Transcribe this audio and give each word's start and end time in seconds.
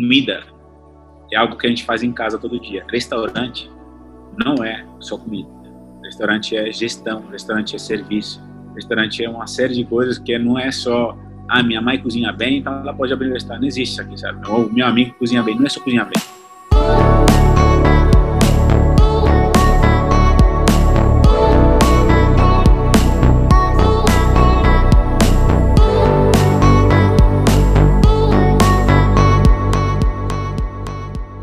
comida 0.00 0.42
é 1.30 1.36
algo 1.36 1.56
que 1.56 1.66
a 1.66 1.70
gente 1.70 1.84
faz 1.84 2.02
em 2.02 2.10
casa 2.10 2.38
todo 2.38 2.58
dia. 2.58 2.84
Restaurante 2.90 3.70
não 4.42 4.64
é 4.64 4.84
só 4.98 5.18
comida. 5.18 5.48
Restaurante 6.02 6.56
é 6.56 6.72
gestão, 6.72 7.26
restaurante 7.30 7.76
é 7.76 7.78
serviço, 7.78 8.42
restaurante 8.74 9.22
é 9.22 9.28
uma 9.28 9.46
série 9.46 9.74
de 9.74 9.84
coisas 9.84 10.18
que 10.18 10.36
não 10.38 10.58
é 10.58 10.72
só 10.72 11.16
ah, 11.48 11.62
minha 11.62 11.80
mãe 11.82 11.98
cozinha 11.98 12.32
bem, 12.32 12.58
então 12.58 12.72
ela 12.80 12.94
pode 12.94 13.12
abrir 13.12 13.28
um 13.28 13.34
restaurante. 13.34 13.60
Não 13.60 13.68
existe 13.68 13.92
isso 13.92 14.02
aqui, 14.02 14.18
sabe? 14.18 14.48
Ou 14.50 14.72
meu 14.72 14.86
amigo 14.86 15.14
cozinha 15.14 15.42
bem, 15.42 15.56
não 15.56 15.66
é 15.66 15.68
só 15.68 15.80
cozinhar 15.80 16.08
bem. 16.08 16.39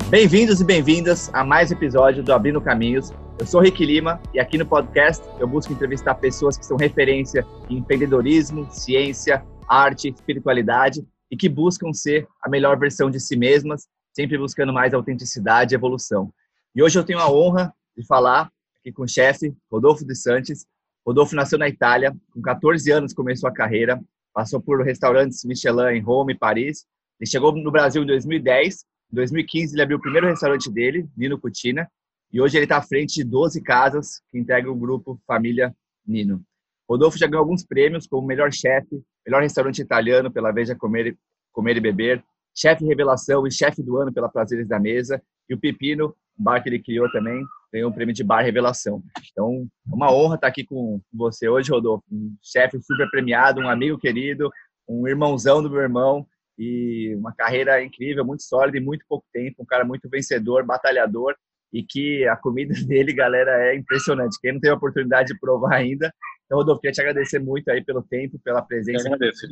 Bem-vindos 0.09 0.61
e 0.61 0.63
bem-vindas 0.63 1.29
a 1.33 1.43
mais 1.43 1.69
um 1.69 1.73
episódio 1.73 2.23
do 2.23 2.31
Abrindo 2.31 2.61
Caminhos. 2.61 3.11
Eu 3.37 3.45
sou 3.45 3.59
Rick 3.59 3.85
Lima 3.85 4.21
e 4.33 4.39
aqui 4.39 4.57
no 4.57 4.65
podcast 4.65 5.21
eu 5.37 5.45
busco 5.45 5.73
entrevistar 5.73 6.15
pessoas 6.15 6.57
que 6.57 6.65
são 6.65 6.77
referência 6.77 7.45
em 7.69 7.79
empreendedorismo, 7.79 8.71
ciência, 8.71 9.45
arte, 9.67 10.07
espiritualidade 10.07 11.05
e 11.29 11.35
que 11.35 11.49
buscam 11.49 11.91
ser 11.91 12.25
a 12.41 12.47
melhor 12.47 12.79
versão 12.79 13.11
de 13.11 13.19
si 13.19 13.35
mesmas, 13.35 13.85
sempre 14.13 14.37
buscando 14.37 14.71
mais 14.71 14.93
autenticidade 14.93 15.73
e 15.73 15.75
evolução. 15.75 16.31
E 16.73 16.81
hoje 16.81 16.97
eu 16.97 17.03
tenho 17.03 17.19
a 17.19 17.29
honra 17.29 17.73
de 17.97 18.05
falar 18.05 18.49
aqui 18.79 18.93
com 18.93 19.03
o 19.03 19.09
chefe 19.09 19.53
Rodolfo 19.69 20.05
de 20.05 20.15
Santos. 20.15 20.65
Rodolfo 21.05 21.35
nasceu 21.35 21.59
na 21.59 21.67
Itália, 21.67 22.15
com 22.31 22.41
14 22.41 22.89
anos 22.91 23.13
começou 23.13 23.49
a 23.49 23.53
carreira, 23.53 24.01
passou 24.33 24.61
por 24.61 24.81
restaurantes 24.85 25.43
Michelin 25.43 25.97
em 25.97 26.01
Roma 26.01 26.31
e 26.31 26.37
Paris. 26.37 26.85
Ele 27.19 27.29
chegou 27.29 27.51
no 27.51 27.71
Brasil 27.71 28.03
em 28.03 28.07
2010 28.07 28.85
em 29.11 29.15
2015, 29.15 29.73
ele 29.73 29.81
abriu 29.81 29.97
o 29.97 30.01
primeiro 30.01 30.27
restaurante 30.27 30.71
dele, 30.71 31.07
Nino 31.15 31.39
Cucina, 31.39 31.89
e 32.31 32.41
hoje 32.41 32.57
ele 32.57 32.65
está 32.65 32.77
à 32.77 32.81
frente 32.81 33.15
de 33.15 33.23
12 33.23 33.61
casas 33.61 34.21
que 34.29 34.37
integram 34.37 34.73
o 34.73 34.75
grupo 34.75 35.19
Família 35.25 35.73
Nino. 36.05 36.43
Rodolfo 36.89 37.17
já 37.17 37.27
ganhou 37.27 37.41
alguns 37.41 37.65
prêmios 37.65 38.05
como 38.07 38.27
melhor 38.27 38.51
chefe, 38.51 39.01
melhor 39.25 39.41
restaurante 39.41 39.79
italiano 39.79 40.31
pela 40.31 40.51
Veja 40.51 40.75
Comer, 40.75 41.17
Comer 41.51 41.77
e 41.77 41.81
Beber, 41.81 42.23
chefe 42.55 42.85
revelação 42.85 43.45
e 43.47 43.51
chefe 43.51 43.81
do 43.81 43.97
ano 43.97 44.11
pela 44.11 44.29
Prazeres 44.29 44.67
da 44.67 44.79
Mesa, 44.79 45.21
e 45.49 45.53
o 45.53 45.59
Pepino, 45.59 46.15
um 46.37 46.43
bar 46.43 46.61
que 46.61 46.69
ele 46.69 46.79
criou 46.79 47.09
também, 47.11 47.45
ganhou 47.71 47.89
um 47.89 47.93
prêmio 47.93 48.13
de 48.13 48.23
bar 48.23 48.41
revelação. 48.41 49.01
Então, 49.31 49.67
é 49.89 49.95
uma 49.95 50.11
honra 50.11 50.35
estar 50.35 50.47
aqui 50.47 50.65
com 50.65 51.01
você 51.13 51.47
hoje, 51.47 51.71
Rodolfo. 51.71 52.03
Um 52.11 52.35
chefe 52.41 52.81
super 52.81 53.09
premiado, 53.09 53.61
um 53.61 53.69
amigo 53.69 53.97
querido, 53.97 54.49
um 54.87 55.07
irmãozão 55.07 55.61
do 55.61 55.69
meu 55.69 55.81
irmão, 55.81 56.25
e 56.57 57.15
uma 57.15 57.33
carreira 57.33 57.83
incrível, 57.83 58.25
muito 58.25 58.43
sólida 58.43 58.77
em 58.77 58.83
muito 58.83 59.05
pouco 59.07 59.25
tempo, 59.31 59.63
um 59.63 59.65
cara 59.65 59.85
muito 59.85 60.09
vencedor, 60.09 60.65
batalhador 60.65 61.35
e 61.71 61.83
que 61.83 62.25
a 62.27 62.35
comida 62.35 62.73
dele, 62.87 63.13
galera, 63.13 63.51
é 63.67 63.75
impressionante. 63.75 64.39
Quem 64.41 64.53
não 64.53 64.59
teve 64.59 64.73
a 64.73 64.77
oportunidade 64.77 65.33
de 65.33 65.39
provar 65.39 65.75
ainda, 65.75 66.11
então, 66.47 66.57
Rodolfo, 66.57 66.81
queria 66.81 66.93
te 66.93 67.01
agradecer 67.01 67.39
muito 67.39 67.69
aí 67.69 67.83
pelo 67.83 68.01
tempo, 68.01 68.39
pela 68.39 68.61
presença. 68.61 69.07
Eu 69.07 69.13
agradeço. 69.13 69.47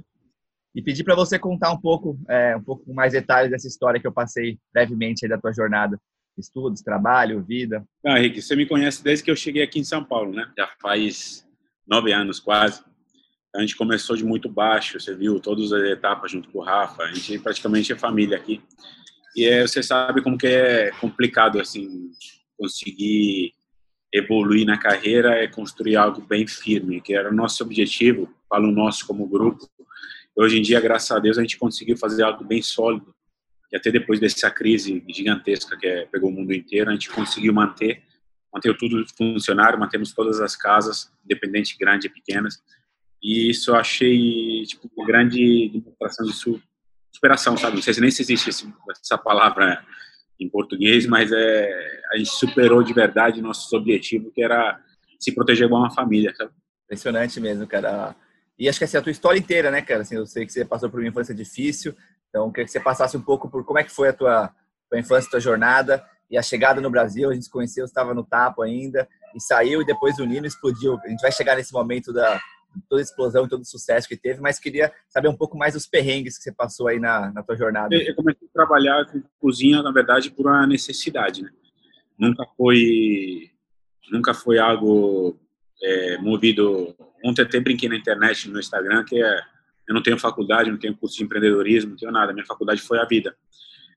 E 0.73 0.81
pedir 0.81 1.03
para 1.03 1.15
você 1.15 1.37
contar 1.37 1.71
um 1.71 1.79
pouco, 1.79 2.17
é, 2.27 2.55
um 2.55 2.63
pouco 2.63 2.93
mais 2.93 3.13
detalhes 3.13 3.51
dessa 3.51 3.67
história 3.67 3.99
que 3.99 4.07
eu 4.07 4.11
passei 4.11 4.57
brevemente 4.73 5.27
da 5.27 5.37
tua 5.37 5.53
jornada. 5.53 5.99
Estudos, 6.37 6.81
trabalho, 6.81 7.43
vida. 7.43 7.85
Ah, 8.05 8.17
Rick, 8.17 8.41
você 8.41 8.55
me 8.55 8.65
conhece 8.65 9.03
desde 9.03 9.23
que 9.23 9.31
eu 9.31 9.35
cheguei 9.35 9.61
aqui 9.61 9.79
em 9.79 9.85
São 9.85 10.03
Paulo, 10.03 10.33
né? 10.33 10.51
Já 10.57 10.67
faz 10.81 11.45
nove 11.87 12.11
anos 12.11 12.39
quase. 12.39 12.83
A 13.55 13.61
gente 13.61 13.75
começou 13.75 14.15
de 14.15 14.25
muito 14.25 14.49
baixo, 14.49 14.99
você 14.99 15.15
viu 15.15 15.39
todas 15.39 15.71
as 15.71 15.83
etapas 15.83 16.31
junto 16.31 16.49
com 16.49 16.59
o 16.59 16.63
Rafa. 16.63 17.03
A 17.03 17.13
gente 17.13 17.39
praticamente 17.39 17.93
é 17.93 17.97
família 17.97 18.37
aqui. 18.37 18.61
E 19.35 19.45
é, 19.45 19.65
você 19.65 19.81
sabe 19.81 20.21
como 20.21 20.37
que 20.37 20.47
é 20.47 20.91
complicado 20.99 21.59
assim 21.59 22.11
conseguir 22.57 23.53
evoluir 24.13 24.65
na 24.65 24.77
carreira 24.77 25.35
é 25.35 25.47
construir 25.47 25.97
algo 25.97 26.21
bem 26.21 26.47
firme, 26.47 27.01
que 27.01 27.13
era 27.13 27.29
o 27.29 27.33
nosso 27.33 27.61
objetivo, 27.63 28.33
falo 28.49 28.71
nosso 28.71 29.05
como 29.05 29.27
grupo. 29.27 29.69
Hoje 30.35 30.57
em 30.57 30.61
dia, 30.61 30.79
graças 30.79 31.11
a 31.11 31.19
Deus, 31.19 31.38
a 31.38 31.41
gente 31.41 31.57
conseguiu 31.57 31.97
fazer 31.97 32.23
algo 32.23 32.44
bem 32.44 32.61
sólido. 32.61 33.13
E 33.71 33.75
até 33.75 33.91
depois 33.91 34.19
dessa 34.19 34.49
crise 34.49 35.03
gigantesca 35.09 35.77
que 35.77 35.85
é, 35.85 36.05
pegou 36.05 36.29
o 36.29 36.33
mundo 36.33 36.53
inteiro, 36.53 36.89
a 36.89 36.94
gente 36.94 37.09
conseguiu 37.09 37.53
manter, 37.53 38.03
manter 38.53 38.75
tudo 38.77 39.05
funcionar, 39.17 39.77
mantemos 39.77 40.13
todas 40.13 40.39
as 40.39 40.55
casas, 40.55 41.11
independente, 41.25 41.77
grandes 41.77 42.05
e 42.05 42.09
pequenas, 42.09 42.61
e 43.25 43.50
isso 43.50 43.72
eu 43.72 43.75
achei, 43.75 44.62
tipo, 44.68 44.88
uma 44.96 45.03
grande 45.03 45.68
demonstração 45.69 46.28
de 46.28 46.62
superação, 47.12 47.58
sabe? 47.58 47.78
Não 47.78 47.81
sei 47.81 47.96
se 47.96 48.00
nem 48.00 48.12
se 48.12 48.22
existe 48.22 48.52
essa 49.02 49.18
palavra 49.18 49.84
em 50.40 50.47
português, 50.47 51.08
mas 51.08 51.31
é, 51.31 52.02
a 52.13 52.18
gente 52.18 52.30
superou 52.30 52.84
de 52.84 52.94
verdade 52.94 53.41
nossos 53.41 53.74
objetivos, 53.74 54.31
que 54.31 54.44
era 54.44 54.80
se 55.19 55.34
proteger 55.34 55.66
igual 55.66 55.81
uma 55.81 55.91
família, 55.91 56.36
sabe? 56.36 56.52
Impressionante 56.84 57.40
mesmo, 57.40 57.66
cara. 57.66 58.16
E 58.59 58.69
acho 58.69 58.78
que 58.78 58.86
assim, 58.86 58.97
a 58.97 59.02
tua 59.02 59.12
história 59.12 59.40
inteira, 59.40 59.72
né, 59.72 59.81
cara? 59.81 60.02
Assim, 60.02 60.18
eu 60.18 60.28
sei 60.28 60.46
que 60.46 60.53
você 60.53 60.63
passou 60.63 60.88
por 60.88 61.00
uma 61.00 61.09
infância 61.09 61.34
difícil, 61.34 61.96
então 62.30 62.52
queria 62.52 62.66
que 62.66 62.72
você 62.72 62.80
passasse 62.80 63.18
um 63.18 63.22
pouco 63.22 63.50
por 63.50 63.66
como 63.66 63.80
é 63.80 63.84
que 63.84 63.92
foi 63.92 64.09
a 64.09 64.13
tua, 64.13 64.53
tua 64.88 65.00
infância, 65.00 65.31
tua 65.31 65.40
jornada 65.40 66.06
e 66.30 66.38
a 66.38 66.44
chegada 66.44 66.80
no 66.80 66.92
Brasil. 66.92 67.31
A 67.31 67.34
gente 67.34 67.46
se 67.46 67.52
conheceu, 67.52 67.86
estava 67.86 68.13
no 68.13 68.24
Tapo 68.24 68.62
ainda, 68.62 69.09
e 69.36 69.42
saiu, 69.42 69.81
e 69.81 69.86
depois 69.86 70.19
o 70.19 70.25
Nino 70.25 70.46
explodiu. 70.46 71.00
A 71.03 71.09
gente 71.09 71.22
vai 71.22 71.31
chegar 71.31 71.56
nesse 71.56 71.74
momento 71.74 72.13
da, 72.13 72.40
toda 72.90 73.02
a 73.02 73.03
explosão 73.03 73.47
todo 73.47 73.62
o 73.62 73.66
sucesso 73.66 74.08
que 74.08 74.18
teve, 74.18 74.41
mas 74.41 74.59
queria 74.59 74.91
saber 75.09 75.28
um 75.28 75.36
pouco 75.36 75.58
mais 75.58 75.74
dos 75.74 75.88
perrengues 75.88 76.38
que 76.38 76.44
você 76.44 76.52
passou 76.52 76.88
aí 76.88 77.00
na, 77.00 77.31
na 77.31 77.44
tua 77.44 77.56
jornada. 77.56 77.96
Eu 77.96 78.16
comecei 78.16 78.47
a 78.47 78.53
trabalhar 78.53 79.06
com 79.06 79.22
cozinha, 79.40 79.81
na 79.81 79.91
verdade, 79.91 80.31
por 80.31 80.47
uma 80.47 80.66
necessidade, 80.68 81.44
né? 81.44 81.50
Nunca 82.18 82.46
foi, 82.58 83.52
nunca 84.12 84.34
foi 84.34 84.58
algo 84.58 85.40
é, 85.84 86.18
movido... 86.18 86.96
Ontem 87.24 87.41
até 87.41 87.59
brinquei 87.59 87.90
na 87.90 87.96
internet, 87.96 88.50
no 88.50 88.59
Instagram, 88.59 89.03
que 89.03 89.22
é, 89.22 89.40
eu 89.88 89.96
não 89.96 90.03
tenho 90.03 90.18
faculdade, 90.18 90.69
não 90.69 90.78
tenho 90.78 90.96
curso 90.96 91.18
de 91.18 91.24
empreendedorismo, 91.24 91.92
não 91.92 91.97
tenho 91.97 92.12
nada. 92.12 92.31
Minha 92.34 92.46
faculdade 92.46 92.81
foi 92.81 93.00
a 93.00 93.06
vida. 93.06 93.36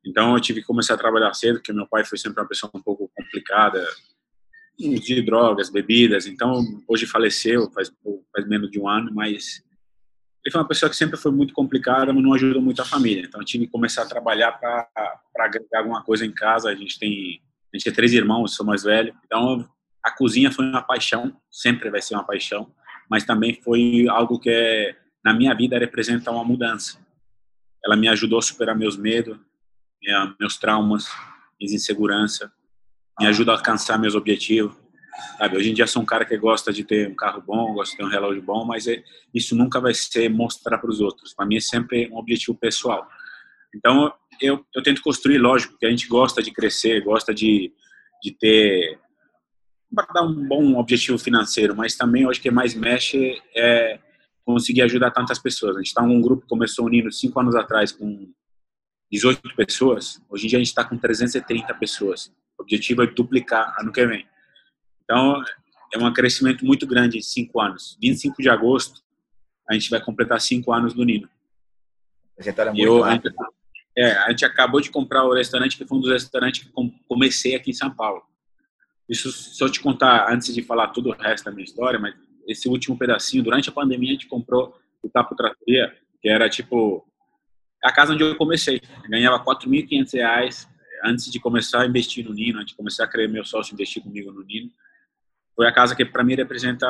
Então, 0.05 0.35
eu 0.35 0.41
tive 0.41 0.61
que 0.61 0.67
começar 0.67 0.95
a 0.95 0.99
trabalhar 0.99 1.35
cedo, 1.35 1.57
porque 1.57 1.73
meu 1.73 1.87
pai 1.87 2.05
foi 2.05 2.17
sempre 2.17 2.41
uma 2.41 2.49
pessoa 2.49 2.71
um 2.75 2.83
pouco 2.83 3.11
complicada, 3.15 3.87
de 4.79 5.23
drogas, 5.23 5.71
bebidas. 5.71 6.27
Então, 6.27 6.63
hoje 6.87 7.05
faleceu, 7.05 7.71
faz, 7.73 7.91
faz 8.33 8.49
menos 8.49 8.71
de 8.71 8.79
um 8.79 8.89
ano, 8.89 9.13
mas 9.13 9.63
ele 10.45 10.53
foi 10.53 10.61
uma 10.61 10.69
pessoa 10.69 10.89
que 10.89 10.97
sempre 10.97 11.17
foi 11.17 11.33
muito 11.33 11.53
complicada, 11.53 12.13
mas 12.13 12.23
não 12.23 12.33
ajudou 12.33 12.63
muito 12.63 12.81
a 12.81 12.85
família. 12.85 13.25
Então, 13.27 13.41
eu 13.41 13.45
tive 13.45 13.67
que 13.67 13.73
começar 13.73 14.03
a 14.03 14.09
trabalhar 14.09 14.53
para 14.53 14.89
agregar 15.41 15.81
alguma 15.81 16.03
coisa 16.05 16.25
em 16.25 16.33
casa. 16.33 16.71
A 16.71 16.75
gente 16.77 16.97
tem, 16.99 17.43
a 17.73 17.77
gente 17.77 17.85
tem 17.85 17.93
três 17.93 18.13
irmãos, 18.13 18.55
sou 18.55 18.65
mais 18.65 18.85
velho. 18.85 19.15
Então, 19.27 19.69
a 20.03 20.13
cozinha 20.13 20.53
foi 20.53 20.65
uma 20.65 20.83
paixão, 20.83 21.37
sempre 21.51 21.91
vai 21.91 22.01
ser 22.01 22.15
uma 22.15 22.25
paixão, 22.25 22.73
mas 23.11 23.25
também 23.25 23.61
foi 23.61 24.07
algo 24.09 24.39
que, 24.39 24.49
é, 24.49 24.97
na 25.25 25.35
minha 25.35 25.55
vida, 25.55 25.77
representa 25.77 26.31
uma 26.31 26.45
mudança. 26.45 26.99
Ela 27.85 27.97
me 27.97 28.07
ajudou 28.09 28.39
a 28.39 28.43
superar 28.43 28.77
meus 28.77 28.97
medos, 28.97 29.37
meus 30.39 30.57
traumas, 30.57 31.07
minhas 31.59 31.73
inseguranças 31.73 32.49
me 33.19 33.27
ajuda 33.27 33.53
a 33.53 33.57
alcançar 33.57 33.99
meus 33.99 34.15
objetivos. 34.15 34.77
Sabe? 35.37 35.57
Hoje 35.57 35.71
em 35.71 35.75
dia 35.75 35.87
sou 35.87 36.03
um 36.03 36.07
cara 36.07 36.25
que 36.25 36.37
gosta 36.37 36.73
de 36.73 36.85
ter 36.85 37.09
um 37.09 37.15
carro 37.15 37.43
bom, 37.45 37.75
gosta 37.75 37.93
de 37.93 37.99
ter 37.99 38.05
um 38.05 38.11
relógio 38.11 38.43
bom, 38.43 38.65
mas 38.65 38.87
é, 38.87 39.03
isso 39.35 39.57
nunca 39.57 39.81
vai 39.81 39.93
ser 39.93 40.29
mostrar 40.29 40.79
para 40.79 40.91
os 40.91 41.01
outros. 41.01 41.35
Para 41.35 41.47
mim 41.47 41.57
é 41.57 41.61
sempre 41.61 42.09
um 42.13 42.17
objetivo 42.17 42.57
pessoal. 42.57 43.09
Então 43.75 44.13
eu, 44.41 44.65
eu 44.75 44.83
tento 44.83 45.03
construir, 45.03 45.39
lógico, 45.39 45.77
que 45.79 45.87
a 45.87 45.91
gente 45.91 46.07
gosta 46.07 46.43
de 46.43 46.53
crescer, 46.53 47.03
gosta 47.03 47.35
de, 47.35 47.73
de 48.23 48.33
ter 48.33 48.99
dar 49.91 50.23
um 50.23 50.47
bom 50.47 50.77
objetivo 50.77 51.19
financeiro, 51.19 51.75
mas 51.75 51.97
também 51.97 52.29
acho 52.29 52.41
que 52.41 52.51
mais 52.51 52.75
mexe 52.75 53.41
é 53.57 53.99
conseguir 54.45 54.83
ajudar 54.83 55.11
tantas 55.11 55.39
pessoas. 55.39 55.77
A 55.77 55.79
gente 55.79 55.89
está 55.89 56.03
um 56.03 56.21
grupo 56.21 56.43
que 56.43 56.49
começou 56.49 56.87
unindo 56.87 57.11
cinco 57.11 57.41
anos 57.41 57.55
atrás 57.55 57.91
com 57.91 58.31
18 59.11 59.57
pessoas, 59.57 60.21
hoje 60.29 60.45
em 60.45 60.49
dia 60.51 60.59
a 60.59 60.61
gente 60.61 60.69
está 60.69 60.85
com 60.85 60.97
330 60.97 61.73
pessoas. 61.75 62.31
O 62.59 62.63
objetivo 62.63 63.03
é 63.03 63.07
duplicar 63.07 63.75
ano 63.81 63.93
que 63.93 64.05
vem. 64.07 64.27
Então, 65.05 65.43
é 65.95 65.99
um 65.99 66.13
crescimento 66.13 66.65
muito 66.65 66.87
grande 66.87 67.19
em 67.19 67.23
cinco 67.23 67.61
anos. 67.61 67.97
25 68.03 68.43
de 68.43 68.51
agosto, 68.51 69.03
a 69.69 69.75
gente 69.75 69.89
vai 69.91 70.01
completar 70.01 70.41
cinco 70.41 70.73
anos 70.73 70.93
do 70.93 71.05
Nino. 71.05 71.29
Trajetória 72.35 72.73
muito 72.73 72.85
eu, 72.85 73.05
a 73.05 73.13
gente, 73.13 73.29
é, 73.97 74.13
a 74.13 74.31
gente 74.31 74.45
acabou 74.45 74.81
de 74.81 74.91
comprar 74.91 75.25
o 75.25 75.35
restaurante, 75.35 75.77
que 75.77 75.87
foi 75.87 75.99
um 75.99 76.01
dos 76.01 76.11
restaurantes 76.11 76.65
que 76.65 76.73
comecei 77.09 77.55
aqui 77.55 77.71
em 77.71 77.75
São 77.75 77.91
Paulo. 77.91 78.23
Isso, 79.09 79.33
se 79.33 79.63
eu 79.63 79.71
te 79.71 79.81
contar, 79.81 80.31
antes 80.31 80.55
de 80.55 80.63
falar 80.63 80.89
todo 80.89 81.09
o 81.09 81.13
resto 81.13 81.47
da 81.47 81.51
minha 81.51 81.65
história, 81.65 81.99
mas 81.99 82.15
esse 82.47 82.69
último 82.69 82.97
pedacinho, 82.99 83.43
durante 83.43 83.69
a 83.69 83.73
pandemia, 83.73 84.11
a 84.11 84.13
gente 84.13 84.27
comprou 84.27 84.79
o 85.03 85.09
Tapo 85.09 85.35
Tratoria, 85.35 85.95
que 86.21 86.29
era 86.29 86.49
tipo 86.49 87.07
a 87.83 87.93
casa 87.93 88.13
onde 88.13 88.23
eu 88.23 88.37
comecei. 88.37 88.81
Eu 89.05 89.11
ganhava 89.11 89.43
4.500 89.43 90.13
reais 90.13 90.69
antes 91.05 91.31
de 91.31 91.41
começar 91.41 91.83
a 91.83 91.87
investir 91.87 92.25
no 92.25 92.33
Nino, 92.33 92.59
antes 92.59 92.73
de 92.73 92.77
começar 92.77 93.05
a 93.05 93.09
criar 93.09 93.29
meu 93.29 93.45
sócio 93.45 93.75
investir 93.75 94.03
comigo 94.03 94.33
no 94.33 94.43
Nino, 94.43 94.71
foi 95.55 95.67
a 95.67 95.73
casa 95.73 95.95
que 95.95 96.05
para 96.05 96.23
mim 96.23 96.35
representa 96.35 96.87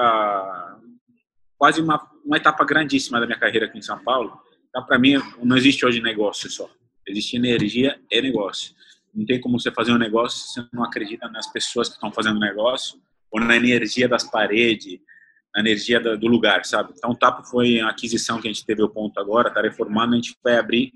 quase 1.56 1.80
uma, 1.80 2.08
uma 2.24 2.36
etapa 2.36 2.64
grandíssima 2.64 3.18
da 3.18 3.26
minha 3.26 3.38
carreira 3.38 3.66
aqui 3.66 3.78
em 3.78 3.82
São 3.82 3.98
Paulo. 3.98 4.38
Então, 4.68 4.84
para 4.84 4.98
mim, 4.98 5.14
não 5.42 5.56
existe 5.56 5.84
hoje 5.84 6.00
negócio 6.00 6.50
só. 6.50 6.70
Existe 7.06 7.36
energia 7.36 7.98
e 8.10 8.20
negócio. 8.20 8.74
Não 9.14 9.24
tem 9.24 9.40
como 9.40 9.58
você 9.58 9.72
fazer 9.72 9.92
um 9.92 9.98
negócio 9.98 10.38
se 10.38 10.60
você 10.60 10.68
não 10.72 10.84
acredita 10.84 11.28
nas 11.28 11.50
pessoas 11.50 11.88
que 11.88 11.94
estão 11.94 12.12
fazendo 12.12 12.38
negócio 12.38 13.00
ou 13.30 13.40
na 13.40 13.56
energia 13.56 14.08
das 14.08 14.24
paredes, 14.24 15.00
na 15.54 15.60
energia 15.60 15.98
do 15.98 16.26
lugar, 16.28 16.64
sabe? 16.64 16.92
Então, 16.96 17.10
o 17.10 17.16
Tapo 17.16 17.42
foi 17.44 17.80
a 17.80 17.88
aquisição 17.88 18.40
que 18.40 18.48
a 18.48 18.52
gente 18.52 18.64
teve 18.64 18.82
o 18.82 18.88
ponto 18.88 19.18
agora, 19.18 19.48
está 19.48 19.60
reformando, 19.60 20.12
a 20.12 20.16
gente 20.16 20.36
vai 20.42 20.56
abrir 20.56 20.92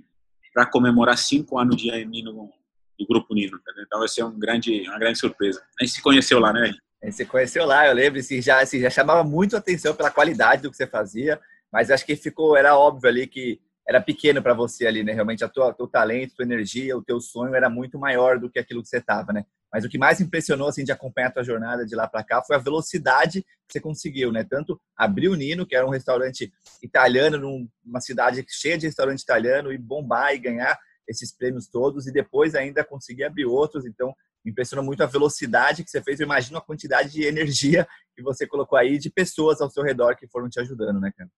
para 0.52 0.66
comemorar 0.66 1.16
cinco 1.16 1.58
anos 1.58 1.76
de 1.76 1.90
Nino, 2.04 2.50
do 2.98 3.06
Grupo 3.06 3.34
Nino. 3.34 3.58
Entendeu? 3.58 3.84
Então, 3.84 3.98
vai 3.98 4.08
ser 4.08 4.24
um 4.24 4.38
grande, 4.38 4.82
uma 4.88 4.98
grande 4.98 5.18
surpresa. 5.18 5.62
A 5.80 5.84
gente 5.84 5.94
se 5.94 6.02
conheceu 6.02 6.38
lá, 6.38 6.52
né? 6.52 6.72
A 7.02 7.06
gente 7.06 7.16
se 7.16 7.26
conheceu 7.26 7.66
lá, 7.66 7.86
eu 7.86 7.94
lembro, 7.94 8.20
assim, 8.20 8.40
já, 8.40 8.60
assim, 8.60 8.78
já 8.80 8.88
chamava 8.88 9.24
muito 9.24 9.56
atenção 9.56 9.94
pela 9.94 10.10
qualidade 10.10 10.62
do 10.62 10.70
que 10.70 10.76
você 10.76 10.86
fazia, 10.86 11.40
mas 11.72 11.90
acho 11.90 12.06
que 12.06 12.14
ficou, 12.14 12.56
era 12.56 12.76
óbvio 12.76 13.08
ali 13.08 13.26
que 13.26 13.60
era 13.86 14.00
pequeno 14.00 14.40
para 14.40 14.54
você 14.54 14.86
ali, 14.86 15.02
né? 15.02 15.12
Realmente, 15.12 15.44
a 15.44 15.48
tua, 15.48 15.74
teu 15.74 15.88
talento, 15.88 16.36
tua 16.36 16.44
energia, 16.44 16.96
o 16.96 17.02
teu 17.02 17.20
sonho 17.20 17.54
era 17.54 17.68
muito 17.68 17.98
maior 17.98 18.38
do 18.38 18.48
que 18.48 18.58
aquilo 18.58 18.82
que 18.82 18.88
você 18.88 18.98
estava, 18.98 19.32
né? 19.32 19.44
Mas 19.72 19.84
o 19.84 19.88
que 19.88 19.98
mais 19.98 20.20
impressionou, 20.20 20.68
assim, 20.68 20.84
de 20.84 20.92
acompanhar 20.92 21.28
a 21.28 21.32
tua 21.32 21.44
jornada 21.44 21.84
de 21.84 21.96
lá 21.96 22.06
para 22.06 22.22
cá 22.22 22.42
foi 22.42 22.54
a 22.54 22.58
velocidade 22.58 23.42
que 23.42 23.72
você 23.72 23.80
conseguiu, 23.80 24.30
né? 24.30 24.44
Tanto 24.44 24.80
abrir 24.96 25.28
o 25.28 25.34
Nino, 25.34 25.66
que 25.66 25.74
era 25.74 25.86
um 25.86 25.90
restaurante 25.90 26.52
italiano 26.82 27.38
numa 27.84 28.00
cidade 28.00 28.44
cheia 28.48 28.78
de 28.78 28.86
restaurante 28.86 29.22
italiano, 29.22 29.72
e 29.72 29.78
bombar 29.78 30.34
e 30.34 30.38
ganhar 30.38 30.78
esses 31.08 31.36
prêmios 31.36 31.68
todos, 31.68 32.06
e 32.06 32.12
depois 32.12 32.54
ainda 32.54 32.84
conseguir 32.84 33.24
abrir 33.24 33.44
outros. 33.44 33.84
Então, 33.84 34.14
me 34.44 34.50
impressionou 34.50 34.84
muito 34.84 35.02
a 35.02 35.06
velocidade 35.06 35.84
que 35.84 35.90
você 35.90 36.02
fez. 36.02 36.20
Eu 36.20 36.26
imagino 36.26 36.58
a 36.58 36.62
quantidade 36.62 37.10
de 37.10 37.24
energia 37.24 37.86
que 38.14 38.22
você 38.22 38.46
colocou 38.46 38.78
aí 38.78 38.98
de 38.98 39.10
pessoas 39.10 39.60
ao 39.60 39.70
seu 39.70 39.82
redor 39.82 40.16
que 40.16 40.26
foram 40.26 40.48
te 40.48 40.60
ajudando, 40.60 41.00
né, 41.00 41.12
cara? 41.16 41.30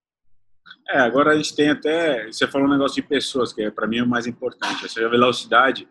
É, 0.88 0.99
agora 0.99 1.32
a 1.32 1.37
gente 1.37 1.55
tem 1.55 1.70
até. 1.70 2.26
Você 2.26 2.46
falou 2.46 2.66
um 2.66 2.70
negócio 2.70 2.94
de 2.94 3.06
pessoas, 3.06 3.52
que 3.52 3.62
é, 3.62 3.70
para 3.70 3.87
mim 3.87 3.99
é 3.99 4.02
o 4.02 4.08
mais 4.08 4.26
importante. 4.26 4.84
Essa 4.84 5.08
velocidade 5.08 5.88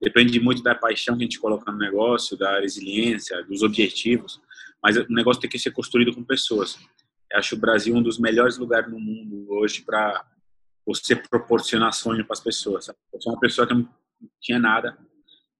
depende 0.00 0.38
muito 0.38 0.62
da 0.62 0.74
paixão 0.74 1.16
que 1.16 1.22
a 1.22 1.26
gente 1.26 1.40
coloca 1.40 1.70
no 1.70 1.78
negócio, 1.78 2.36
da 2.36 2.60
resiliência, 2.60 3.42
dos 3.44 3.62
objetivos, 3.62 4.40
mas 4.82 4.96
o 4.96 5.06
negócio 5.08 5.40
tem 5.40 5.50
que 5.50 5.58
ser 5.58 5.70
construído 5.70 6.14
com 6.14 6.22
pessoas. 6.22 6.78
Eu 7.32 7.38
acho 7.38 7.56
o 7.56 7.58
Brasil 7.58 7.94
um 7.94 8.02
dos 8.02 8.18
melhores 8.18 8.58
lugares 8.58 8.90
no 8.90 9.00
mundo 9.00 9.46
hoje 9.48 9.82
para 9.82 10.24
você 10.86 11.16
proporcionar 11.16 11.92
sonho 11.92 12.24
para 12.24 12.34
as 12.34 12.40
pessoas. 12.40 12.88
Eu 12.88 13.20
sou 13.20 13.32
uma 13.32 13.40
pessoa 13.40 13.66
que 13.66 13.74
não 13.74 13.88
tinha 14.40 14.58
nada. 14.58 14.98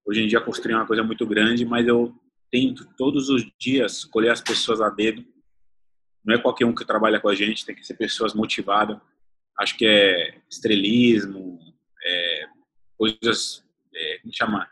Hoje 0.05 0.23
em 0.23 0.27
dia 0.27 0.41
construí 0.41 0.75
uma 0.75 0.87
coisa 0.87 1.03
muito 1.03 1.27
grande, 1.27 1.65
mas 1.65 1.87
eu 1.87 2.15
tento 2.51 2.87
todos 2.97 3.31
os 3.31 3.45
dias 3.59 3.99
escolher 3.99 4.31
as 4.31 4.41
pessoas 4.41 4.81
a 4.81 4.91
dedo 4.91 5.25
não 6.25 6.35
é 6.35 6.39
qualquer 6.39 6.65
um 6.65 6.75
que 6.75 6.85
trabalha 6.85 7.21
com 7.21 7.29
a 7.29 7.35
gente, 7.35 7.67
tem 7.67 7.75
que 7.75 7.87
ser 7.87 7.95
pessoas 7.95 8.33
motivadas. 8.33 8.97
Acho 9.61 9.77
que 9.77 9.87
é 9.87 10.41
estrelismo, 10.51 11.61
é, 12.03 12.47
coisas, 12.97 13.63
é, 13.95 14.19
como 14.21 14.35
chama, 14.35 14.69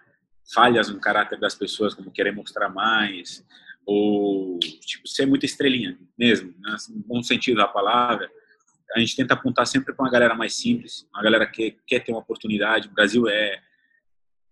falhas 0.54 0.88
no 0.88 0.98
caráter 0.98 1.38
das 1.38 1.54
pessoas, 1.54 1.94
como 1.94 2.10
querer 2.10 2.32
mostrar 2.32 2.70
mais, 2.70 3.44
ou 3.84 4.58
tipo 4.58 5.06
ser 5.06 5.26
muita 5.26 5.44
estrelinha 5.44 5.98
mesmo, 6.18 6.54
né? 6.58 6.76
no 6.88 7.00
bom 7.00 7.22
sentido 7.22 7.58
da 7.58 7.68
palavra. 7.68 8.30
A 8.94 9.00
gente 9.00 9.16
tenta 9.16 9.34
apontar 9.34 9.66
sempre 9.66 9.94
para 9.94 10.04
uma 10.04 10.10
galera 10.10 10.34
mais 10.34 10.54
simples, 10.54 11.06
uma 11.14 11.22
galera 11.22 11.46
que 11.46 11.76
quer 11.86 12.00
ter 12.00 12.12
uma 12.12 12.20
oportunidade. 12.20 12.88
O 12.88 12.92
Brasil 12.92 13.28
é, 13.28 13.60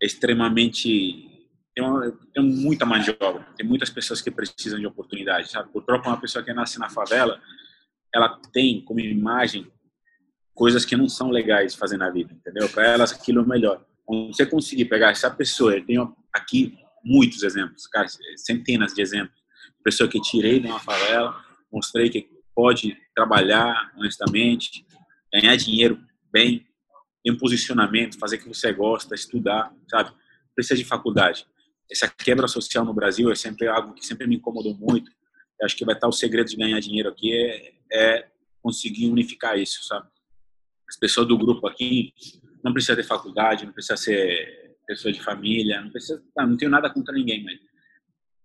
extremamente 0.01 1.49
tem, 1.75 1.85
uma, 1.85 2.11
tem 2.35 2.43
muita 2.43 2.85
mão 2.85 2.99
de 2.99 3.11
obra, 3.21 3.47
tem 3.57 3.67
muitas 3.67 3.91
pessoas 3.91 4.21
que 4.21 4.31
precisam 4.31 4.79
de 4.79 4.87
oportunidade, 4.87 5.51
sabe? 5.51 5.71
Por 5.73 5.85
próprio 5.85 6.11
uma 6.11 6.21
pessoa 6.21 6.45
que 6.45 6.53
nasce 6.53 6.79
na 6.79 6.89
favela, 6.89 7.41
ela 8.15 8.41
tem 8.53 8.83
como 8.85 9.01
imagem 9.01 9.71
coisas 10.55 10.85
que 10.85 10.97
não 10.97 11.09
são 11.09 11.31
legais 11.31 11.75
fazer 11.75 11.97
na 11.97 12.11
vida, 12.11 12.33
entendeu? 12.33 12.69
Para 12.69 12.87
elas 12.87 13.13
aquilo 13.13 13.43
é 13.43 13.47
melhor. 13.47 13.85
Quando 14.05 14.35
você 14.35 14.45
conseguir 14.45 14.87
pegar 14.87 15.11
essa 15.11 15.31
pessoa, 15.31 15.77
eu 15.77 15.87
tenho 15.87 16.17
aqui 16.33 16.77
muitos 17.05 17.43
exemplos, 17.43 17.87
cara, 17.87 18.09
centenas 18.37 18.93
de 18.93 19.01
exemplos, 19.01 19.41
pessoa 19.83 20.09
que 20.09 20.21
tirei 20.21 20.61
de 20.61 20.67
uma 20.67 20.81
favela, 20.81 21.35
mostrei 21.73 22.11
que 22.11 22.29
pode 22.61 22.97
trabalhar 23.15 23.93
honestamente, 23.97 24.85
ganhar 25.33 25.57
dinheiro 25.57 25.99
bem, 26.33 26.67
ter 27.25 27.33
um 27.33 27.39
posicionamento, 27.39 28.19
fazer 28.19 28.37
o 28.37 28.41
que 28.41 28.49
você 28.49 28.73
gosta, 28.73 29.15
estudar, 29.15 29.73
sabe? 29.89 30.13
Precisa 30.55 30.77
de 30.77 30.85
faculdade 30.85 31.47
essa 31.91 32.09
quebra 32.09 32.47
social 32.47 32.85
no 32.85 32.95
Brasil 32.95 33.31
é 33.31 33.35
sempre 33.35 33.67
algo 33.67 33.95
que 33.95 34.07
sempre 34.07 34.27
me 34.27 34.37
incomodou 34.37 34.75
muito. 34.75 35.11
Eu 35.61 35.67
acho 35.67 35.77
que 35.77 35.85
vai 35.85 35.95
estar 35.95 36.09
o 36.09 36.13
segredo 36.13 36.49
de 36.49 36.57
ganhar 36.57 36.79
dinheiro 36.79 37.09
aqui 37.09 37.33
é, 37.35 37.73
é 37.93 38.29
conseguir 38.63 39.11
unificar 39.11 39.59
isso, 39.59 39.83
sabe? 39.85 40.09
As 40.89 40.97
pessoas 40.97 41.27
do 41.27 41.37
grupo 41.37 41.67
aqui 41.67 42.13
não 42.63 42.73
precisa 42.73 42.97
ter 42.97 43.03
faculdade, 43.03 43.67
não 43.67 43.73
precisa 43.73 43.97
ser 43.97 44.77
pessoa 44.87 45.13
de 45.13 45.23
família, 45.23 45.81
não 45.81 45.91
precisa, 45.91 46.23
não, 46.37 46.47
não 46.49 46.57
tenho 46.57 46.71
nada 46.71 46.91
contra 46.91 47.15
ninguém, 47.15 47.45
mas 47.45 47.59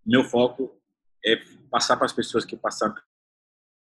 meu 0.06 0.23
foco 0.23 0.79
é 1.25 1.38
passar 1.69 1.97
para 1.97 2.06
as 2.06 2.13
pessoas 2.13 2.45
que 2.45 2.56
passaram 2.56 2.95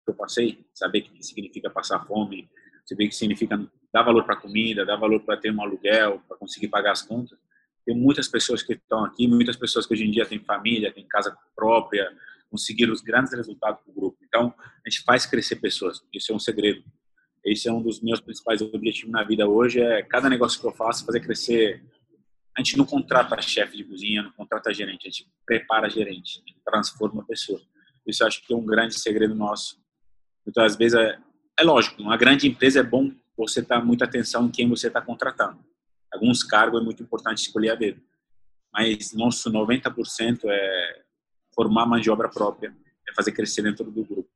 que 0.04 0.10
eu 0.10 0.14
passei, 0.14 0.64
saber 0.74 1.02
que 1.02 1.22
significa 1.22 1.70
passar 1.70 2.04
fome, 2.06 2.48
saber 2.84 3.08
que 3.08 3.14
significa 3.14 3.58
dar 3.92 4.02
valor 4.02 4.24
para 4.24 4.36
comida, 4.36 4.84
dar 4.84 4.96
valor 4.96 5.20
para 5.20 5.36
ter 5.36 5.52
um 5.52 5.62
aluguel, 5.62 6.22
para 6.26 6.36
conseguir 6.36 6.68
pagar 6.68 6.92
as 6.92 7.02
contas 7.02 7.38
tem 7.84 7.96
muitas 7.96 8.28
pessoas 8.28 8.62
que 8.62 8.74
estão 8.74 9.04
aqui, 9.04 9.26
muitas 9.26 9.56
pessoas 9.56 9.86
que 9.86 9.92
hoje 9.92 10.04
em 10.04 10.10
dia 10.10 10.26
têm 10.26 10.38
família, 10.38 10.92
têm 10.92 11.06
casa 11.06 11.36
própria, 11.54 12.10
conseguiram 12.50 12.92
os 12.92 13.00
grandes 13.00 13.32
resultados 13.32 13.84
do 13.84 13.92
grupo. 13.92 14.18
Então, 14.22 14.54
a 14.58 14.90
gente 14.90 15.02
faz 15.02 15.26
crescer 15.26 15.56
pessoas. 15.56 16.00
Isso 16.12 16.32
é 16.32 16.34
um 16.34 16.38
segredo. 16.38 16.84
Esse 17.44 17.68
é 17.68 17.72
um 17.72 17.82
dos 17.82 18.00
meus 18.00 18.20
principais 18.20 18.62
objetivos 18.62 19.10
na 19.10 19.24
vida 19.24 19.48
hoje, 19.48 19.80
é 19.80 20.02
cada 20.02 20.30
negócio 20.30 20.60
que 20.60 20.66
eu 20.66 20.72
faço 20.72 21.04
fazer 21.04 21.20
crescer. 21.20 21.82
A 22.56 22.62
gente 22.62 22.76
não 22.76 22.84
contrata 22.84 23.40
chefe 23.42 23.76
de 23.76 23.84
cozinha, 23.84 24.22
não 24.22 24.32
contrata 24.32 24.72
gerente, 24.72 25.08
a 25.08 25.10
gente 25.10 25.28
prepara 25.44 25.88
gerente, 25.90 26.40
transforma 26.64 27.22
a 27.22 27.24
pessoa. 27.24 27.60
Isso 28.06 28.24
acho 28.24 28.46
que 28.46 28.52
é 28.52 28.56
um 28.56 28.64
grande 28.64 28.94
segredo 28.94 29.34
nosso. 29.34 29.81
Muitas 30.44 30.76
vezes 30.76 30.98
é, 30.98 31.18
é 31.58 31.62
lógico, 31.62 32.02
uma 32.02 32.16
grande 32.16 32.48
empresa 32.48 32.80
é 32.80 32.82
bom 32.82 33.10
você 33.36 33.62
tá 33.62 33.80
muita 33.80 34.04
atenção 34.04 34.46
em 34.46 34.50
quem 34.50 34.68
você 34.68 34.88
está 34.88 35.00
contratando 35.00 35.58
alguns 36.12 36.44
cargos 36.44 36.80
é 36.80 36.84
muito 36.84 37.02
importante 37.02 37.38
escolher 37.38 37.70
a 37.70 37.74
dedo. 37.74 38.00
Mas 38.72 39.12
nosso 39.14 39.50
90% 39.50 40.40
é 40.44 41.02
formar 41.54 41.86
mão 41.86 41.98
de 41.98 42.10
obra 42.10 42.28
própria, 42.28 42.74
é 43.08 43.14
fazer 43.14 43.32
crescer 43.32 43.62
dentro 43.62 43.84
do 43.84 44.04
grupo. 44.04 44.28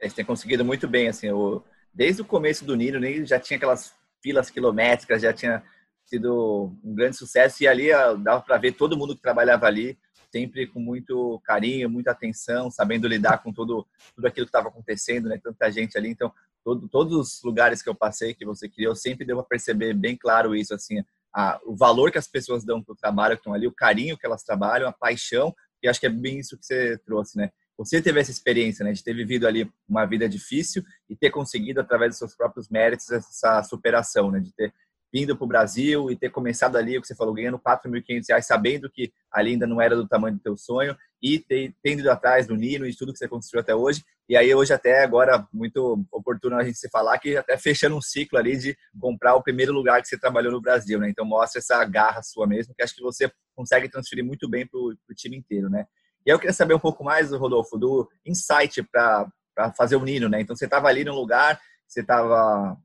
A 0.00 0.04
gente 0.04 0.16
tem 0.16 0.24
conseguido 0.24 0.64
muito 0.64 0.88
bem, 0.88 1.08
assim, 1.08 1.30
o, 1.30 1.62
desde 1.92 2.22
o 2.22 2.24
começo 2.24 2.64
do 2.64 2.74
Nino, 2.74 2.98
nem 2.98 3.24
já 3.26 3.38
tinha 3.38 3.56
aquelas 3.56 3.94
filas 4.22 4.50
quilométricas, 4.50 5.22
já 5.22 5.32
tinha 5.32 5.62
sido 6.04 6.72
um 6.82 6.94
grande 6.94 7.16
sucesso 7.16 7.62
e 7.62 7.68
ali 7.68 7.88
dava 8.22 8.40
para 8.40 8.58
ver 8.58 8.72
todo 8.72 8.96
mundo 8.96 9.14
que 9.14 9.22
trabalhava 9.22 9.66
ali 9.66 9.98
sempre 10.30 10.66
com 10.66 10.80
muito 10.80 11.40
carinho, 11.44 11.90
muita 11.90 12.12
atenção, 12.12 12.70
sabendo 12.70 13.08
lidar 13.08 13.42
com 13.42 13.52
tudo, 13.52 13.86
tudo 14.14 14.26
aquilo 14.26 14.46
que 14.46 14.50
estava 14.50 14.68
acontecendo, 14.68 15.28
né? 15.28 15.38
Tanta 15.42 15.70
gente 15.70 15.96
ali. 15.98 16.08
Então, 16.08 16.32
todo, 16.64 16.88
todos 16.88 17.16
os 17.16 17.42
lugares 17.42 17.82
que 17.82 17.88
eu 17.88 17.94
passei, 17.94 18.34
que 18.34 18.44
você 18.44 18.68
criou, 18.68 18.94
sempre 18.94 19.24
deu 19.24 19.36
para 19.36 19.46
perceber 19.46 19.94
bem 19.94 20.16
claro 20.16 20.54
isso, 20.54 20.74
assim, 20.74 21.02
a, 21.34 21.60
o 21.64 21.76
valor 21.76 22.10
que 22.10 22.18
as 22.18 22.28
pessoas 22.28 22.64
dão 22.64 22.82
para 22.82 22.92
o 22.92 22.96
trabalho 22.96 23.36
que 23.36 23.40
estão 23.40 23.54
ali, 23.54 23.66
o 23.66 23.72
carinho 23.72 24.16
que 24.16 24.26
elas 24.26 24.42
trabalham, 24.42 24.88
a 24.88 24.92
paixão, 24.92 25.54
e 25.82 25.88
acho 25.88 26.00
que 26.00 26.06
é 26.06 26.10
bem 26.10 26.38
isso 26.38 26.58
que 26.58 26.64
você 26.64 26.98
trouxe, 26.98 27.36
né? 27.36 27.50
Você 27.78 28.02
teve 28.02 28.20
essa 28.20 28.30
experiência, 28.30 28.84
né, 28.84 28.92
de 28.92 29.02
ter 29.02 29.14
vivido 29.14 29.46
ali 29.46 29.70
uma 29.88 30.04
vida 30.04 30.28
difícil 30.28 30.84
e 31.08 31.16
ter 31.16 31.30
conseguido, 31.30 31.80
através 31.80 32.10
dos 32.10 32.18
seus 32.18 32.36
próprios 32.36 32.68
méritos, 32.68 33.10
essa 33.10 33.62
superação, 33.62 34.30
né, 34.30 34.38
de 34.38 34.52
ter 34.52 34.74
vindo 35.12 35.36
para 35.36 35.44
o 35.44 35.48
Brasil 35.48 36.10
e 36.10 36.16
ter 36.16 36.30
começado 36.30 36.76
ali, 36.76 36.96
o 36.96 37.00
que 37.00 37.06
você 37.06 37.14
falou, 37.14 37.34
ganhando 37.34 37.58
4.500 37.58 38.28
reais, 38.28 38.46
sabendo 38.46 38.88
que 38.88 39.12
ali 39.30 39.52
ainda 39.52 39.66
não 39.66 39.80
era 39.80 39.96
do 39.96 40.06
tamanho 40.06 40.36
do 40.36 40.40
teu 40.40 40.56
sonho 40.56 40.96
e 41.22 41.38
ter, 41.38 41.74
tendo 41.82 42.00
ido 42.00 42.10
atrás 42.10 42.46
do 42.46 42.56
Nino 42.56 42.86
e 42.86 42.94
tudo 42.94 43.12
que 43.12 43.18
você 43.18 43.28
construiu 43.28 43.60
até 43.60 43.74
hoje. 43.74 44.04
E 44.28 44.36
aí 44.36 44.54
hoje 44.54 44.72
até 44.72 45.02
agora, 45.02 45.46
muito 45.52 46.04
oportuno 46.12 46.56
a 46.56 46.62
gente 46.62 46.78
se 46.78 46.88
falar 46.88 47.18
que 47.18 47.36
até 47.36 47.58
fechando 47.58 47.96
um 47.96 48.00
ciclo 48.00 48.38
ali 48.38 48.56
de 48.56 48.76
comprar 48.98 49.34
o 49.34 49.42
primeiro 49.42 49.72
lugar 49.72 50.00
que 50.00 50.08
você 50.08 50.16
trabalhou 50.16 50.52
no 50.52 50.60
Brasil, 50.60 51.00
né? 51.00 51.10
Então 51.10 51.24
mostra 51.24 51.58
essa 51.58 51.84
garra 51.84 52.22
sua 52.22 52.46
mesmo, 52.46 52.72
que 52.74 52.82
acho 52.82 52.94
que 52.94 53.02
você 53.02 53.30
consegue 53.56 53.88
transferir 53.88 54.24
muito 54.24 54.48
bem 54.48 54.66
para 54.66 54.78
o 54.78 55.14
time 55.14 55.36
inteiro, 55.36 55.68
né? 55.68 55.86
E 56.24 56.30
eu 56.30 56.38
queria 56.38 56.52
saber 56.52 56.74
um 56.74 56.78
pouco 56.78 57.02
mais, 57.02 57.32
Rodolfo, 57.32 57.76
do 57.76 58.08
insight 58.24 58.82
para 58.84 59.32
fazer 59.76 59.96
o 59.96 60.04
Nino, 60.04 60.28
né? 60.28 60.40
Então 60.40 60.54
você 60.54 60.66
estava 60.66 60.86
ali 60.86 61.02
no 61.02 61.14
lugar, 61.14 61.60
você 61.88 62.00
estava 62.00 62.78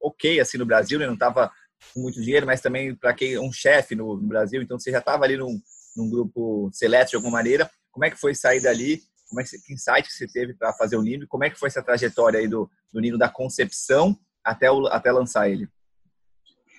ok 0.00 0.40
assim 0.40 0.58
no 0.58 0.66
Brasil, 0.66 0.98
né? 0.98 1.06
Não 1.06 1.14
estava 1.14 1.50
com 1.92 2.00
muito 2.00 2.20
dinheiro, 2.20 2.46
mas 2.46 2.60
também 2.60 2.94
para 2.94 3.14
quem 3.14 3.38
um 3.38 3.52
chefe 3.52 3.94
no, 3.94 4.16
no, 4.16 4.28
Brasil, 4.28 4.62
então 4.62 4.78
você 4.78 4.90
já 4.90 4.98
estava 4.98 5.24
ali 5.24 5.36
num, 5.36 5.60
num, 5.96 6.10
grupo 6.10 6.70
seleto 6.72 7.10
de 7.10 7.16
alguma 7.16 7.38
maneira. 7.38 7.70
Como 7.90 8.04
é 8.04 8.10
que 8.10 8.16
foi 8.16 8.34
sair 8.34 8.60
dali? 8.60 9.02
Como 9.28 9.40
é 9.40 9.44
que, 9.44 9.58
que 9.58 9.72
insight 9.72 10.12
você 10.12 10.26
teve 10.26 10.54
para 10.54 10.72
fazer 10.72 10.96
o 10.96 11.02
Nino? 11.02 11.26
Como 11.26 11.44
é 11.44 11.50
que 11.50 11.58
foi 11.58 11.68
essa 11.68 11.82
trajetória 11.82 12.40
aí 12.40 12.48
do, 12.48 12.70
do 12.92 13.00
Nino 13.00 13.16
da 13.16 13.28
concepção 13.28 14.18
até 14.44 14.70
o, 14.70 14.86
até 14.86 15.10
lançar 15.10 15.48
ele? 15.48 15.68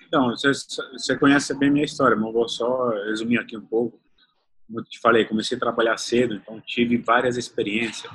Então, 0.06 0.28
você, 0.30 0.52
você 0.92 1.16
conhece 1.16 1.54
bem 1.54 1.70
minha 1.70 1.84
história, 1.84 2.16
mas 2.16 2.32
vou 2.32 2.48
só 2.48 2.90
resumir 3.06 3.38
aqui 3.38 3.56
um 3.56 3.64
pouco. 3.64 3.98
Como 4.66 4.80
eu 4.80 4.84
te 4.84 5.00
falei, 5.00 5.24
comecei 5.24 5.56
a 5.56 5.60
trabalhar 5.60 5.96
cedo, 5.96 6.34
então 6.34 6.60
tive 6.60 6.98
várias 6.98 7.36
experiências 7.36 8.12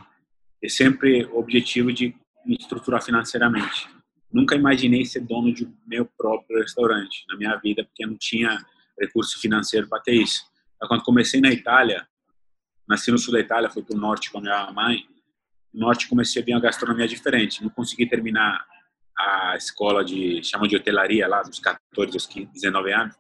e 0.62 0.70
sempre 0.70 1.26
o 1.26 1.40
objetivo 1.40 1.92
de 1.92 2.16
me 2.46 2.56
estruturar 2.56 3.04
financeiramente. 3.04 3.90
Nunca 4.32 4.56
imaginei 4.56 5.06
ser 5.06 5.22
dono 5.22 5.54
de 5.54 5.68
meu 5.86 6.06
próprio 6.06 6.60
restaurante 6.60 7.26
na 7.30 7.38
minha 7.38 7.56
vida, 7.58 7.84
porque 7.84 8.04
eu 8.04 8.10
não 8.10 8.18
tinha 8.18 8.58
recurso 9.00 9.40
financeiro 9.40 9.88
para 9.88 10.02
ter 10.02 10.14
isso. 10.14 10.42
Então, 10.76 10.88
quando 10.88 11.04
comecei 11.04 11.40
na 11.42 11.52
Itália, 11.52 12.08
nasci 12.88 13.12
no 13.12 13.18
sul 13.18 13.34
da 13.34 13.40
Itália, 13.40 13.70
fui 13.70 13.84
para 13.84 13.96
o 13.96 14.00
norte 14.00 14.32
com 14.32 14.40
a 14.40 14.42
minha 14.42 14.72
mãe, 14.72 15.04
no 15.74 15.82
norte 15.82 16.08
comecei 16.08 16.42
a 16.42 16.46
ver 16.46 16.54
uma 16.54 16.62
gastronomia 16.62 17.08
diferente. 17.08 17.62
Não 17.62 17.70
consegui 17.70 18.08
terminar 18.08 18.66
a 19.18 19.56
escola 19.56 20.04
de, 20.04 20.44
chama 20.44 20.68
de 20.68 20.76
hotelaria 20.76 21.28
lá, 21.28 21.42
dos 21.42 21.60
14 21.60 22.14
aos 22.14 22.28
19 22.28 22.94
anos, 22.94 23.16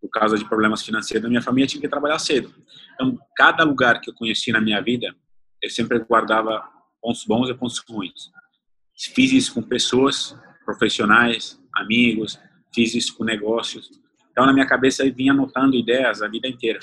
por 0.00 0.08
causa 0.10 0.36
de 0.36 0.44
problemas 0.46 0.82
financeiros 0.82 1.22
da 1.22 1.28
minha 1.28 1.42
família, 1.42 1.66
tinha 1.66 1.80
que 1.80 1.88
trabalhar 1.88 2.18
cedo. 2.18 2.54
Então, 2.94 3.18
cada 3.36 3.64
lugar 3.64 4.00
que 4.00 4.10
eu 4.10 4.14
conheci 4.14 4.52
na 4.52 4.60
minha 4.60 4.80
vida, 4.80 5.14
eu 5.62 5.70
sempre 5.70 5.98
guardava 5.98 6.62
pontos 7.00 7.24
bons 7.24 7.48
e 7.48 7.54
pontos 7.54 7.78
ruins. 7.78 8.30
Fiz 9.08 9.32
isso 9.32 9.54
com 9.54 9.62
pessoas, 9.62 10.36
profissionais, 10.62 11.58
amigos, 11.74 12.38
fiz 12.74 12.94
isso 12.94 13.16
com 13.16 13.24
negócios. 13.24 13.90
Então, 14.30 14.44
na 14.44 14.52
minha 14.52 14.66
cabeça, 14.66 15.04
eu 15.04 15.12
vinha 15.12 15.32
anotando 15.32 15.74
ideias 15.74 16.20
a 16.20 16.28
vida 16.28 16.46
inteira. 16.46 16.78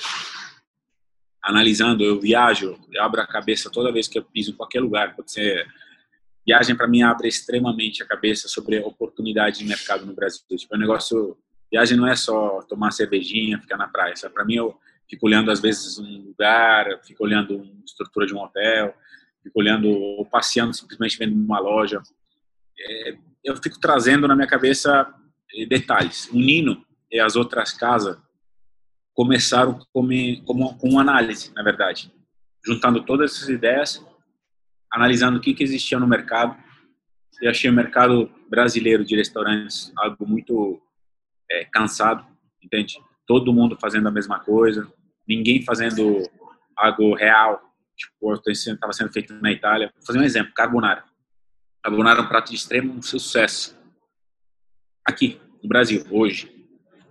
Analisando, 1.40 2.02
eu 2.02 2.20
viajo, 2.20 2.76
eu 2.92 3.02
abro 3.02 3.20
a 3.20 3.26
cabeça 3.26 3.70
toda 3.70 3.92
vez 3.92 4.08
que 4.08 4.18
eu 4.18 4.24
piso 4.24 4.50
em 4.50 4.54
qualquer 4.54 4.80
lugar. 4.80 5.14
Pode 5.14 5.30
ser. 5.30 5.64
Viagem, 6.44 6.74
para 6.74 6.88
mim, 6.88 7.02
abre 7.02 7.28
extremamente 7.28 8.02
a 8.02 8.06
cabeça 8.06 8.48
sobre 8.48 8.80
oportunidade 8.80 9.60
de 9.60 9.64
mercado 9.64 10.04
no 10.04 10.12
Brasil. 10.12 10.42
Tipo, 10.56 10.74
é 10.74 10.76
um 10.76 10.80
negócio. 10.80 11.38
Viagem 11.70 11.96
não 11.96 12.06
é 12.06 12.16
só 12.16 12.62
tomar 12.62 12.90
cervejinha, 12.90 13.60
ficar 13.60 13.76
na 13.76 13.86
praia. 13.86 14.14
Para 14.34 14.44
mim, 14.44 14.56
eu 14.56 14.76
fico 15.08 15.26
olhando, 15.26 15.52
às 15.52 15.60
vezes, 15.60 15.98
um 15.98 16.22
lugar, 16.26 17.00
fico 17.04 17.22
olhando 17.22 17.56
uma 17.56 17.84
estrutura 17.84 18.26
de 18.26 18.34
um 18.34 18.38
hotel, 18.38 18.94
fico 19.42 19.60
olhando 19.60 19.88
ou 19.88 20.24
passeando 20.26 20.72
simplesmente 20.72 21.18
vendo 21.18 21.34
uma 21.34 21.58
loja. 21.58 22.02
É, 22.78 23.16
eu 23.44 23.56
fico 23.56 23.78
trazendo 23.80 24.28
na 24.28 24.34
minha 24.34 24.46
cabeça 24.46 25.12
eh, 25.54 25.66
detalhes. 25.66 26.28
O 26.28 26.36
Nino 26.36 26.84
e 27.10 27.18
as 27.18 27.36
outras 27.36 27.72
casas 27.72 28.18
começaram 29.14 29.80
com, 29.92 30.08
com, 30.44 30.74
com 30.74 31.00
análise, 31.00 31.52
na 31.54 31.62
verdade, 31.62 32.12
juntando 32.64 33.04
todas 33.04 33.34
essas 33.34 33.48
ideias, 33.48 34.04
analisando 34.92 35.38
o 35.38 35.40
que, 35.40 35.54
que 35.54 35.62
existia 35.62 35.98
no 35.98 36.06
mercado. 36.06 36.56
Eu 37.40 37.50
achei 37.50 37.70
o 37.70 37.74
mercado 37.74 38.30
brasileiro 38.48 39.04
de 39.04 39.16
restaurantes 39.16 39.92
algo 39.96 40.26
muito 40.26 40.80
é, 41.50 41.64
cansado, 41.64 42.24
entende? 42.62 43.00
Todo 43.26 43.52
mundo 43.52 43.76
fazendo 43.80 44.08
a 44.08 44.12
mesma 44.12 44.40
coisa, 44.40 44.90
ninguém 45.26 45.62
fazendo 45.62 46.22
algo 46.76 47.14
real, 47.14 47.67
tipo, 47.98 48.32
estava 48.46 48.92
sendo 48.92 49.12
feito 49.12 49.34
na 49.34 49.52
Itália. 49.52 49.92
Vou 49.94 50.06
fazer 50.06 50.18
um 50.18 50.22
exemplo, 50.22 50.54
carbonara. 50.54 51.04
Carbonara 51.82 52.20
é 52.20 52.22
um 52.22 52.28
prato 52.28 52.50
de 52.50 52.56
extremo 52.56 53.02
sucesso. 53.02 53.76
Aqui, 55.04 55.40
no 55.62 55.68
Brasil, 55.68 56.04
hoje. 56.10 56.54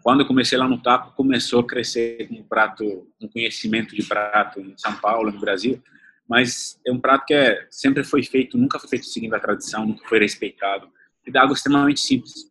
Quando 0.01 0.22
eu 0.22 0.25
comecei 0.25 0.58
lá 0.58 0.67
no 0.67 0.82
Taco, 0.82 1.13
começou 1.15 1.60
a 1.60 1.67
crescer 1.67 2.29
um 2.32 2.41
prato, 2.41 3.12
um 3.22 3.27
conhecimento 3.27 3.94
de 3.94 4.03
prato 4.03 4.62
em 4.62 4.77
São 4.77 4.96
Paulo, 4.96 5.32
no 5.32 5.39
Brasil. 5.39 5.84
Mas 6.27 6.79
é 6.86 6.91
um 6.91 7.00
prato 7.00 7.25
que 7.25 7.34
é, 7.34 7.67
sempre 7.70 8.03
foi 8.03 8.24
feito, 8.24 8.58
nunca 8.58 8.79
foi 8.79 8.89
feito 8.89 9.06
seguindo 9.06 9.34
a 9.34 9.39
tradição, 9.39 9.86
nunca 9.86 10.08
foi 10.08 10.20
respeitado. 10.20 10.89
E 11.25 11.32
dá 11.32 11.41
algo 11.41 11.53
extremamente 11.53 12.00
simples. 12.00 12.50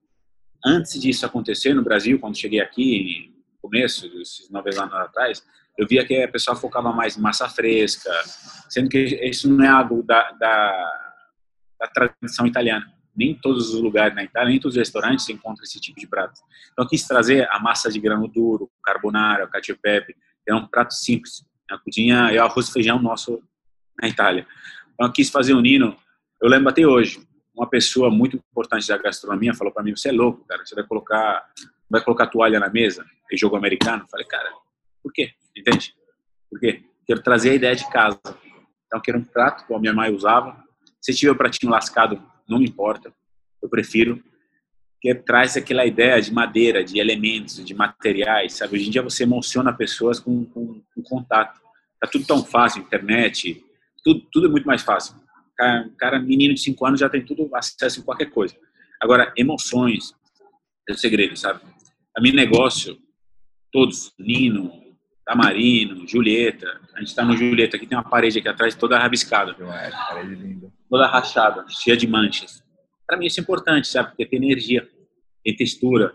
Antes 0.65 1.01
disso 1.01 1.25
acontecer 1.25 1.75
no 1.75 1.83
Brasil, 1.83 2.19
quando 2.19 2.37
cheguei 2.37 2.61
aqui, 2.61 3.33
no 3.53 3.59
começo, 3.61 4.07
esses 4.21 4.51
nove 4.51 4.71
anos 4.79 4.93
atrás, 4.95 5.43
eu 5.77 5.87
via 5.87 6.05
que 6.05 6.23
a 6.23 6.29
pessoa 6.29 6.57
focava 6.57 6.93
mais 6.93 7.17
em 7.17 7.21
massa 7.21 7.49
fresca, 7.49 8.11
sendo 8.69 8.89
que 8.89 8.99
isso 8.99 9.49
não 9.49 9.65
é 9.65 9.69
algo 9.69 10.03
da, 10.03 10.33
da, 10.33 11.23
da 11.79 11.87
tradição 11.89 12.47
italiana. 12.47 12.87
Nem 13.15 13.35
todos 13.35 13.73
os 13.75 13.81
lugares 13.81 14.15
na 14.15 14.25
Itália, 14.25 14.51
nem 14.51 14.61
todos 14.61 14.75
os 14.75 14.79
restaurantes 14.79 15.29
encontram 15.29 15.65
esse 15.65 15.81
tipo 15.81 15.99
de 15.99 16.07
prato. 16.07 16.41
Então, 16.73 16.85
eu 16.85 16.89
quis 16.89 17.07
trazer 17.07 17.49
a 17.51 17.59
massa 17.59 17.91
de 17.91 17.99
grano 17.99 18.29
duro, 18.29 18.71
carbonara, 18.83 19.47
cacio 19.49 19.79
pepe, 19.81 20.15
é 20.47 20.55
um 20.55 20.67
prato 20.67 20.95
simples. 20.95 21.45
A 21.71 21.79
cozinha 21.79 22.31
é 22.31 22.41
o 22.41 22.45
arroz 22.45 22.69
e 22.69 22.73
feijão 22.73 23.01
nosso 23.01 23.43
na 24.01 24.09
Itália. 24.09 24.47
Então, 24.95 25.07
eu 25.07 25.13
quis 25.13 25.31
fazer 25.31 25.55
um 25.55 25.61
nino. 25.61 25.97
Eu 26.41 26.49
lembro 26.49 26.69
até 26.69 26.87
hoje, 26.87 27.27
uma 27.55 27.69
pessoa 27.69 28.11
muito 28.11 28.37
importante 28.37 28.87
da 28.87 28.99
gastronomia 28.99 29.55
falou 29.55 29.73
para 29.73 29.83
mim: 29.83 29.97
"Você 29.97 30.11
é 30.11 30.13
louco, 30.13 30.45
cara. 30.47 30.65
Você 30.65 30.75
vai 30.75 30.85
colocar, 30.85 31.45
vai 31.89 32.03
colocar 32.03 32.27
toalha 32.27 32.61
na 32.61 32.69
mesa 32.69 33.05
e 33.31 33.37
jogo 33.37 33.57
americano?" 33.57 34.03
Eu 34.05 34.09
falei: 34.09 34.27
"Cara, 34.27 34.53
por 35.07 35.13
quê?" 35.13 35.31
Entende? 35.57 35.95
Por 36.51 36.59
quê? 36.59 36.83
Quero 37.07 37.23
trazer 37.23 37.51
a 37.51 37.55
ideia 37.55 37.77
de 37.77 37.89
casa. 37.91 38.21
Então, 38.87 39.01
quero 39.01 39.19
um 39.19 39.25
prato 39.25 39.65
que 39.65 39.73
a 39.73 39.79
minha 39.79 39.93
mãe 39.93 40.13
usava. 40.13 40.63
Se 41.01 41.15
tiver 41.15 41.31
o 41.31 41.37
pratinho 41.37 41.71
lascado, 41.71 42.21
não 42.49 42.59
me 42.59 42.67
importa. 42.67 43.15
Eu 43.63 43.69
prefiro. 43.69 44.23
Que 45.01 45.15
traz 45.15 45.57
aquela 45.57 45.87
ideia 45.87 46.21
de 46.21 46.33
madeira, 46.33 46.83
de 46.83 46.99
elementos, 46.99 47.65
de 47.65 47.75
materiais, 47.75 48.55
sabe? 48.55 48.77
Hoje 48.77 48.89
em 48.89 48.91
dia 48.91 49.03
você 49.03 49.23
emociona 49.23 49.73
pessoas 49.73 50.19
com, 50.19 50.45
com, 50.47 50.83
com 50.95 51.03
contato. 51.03 51.61
Tá 52.01 52.09
tudo 52.11 52.27
tão 52.27 52.45
fácil, 52.45 52.83
internet, 52.83 53.65
tudo, 54.03 54.27
tudo 54.33 54.47
é 54.47 54.51
muito 54.51 54.67
mais 54.67 54.83
fácil. 54.83 55.15
Cara, 55.57 55.91
cara, 55.99 56.19
menino 56.19 56.55
de 56.55 56.61
5 56.61 56.87
anos 56.87 57.01
já 57.01 57.09
tem 57.09 57.25
tudo 57.25 57.49
acesso 57.55 58.01
a 58.01 58.05
qualquer 58.05 58.31
coisa. 58.31 58.55
Agora, 59.01 59.33
emoções 59.37 60.15
é 60.89 60.93
o 60.93 60.97
segredo, 60.97 61.37
sabe? 61.37 61.61
A 62.17 62.21
mim 62.21 62.33
negócio, 62.33 62.99
todos, 63.71 64.13
Nino, 64.19 64.86
Tamarino, 65.27 66.07
Julieta. 66.07 66.81
A 66.95 67.01
gente 67.01 67.09
está 67.09 67.25
no 67.25 67.37
Julieta, 67.37 67.77
aqui 67.77 67.87
tem 67.87 67.99
uma 67.99 68.09
parede 68.09 68.39
aqui 68.39 68.49
atrás 68.49 68.77
toda 68.77 68.97
rabiscada. 68.97 69.57
É, 69.59 69.91
parede 69.91 70.37
linda. 70.37 70.73
Toda 70.89 71.09
rachada, 71.09 71.67
cheia 71.69 71.97
de 71.97 72.07
manchas. 72.07 72.63
Para 73.05 73.19
mim 73.19 73.27
isso 73.27 73.41
é 73.41 73.43
importante, 73.43 73.89
sabe? 73.89 74.11
Porque 74.11 74.25
tem 74.25 74.39
energia, 74.39 74.89
tem 75.45 75.57
textura, 75.57 76.15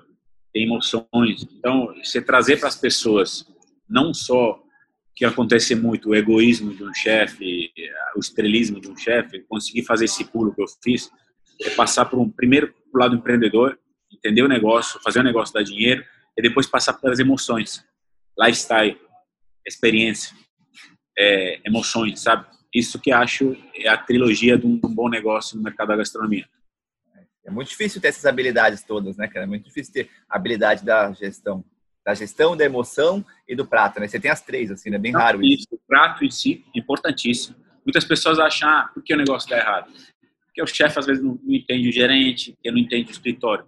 tem 0.53 0.63
emoções. 0.63 1.45
Então, 1.57 1.93
você 2.01 2.21
trazer 2.21 2.57
para 2.57 2.69
as 2.69 2.75
pessoas 2.75 3.45
não 3.87 4.13
só 4.13 4.63
que 5.13 5.25
acontece 5.25 5.75
muito 5.75 6.09
o 6.09 6.15
egoísmo 6.15 6.73
de 6.73 6.81
um 6.81 6.93
chefe, 6.93 7.69
o 8.15 8.19
estrelismo 8.19 8.79
de 8.79 8.89
um 8.89 8.95
chefe, 8.95 9.41
conseguir 9.41 9.83
fazer 9.83 10.05
esse 10.05 10.23
pulo 10.23 10.55
que 10.55 10.61
eu 10.61 10.67
fiz, 10.81 11.11
é 11.61 11.69
passar 11.71 12.05
por 12.05 12.17
um 12.17 12.29
primeiro 12.29 12.73
pro 12.89 13.01
lado 13.01 13.15
empreendedor, 13.15 13.77
entender 14.11 14.41
o 14.41 14.47
negócio, 14.47 15.01
fazer 15.03 15.19
o 15.19 15.23
negócio 15.23 15.53
dar 15.53 15.63
dinheiro 15.63 16.03
e 16.37 16.41
depois 16.41 16.65
passar 16.65 16.93
pelas 16.93 17.19
emoções 17.19 17.85
lifestyle, 18.41 18.99
experiência, 19.65 20.35
é, 21.17 21.61
emoções, 21.65 22.21
sabe? 22.21 22.45
Isso 22.73 22.99
que 22.99 23.11
acho 23.11 23.55
é 23.75 23.89
a 23.89 23.97
trilogia 23.97 24.57
de 24.57 24.65
um, 24.65 24.79
bom 24.79 25.09
negócio 25.09 25.57
no 25.57 25.63
mercado 25.63 25.89
da 25.89 25.97
gastronomia. 25.97 26.47
É 27.45 27.51
muito 27.51 27.69
difícil 27.69 27.99
ter 27.99 28.09
essas 28.09 28.25
habilidades 28.25 28.83
todas, 28.83 29.17
né, 29.17 29.27
cara? 29.27 29.45
É 29.45 29.47
muito 29.47 29.65
difícil 29.65 29.91
ter 29.91 30.09
a 30.29 30.35
habilidade 30.35 30.85
da 30.85 31.11
gestão. 31.11 31.65
Da 32.05 32.13
gestão, 32.13 32.55
da 32.55 32.65
emoção 32.65 33.25
e 33.47 33.55
do 33.55 33.65
prato, 33.65 33.99
né? 33.99 34.07
Você 34.07 34.19
tem 34.19 34.31
as 34.31 34.41
três, 34.41 34.71
assim, 34.71 34.89
é 34.89 34.93
né? 34.93 34.97
bem 34.97 35.11
raro 35.11 35.43
isso. 35.43 35.67
O 35.71 35.79
prato 35.87 36.23
em 36.23 36.31
si, 36.31 36.65
importantíssimo. 36.73 37.55
Muitas 37.85 38.05
pessoas 38.05 38.39
acham, 38.39 38.69
ah, 38.69 38.89
por 38.93 39.03
que 39.03 39.13
o 39.13 39.17
negócio 39.17 39.47
está 39.47 39.57
errado? 39.57 39.91
Porque 40.45 40.61
o 40.61 40.67
chefe, 40.67 40.97
às 40.97 41.05
vezes, 41.05 41.23
não, 41.23 41.39
não 41.43 41.53
entende 41.53 41.89
o 41.89 41.91
gerente, 41.91 42.53
porque 42.53 42.71
não 42.71 42.77
entende 42.77 43.09
o 43.09 43.11
escritório. 43.11 43.65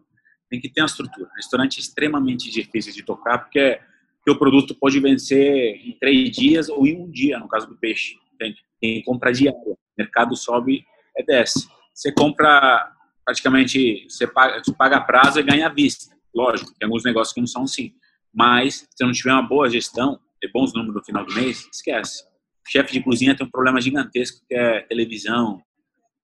Tem 0.50 0.60
que 0.60 0.70
ter 0.70 0.82
uma 0.82 0.88
estrutura. 0.88 1.30
restaurante 1.36 1.77
é 1.77 1.82
extremamente 1.82 2.50
difícil 2.50 2.94
de 2.94 3.03
tocar, 3.03 3.39
porque 3.39 3.80
que 4.24 4.32
o 4.32 4.38
produto 4.38 4.75
pode 4.75 5.00
vencer 5.00 5.75
em 5.86 5.98
três 6.00 6.32
dias 6.32 6.70
ou 6.70 6.88
em 6.88 6.98
um 7.01 7.10
dia, 7.10 7.38
no 7.38 7.48
caso 7.48 7.68
do 7.68 7.75
peixe. 7.75 8.15
Entende? 8.34 8.63
Quem 8.80 9.03
compra 9.03 9.32
diário, 9.32 9.60
o 9.72 9.77
mercado 9.98 10.36
sobe, 10.36 10.86
é 11.18 11.24
desce. 11.24 11.68
Você 11.94 12.12
compra 12.12 12.92
praticamente, 13.25 14.06
você 14.10 14.25
paga, 14.25 14.63
você 14.63 14.74
paga 14.74 15.01
prazo 15.01 15.39
e 15.39 15.44
ganha 15.44 15.70
vista. 15.70 16.13
Lógico, 16.34 16.74
tem 16.80 16.86
alguns 16.86 17.03
negócios 17.03 17.34
que 17.34 17.39
não 17.39 17.48
são 17.48 17.63
assim. 17.63 17.94
Mas, 18.34 18.88
se 18.89 19.06
não 19.06 19.12
tiver 19.12 19.32
uma 19.32 19.48
boa 19.48 19.70
gestão, 19.70 20.20
ter 20.42 20.51
bons 20.51 20.74
números 20.74 20.96
no 20.96 21.03
final 21.03 21.25
do 21.25 21.34
mês, 21.34 21.70
esquece. 21.72 22.24
Chefe 22.68 22.94
de 22.94 23.03
cozinha 23.03 23.36
tem 23.36 23.46
um 23.46 23.51
problema 23.51 23.80
gigantesco 23.80 24.42
que 24.48 24.56
é 24.56 24.82
televisão, 24.82 25.62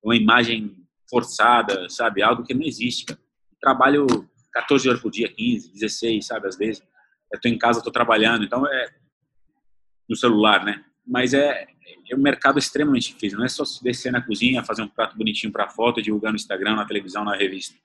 uma 0.04 0.16
imagem 0.16 0.76
forçada, 1.10 1.88
sabe? 1.90 2.22
Algo 2.22 2.44
que 2.44 2.54
não 2.54 2.64
existe. 2.64 3.06
Cara. 3.06 3.20
Trabalho 3.62 4.08
14 4.54 4.90
horas 4.90 5.02
por 5.02 5.12
dia, 5.12 5.28
15, 5.28 5.74
16, 5.74 6.26
sabe? 6.26 6.48
Às 6.48 6.58
vezes 6.58 6.82
estou 7.38 7.52
em 7.52 7.58
casa, 7.58 7.80
estou 7.80 7.94
trabalhando, 7.94 8.44
então 8.44 8.66
é 8.68 8.90
no 10.08 10.16
celular, 10.16 10.66
né? 10.66 10.84
Mas 11.06 11.34
é, 11.34 11.68
é 12.10 12.16
um 12.16 12.22
mercado 12.22 12.58
extremamente 12.58 13.14
difícil. 13.14 13.38
Não 13.38 13.46
é 13.46 13.50
só 13.50 13.64
descer 13.84 14.12
na 14.12 14.22
cozinha, 14.22 14.64
fazer 14.64 14.82
um 14.82 14.88
prato 14.88 15.18
bonitinho 15.18 15.54
para 15.54 15.70
foto, 15.70 16.02
divulgar 16.02 16.32
no 16.32 16.36
Instagram, 16.36 16.76
na 16.76 16.86
televisão, 16.86 17.24
na 17.24 17.36
revista. 17.36 17.76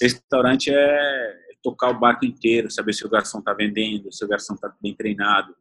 Restaurante 0.00 0.70
é 0.72 1.38
tocar 1.62 1.90
o 1.90 1.98
barco 1.98 2.24
inteiro, 2.24 2.70
saber 2.70 2.92
se 2.92 3.06
o 3.06 3.10
garçom 3.10 3.38
está 3.38 3.52
vendendo, 3.52 4.12
se 4.12 4.24
o 4.24 4.28
garçom 4.28 4.54
está 4.54 4.74
bem 4.80 4.94
treinado, 4.94 5.54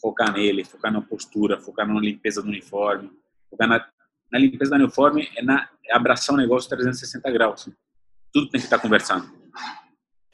focar 0.00 0.32
nele, 0.32 0.64
focar 0.64 0.92
na 0.92 1.00
postura, 1.00 1.60
focar 1.60 1.86
na 1.86 1.98
limpeza 2.00 2.42
do 2.42 2.48
uniforme, 2.48 3.10
focar 3.48 3.68
na, 3.68 3.86
na 4.30 4.38
limpeza 4.38 4.76
do 4.76 4.82
uniforme 4.82 5.30
é, 5.36 5.42
na, 5.42 5.68
é 5.86 5.94
abraçar 5.94 6.34
o 6.34 6.38
negócio 6.38 6.68
360 6.70 7.30
graus. 7.30 7.68
Tudo 8.32 8.48
tem 8.48 8.60
que 8.60 8.66
estar 8.66 8.78
tá 8.78 8.82
conversando. 8.82 9.30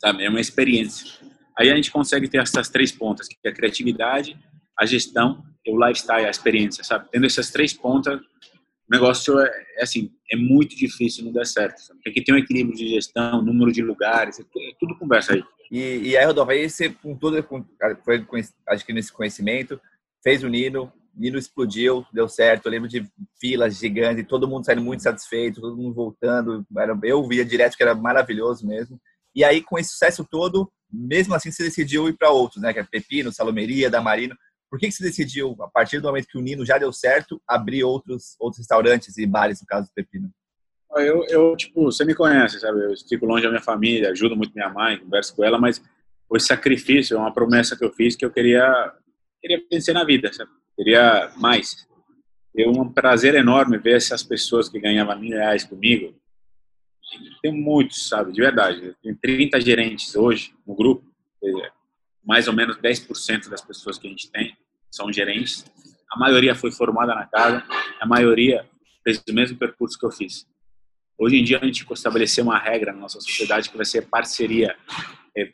Sabe? 0.00 0.24
É 0.24 0.30
uma 0.30 0.40
experiência. 0.40 1.18
Aí 1.58 1.70
a 1.70 1.76
gente 1.76 1.90
consegue 1.90 2.28
ter 2.28 2.38
essas 2.38 2.68
três 2.68 2.92
pontas, 2.92 3.26
que 3.26 3.36
é 3.44 3.48
a 3.50 3.54
criatividade, 3.54 4.38
a 4.78 4.86
gestão 4.86 5.42
e 5.66 5.72
o 5.72 5.86
lifestyle, 5.86 6.26
a 6.26 6.30
experiência, 6.30 6.84
sabe? 6.84 7.08
Tendo 7.10 7.26
essas 7.26 7.50
três 7.50 7.72
pontas, 7.72 8.20
o 8.20 8.90
negócio 8.90 9.38
é, 9.40 9.50
é, 9.78 9.82
assim, 9.82 10.10
é 10.30 10.36
muito 10.36 10.76
difícil 10.76 11.24
não 11.24 11.32
dar 11.32 11.44
certo. 11.44 11.78
Sabe? 11.78 12.00
Tem 12.02 12.12
que 12.12 12.22
ter 12.22 12.32
um 12.32 12.38
equilíbrio 12.38 12.76
de 12.76 12.88
gestão, 12.88 13.42
número 13.42 13.72
de 13.72 13.82
lugares, 13.82 14.38
é 14.38 14.44
tudo 14.78 14.96
conversa 14.96 15.34
aí. 15.34 15.42
E, 15.70 16.10
e 16.10 16.16
aí, 16.16 16.24
Rodolfo, 16.24 16.52
aí 16.52 16.70
você, 16.70 16.88
com 16.88 17.14
tudo, 17.16 17.42
com, 17.42 17.64
foi, 18.04 18.24
que 18.86 18.92
nesse 18.92 19.12
conhecimento, 19.12 19.80
fez 20.22 20.42
o 20.42 20.48
Nino, 20.48 20.92
Nino 21.14 21.36
explodiu, 21.36 22.06
deu 22.12 22.28
certo. 22.28 22.66
Eu 22.66 22.70
lembro 22.70 22.88
de 22.88 23.04
filas 23.40 23.76
gigantes, 23.76 24.26
todo 24.26 24.48
mundo 24.48 24.64
saindo 24.64 24.82
muito 24.82 25.02
satisfeito, 25.02 25.60
todo 25.60 25.76
mundo 25.76 25.92
voltando. 25.92 26.64
Eu 27.02 27.26
via 27.26 27.44
direto 27.44 27.76
que 27.76 27.82
era 27.82 27.94
maravilhoso 27.94 28.66
mesmo. 28.66 28.98
E 29.34 29.44
aí, 29.44 29.60
com 29.60 29.78
esse 29.78 29.90
sucesso 29.90 30.24
todo, 30.24 30.70
mesmo 30.90 31.34
assim, 31.34 31.50
você 31.50 31.64
decidiu 31.64 32.08
ir 32.08 32.16
para 32.16 32.30
outros, 32.30 32.62
né? 32.62 32.72
Que 32.72 32.80
é 32.80 32.84
Pepino, 32.84 33.32
Salomeria, 33.32 33.90
Damarino. 33.90 34.36
Por 34.70 34.78
que, 34.78 34.88
que 34.88 34.92
você 34.92 35.02
decidiu, 35.02 35.56
a 35.60 35.68
partir 35.68 36.00
do 36.00 36.08
momento 36.08 36.28
que 36.28 36.38
o 36.38 36.42
Nino 36.42 36.64
já 36.64 36.76
deu 36.76 36.92
certo, 36.92 37.40
abrir 37.46 37.84
outros, 37.84 38.36
outros 38.38 38.58
restaurantes 38.58 39.16
e 39.16 39.26
bares, 39.26 39.60
no 39.60 39.66
caso 39.66 39.86
do 39.86 39.92
Pepino? 39.94 40.30
Eu, 40.96 41.24
eu, 41.28 41.56
tipo, 41.56 41.84
você 41.84 42.04
me 42.04 42.14
conhece, 42.14 42.60
sabe? 42.60 42.84
Eu 42.84 42.94
fico 43.08 43.26
longe 43.26 43.44
da 43.44 43.50
minha 43.50 43.62
família, 43.62 44.10
ajudo 44.10 44.36
muito 44.36 44.52
minha 44.54 44.68
mãe, 44.68 44.98
converso 44.98 45.34
com 45.34 45.44
ela, 45.44 45.58
mas 45.58 45.82
o 46.28 46.38
sacrifício 46.38 47.16
é 47.16 47.20
uma 47.20 47.32
promessa 47.32 47.76
que 47.76 47.84
eu 47.84 47.92
fiz 47.92 48.16
que 48.16 48.24
eu 48.24 48.30
queria, 48.30 48.92
queria 49.40 49.62
vencer 49.70 49.94
na 49.94 50.04
vida, 50.04 50.32
sabe? 50.32 50.50
Queria 50.76 51.30
mais. 51.36 51.86
É 52.56 52.68
um 52.68 52.90
prazer 52.90 53.34
enorme 53.34 53.78
ver 53.78 53.96
essas 53.96 54.22
pessoas 54.22 54.68
que 54.68 54.80
ganhavam 54.80 55.18
mil 55.18 55.36
reais 55.36 55.64
comigo. 55.64 56.14
Tem 57.42 57.52
muitos, 57.52 58.08
sabe? 58.08 58.32
De 58.32 58.40
verdade. 58.40 58.94
Tem 59.02 59.14
30 59.14 59.60
gerentes 59.60 60.14
hoje 60.14 60.54
no 60.66 60.74
grupo. 60.74 61.04
Mais 62.24 62.46
ou 62.46 62.54
menos 62.54 62.76
10% 62.76 63.48
das 63.48 63.62
pessoas 63.62 63.98
que 63.98 64.06
a 64.06 64.10
gente 64.10 64.30
tem 64.30 64.56
são 64.90 65.12
gerentes. 65.12 65.64
A 66.12 66.18
maioria 66.18 66.54
foi 66.54 66.70
formada 66.70 67.14
na 67.14 67.26
casa. 67.26 67.64
A 68.00 68.06
maioria 68.06 68.66
fez 69.04 69.22
o 69.28 69.32
mesmo 69.32 69.56
percurso 69.56 69.98
que 69.98 70.04
eu 70.04 70.10
fiz. 70.10 70.46
Hoje 71.18 71.36
em 71.36 71.42
dia 71.42 71.58
a 71.60 71.64
gente 71.64 71.84
estabeleceu 71.92 72.44
uma 72.44 72.58
regra 72.58 72.92
na 72.92 73.00
nossa 73.00 73.20
sociedade 73.20 73.70
que 73.70 73.76
vai 73.76 73.84
ser 73.84 74.02
parceria, 74.02 74.76
é, 75.36 75.52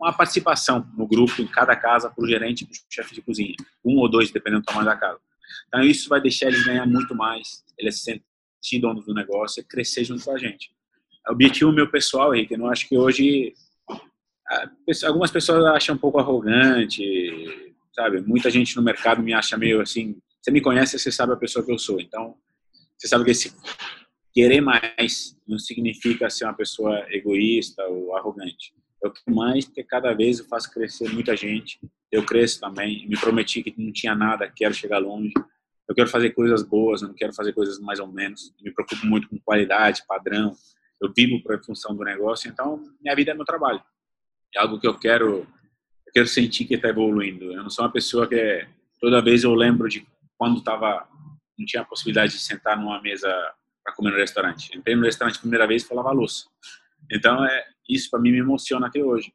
uma 0.00 0.12
participação 0.12 0.84
no 0.96 1.06
grupo 1.06 1.40
em 1.40 1.46
cada 1.46 1.76
casa 1.76 2.10
para 2.10 2.24
o 2.24 2.26
gerente 2.26 2.62
e 2.62 2.66
para 2.66 2.74
o 2.74 2.76
chefe 2.90 3.14
de 3.14 3.22
cozinha, 3.22 3.54
um 3.84 3.98
ou 3.98 4.10
dois, 4.10 4.32
dependendo 4.32 4.62
do 4.62 4.66
tamanho 4.66 4.86
da 4.86 4.96
casa. 4.96 5.20
Então 5.68 5.80
isso 5.82 6.08
vai 6.08 6.20
deixar 6.20 6.48
eles 6.48 6.64
ganhar 6.64 6.86
muito 6.86 7.14
mais, 7.14 7.64
eles 7.78 8.02
se 8.02 8.20
sentir 8.60 8.80
donos 8.80 9.06
do 9.06 9.14
negócio 9.14 9.60
e 9.60 9.64
crescer 9.64 10.02
junto 10.02 10.24
com 10.24 10.32
a 10.32 10.38
gente. 10.38 10.72
Objetivo 11.28 11.72
meu 11.72 11.90
pessoal, 11.90 12.34
Henrique, 12.34 12.54
eu 12.54 12.58
não 12.58 12.68
acho 12.68 12.88
que 12.88 12.96
hoje 12.96 13.52
algumas 15.04 15.30
pessoas 15.30 15.64
acham 15.64 15.96
um 15.96 15.98
pouco 15.98 16.18
arrogante, 16.18 17.02
sabe? 17.94 18.20
Muita 18.20 18.50
gente 18.50 18.76
no 18.76 18.82
mercado 18.82 19.22
me 19.22 19.34
acha 19.34 19.56
meio 19.56 19.80
assim. 19.80 20.16
Você 20.40 20.50
me 20.50 20.60
conhece, 20.60 20.98
você 20.98 21.10
sabe 21.10 21.32
a 21.32 21.36
pessoa 21.36 21.64
que 21.64 21.72
eu 21.72 21.78
sou. 21.78 22.00
Então, 22.00 22.36
você 22.96 23.08
sabe 23.08 23.24
que 23.24 23.32
esse 23.32 23.52
querer 24.32 24.60
mais 24.60 25.36
não 25.48 25.58
significa 25.58 26.30
ser 26.30 26.44
uma 26.44 26.54
pessoa 26.54 27.04
egoísta 27.10 27.82
ou 27.86 28.16
arrogante. 28.16 28.72
Eu 29.02 29.10
quero 29.10 29.36
mais 29.36 29.64
porque 29.64 29.82
cada 29.82 30.12
vez 30.12 30.38
eu 30.38 30.44
faço 30.44 30.70
crescer 30.70 31.08
muita 31.12 31.36
gente. 31.36 31.80
Eu 32.12 32.24
cresço 32.24 32.60
também. 32.60 33.08
Me 33.08 33.18
prometi 33.18 33.62
que 33.62 33.74
não 33.76 33.92
tinha 33.92 34.14
nada, 34.14 34.50
quero 34.54 34.74
chegar 34.74 34.98
longe. 34.98 35.32
Eu 35.88 35.94
quero 35.94 36.08
fazer 36.08 36.30
coisas 36.30 36.62
boas, 36.62 37.02
não 37.02 37.14
quero 37.14 37.32
fazer 37.32 37.52
coisas 37.52 37.78
mais 37.78 37.98
ou 37.98 38.08
menos. 38.08 38.52
me 38.60 38.72
preocupo 38.72 39.06
muito 39.06 39.28
com 39.28 39.38
qualidade, 39.38 40.02
padrão. 40.06 40.54
Eu 41.00 41.12
vivo 41.14 41.42
para 41.42 41.56
a 41.56 41.62
função 41.62 41.94
do 41.94 42.04
negócio, 42.04 42.50
então 42.50 42.82
minha 43.00 43.14
vida 43.14 43.30
é 43.30 43.34
meu 43.34 43.44
trabalho. 43.44 43.82
É 44.54 44.60
algo 44.60 44.80
que 44.80 44.86
eu 44.86 44.98
quero, 44.98 45.46
eu 46.06 46.12
quero 46.12 46.26
sentir 46.26 46.64
que 46.64 46.74
está 46.74 46.88
evoluindo. 46.88 47.52
Eu 47.52 47.62
não 47.62 47.70
sou 47.70 47.84
uma 47.84 47.92
pessoa 47.92 48.26
que 48.26 48.34
é, 48.34 48.68
toda 49.00 49.22
vez 49.22 49.44
eu 49.44 49.54
lembro 49.54 49.88
de 49.88 50.06
quando 50.38 50.62
tava 50.62 51.08
não 51.58 51.64
tinha 51.64 51.82
a 51.82 51.86
possibilidade 51.86 52.32
de 52.32 52.40
sentar 52.40 52.78
numa 52.78 53.00
mesa 53.00 53.28
para 53.82 53.94
comer 53.94 54.10
no 54.10 54.16
restaurante. 54.16 54.76
Entrei 54.76 54.94
no 54.94 55.04
restaurante 55.04 55.36
a 55.36 55.40
primeira 55.40 55.66
vez 55.66 55.82
e 55.82 55.86
falava 55.86 56.10
louça. 56.10 56.44
Então, 57.10 57.44
é, 57.44 57.64
isso 57.88 58.10
para 58.10 58.20
mim 58.20 58.32
me 58.32 58.38
emociona 58.38 58.88
até 58.88 59.02
hoje. 59.02 59.32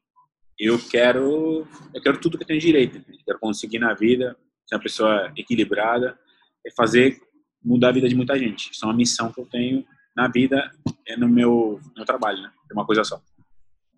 Eu 0.60 0.77
quero, 0.89 1.68
eu 1.94 2.01
quero 2.01 2.20
tudo 2.20 2.38
que 2.38 2.44
eu 2.44 2.48
tenho 2.48 2.60
direito. 2.60 2.98
Eu 2.98 3.18
quero 3.25 3.39
conseguir 3.39 3.80
na 3.80 3.94
vida 3.94 4.38
ser 4.68 4.75
uma 4.75 4.82
pessoa 4.82 5.32
equilibrada 5.36 6.18
e 6.66 6.72
fazer 6.72 7.20
mudar 7.64 7.90
a 7.90 7.94
vida 7.94 8.07
de 8.07 8.16
muita 8.16 8.38
gente. 8.38 8.72
Isso 8.72 8.85
é 8.85 8.88
uma 8.88 8.96
missão 8.96 9.31
que 9.31 9.40
eu 9.40 9.46
tenho 9.46 9.85
na 10.15 10.27
vida 10.27 10.71
e 11.07 11.15
no 11.15 11.27
meu, 11.27 11.79
no 11.95 12.05
trabalho, 12.05 12.41
né? 12.41 12.51
É 12.69 12.74
uma 12.74 12.85
coisa 12.85 13.03
só. 13.03 13.21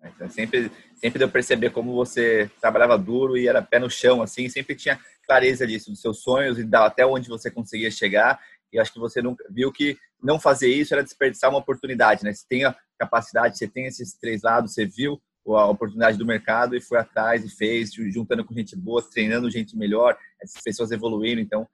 Então, 0.04 0.28
sempre, 0.28 0.70
sempre 0.96 1.18
deu 1.18 1.28
perceber 1.28 1.70
como 1.70 1.94
você 1.94 2.50
trabalhava 2.60 2.98
duro 2.98 3.36
e 3.36 3.48
era 3.48 3.62
pé 3.62 3.78
no 3.78 3.90
chão, 3.90 4.22
assim, 4.22 4.48
sempre 4.48 4.74
tinha 4.74 4.98
clareza 5.26 5.66
disso, 5.66 5.90
dos 5.90 6.00
seus 6.00 6.20
sonhos 6.20 6.58
e 6.58 6.68
até 6.74 7.06
onde 7.06 7.28
você 7.28 7.50
conseguia 7.50 7.90
chegar. 7.90 8.38
E 8.72 8.78
acho 8.78 8.92
que 8.92 8.98
você 8.98 9.22
nunca 9.22 9.44
viu 9.50 9.72
que 9.72 9.96
não 10.22 10.38
fazer 10.38 10.68
isso 10.68 10.92
era 10.94 11.02
desperdiçar 11.02 11.50
uma 11.50 11.58
oportunidade, 11.58 12.24
né? 12.24 12.32
Você 12.32 12.44
tem 12.48 12.64
a 12.64 12.76
capacidade, 12.98 13.56
você 13.56 13.68
tem 13.68 13.86
esses 13.86 14.14
três 14.14 14.42
lados, 14.42 14.74
você 14.74 14.84
viu 14.84 15.20
a 15.46 15.66
oportunidade 15.66 16.16
do 16.16 16.26
mercado 16.26 16.74
e 16.74 16.80
foi 16.80 16.98
atrás 16.98 17.44
e 17.44 17.54
fez, 17.54 17.92
juntando 17.92 18.44
com 18.44 18.54
gente 18.54 18.74
boa, 18.74 19.02
treinando 19.02 19.50
gente 19.50 19.76
melhor, 19.76 20.16
essas 20.40 20.62
pessoas 20.62 20.90
evoluindo. 20.90 21.40
Então, 21.40 21.68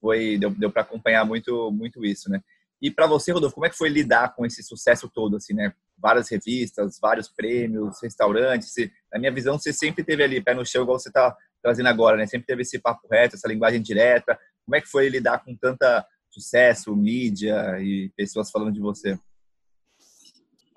foi 0.00 0.38
deu, 0.38 0.50
deu 0.50 0.70
para 0.70 0.82
acompanhar 0.82 1.24
muito 1.24 1.70
muito 1.72 2.04
isso, 2.04 2.30
né? 2.30 2.40
E 2.80 2.90
para 2.90 3.06
você, 3.06 3.32
Rodolfo, 3.32 3.54
como 3.54 3.66
é 3.66 3.70
que 3.70 3.76
foi 3.76 3.88
lidar 3.88 4.34
com 4.34 4.44
esse 4.44 4.62
sucesso 4.62 5.10
todo, 5.12 5.36
assim, 5.36 5.54
né? 5.54 5.72
Várias 5.98 6.28
revistas, 6.28 6.98
vários 7.00 7.28
prêmios, 7.28 7.98
restaurantes. 8.02 8.74
Na 9.10 9.18
minha 9.18 9.32
visão, 9.32 9.58
você 9.58 9.72
sempre 9.72 10.04
teve 10.04 10.22
ali 10.22 10.42
pé 10.42 10.54
no 10.54 10.64
chão, 10.64 10.82
igual 10.82 10.98
você 10.98 11.08
está 11.08 11.34
trazendo 11.62 11.88
agora, 11.88 12.16
né? 12.16 12.26
Sempre 12.26 12.46
teve 12.46 12.62
esse 12.62 12.78
papo 12.78 13.08
reto, 13.10 13.36
essa 13.36 13.48
linguagem 13.48 13.80
direta. 13.80 14.38
Como 14.64 14.76
é 14.76 14.80
que 14.80 14.88
foi 14.88 15.08
lidar 15.08 15.42
com 15.42 15.56
tanta 15.56 16.06
sucesso, 16.30 16.94
mídia 16.94 17.80
e 17.80 18.10
pessoas 18.16 18.50
falando 18.50 18.72
de 18.72 18.80
você? 18.80 19.18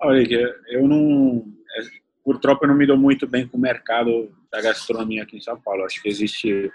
Olha, 0.00 0.54
eu 0.68 0.88
não. 0.88 1.44
É, 1.76 1.82
por 2.24 2.38
tropa, 2.38 2.64
eu 2.64 2.68
não 2.68 2.76
me 2.76 2.86
dou 2.86 2.96
muito 2.96 3.26
bem 3.26 3.46
com 3.46 3.58
o 3.58 3.60
mercado 3.60 4.34
da 4.50 4.60
gastronomia 4.60 5.22
aqui 5.22 5.36
em 5.36 5.40
São 5.40 5.60
Paulo. 5.60 5.84
Acho 5.84 6.00
que 6.02 6.08
existe. 6.08 6.72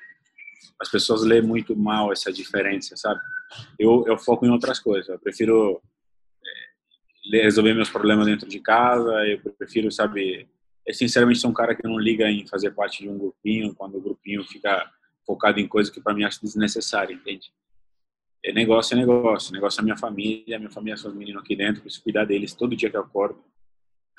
As 0.80 0.90
pessoas 0.90 1.24
lêem 1.24 1.42
muito 1.42 1.76
mal 1.76 2.12
essa 2.12 2.32
diferença, 2.32 2.96
sabe? 2.96 3.20
Eu, 3.80 4.04
eu 4.08 4.18
foco 4.18 4.46
em 4.46 4.50
outras 4.50 4.80
coisas. 4.80 5.10
Eu 5.10 5.20
prefiro 5.20 5.82
é, 7.34 7.44
resolver 7.44 7.74
meus 7.74 7.90
problemas 7.90 8.26
dentro 8.26 8.48
de 8.48 8.60
casa. 8.60 9.12
Eu 9.28 9.40
prefiro, 9.58 9.92
sabe. 9.92 10.48
Sinceramente, 10.92 11.40
sou 11.40 11.50
um 11.50 11.54
cara 11.54 11.76
que 11.76 11.88
não 11.88 12.00
liga 12.00 12.30
em 12.30 12.46
fazer 12.48 12.72
parte 12.72 13.04
de 13.04 13.10
um 13.10 13.18
grupinho, 13.18 13.74
quando 13.74 13.98
o 13.98 14.02
grupinho 14.02 14.44
fica 14.44 14.90
focado 15.26 15.60
em 15.60 15.68
coisas 15.68 15.92
que 15.92 16.00
para 16.00 16.14
mim 16.14 16.24
acho 16.24 16.42
desnecessário, 16.42 17.16
entende? 17.16 17.52
é 18.46 18.54
negócio 18.54 18.94
é 18.94 18.98
negócio. 19.00 19.52
Negócio 19.52 19.82
é 19.82 19.84
minha 19.84 19.98
família, 19.98 20.60
minha 20.60 20.70
família 20.70 20.96
são 20.96 21.10
os 21.10 21.18
meninos 21.18 21.42
aqui 21.42 21.56
dentro, 21.56 21.82
preciso 21.82 22.04
cuidar 22.04 22.26
deles 22.26 22.54
todo 22.54 22.76
dia 22.76 22.90
que 22.90 22.96
eu 22.96 23.02
acordo. 23.02 23.44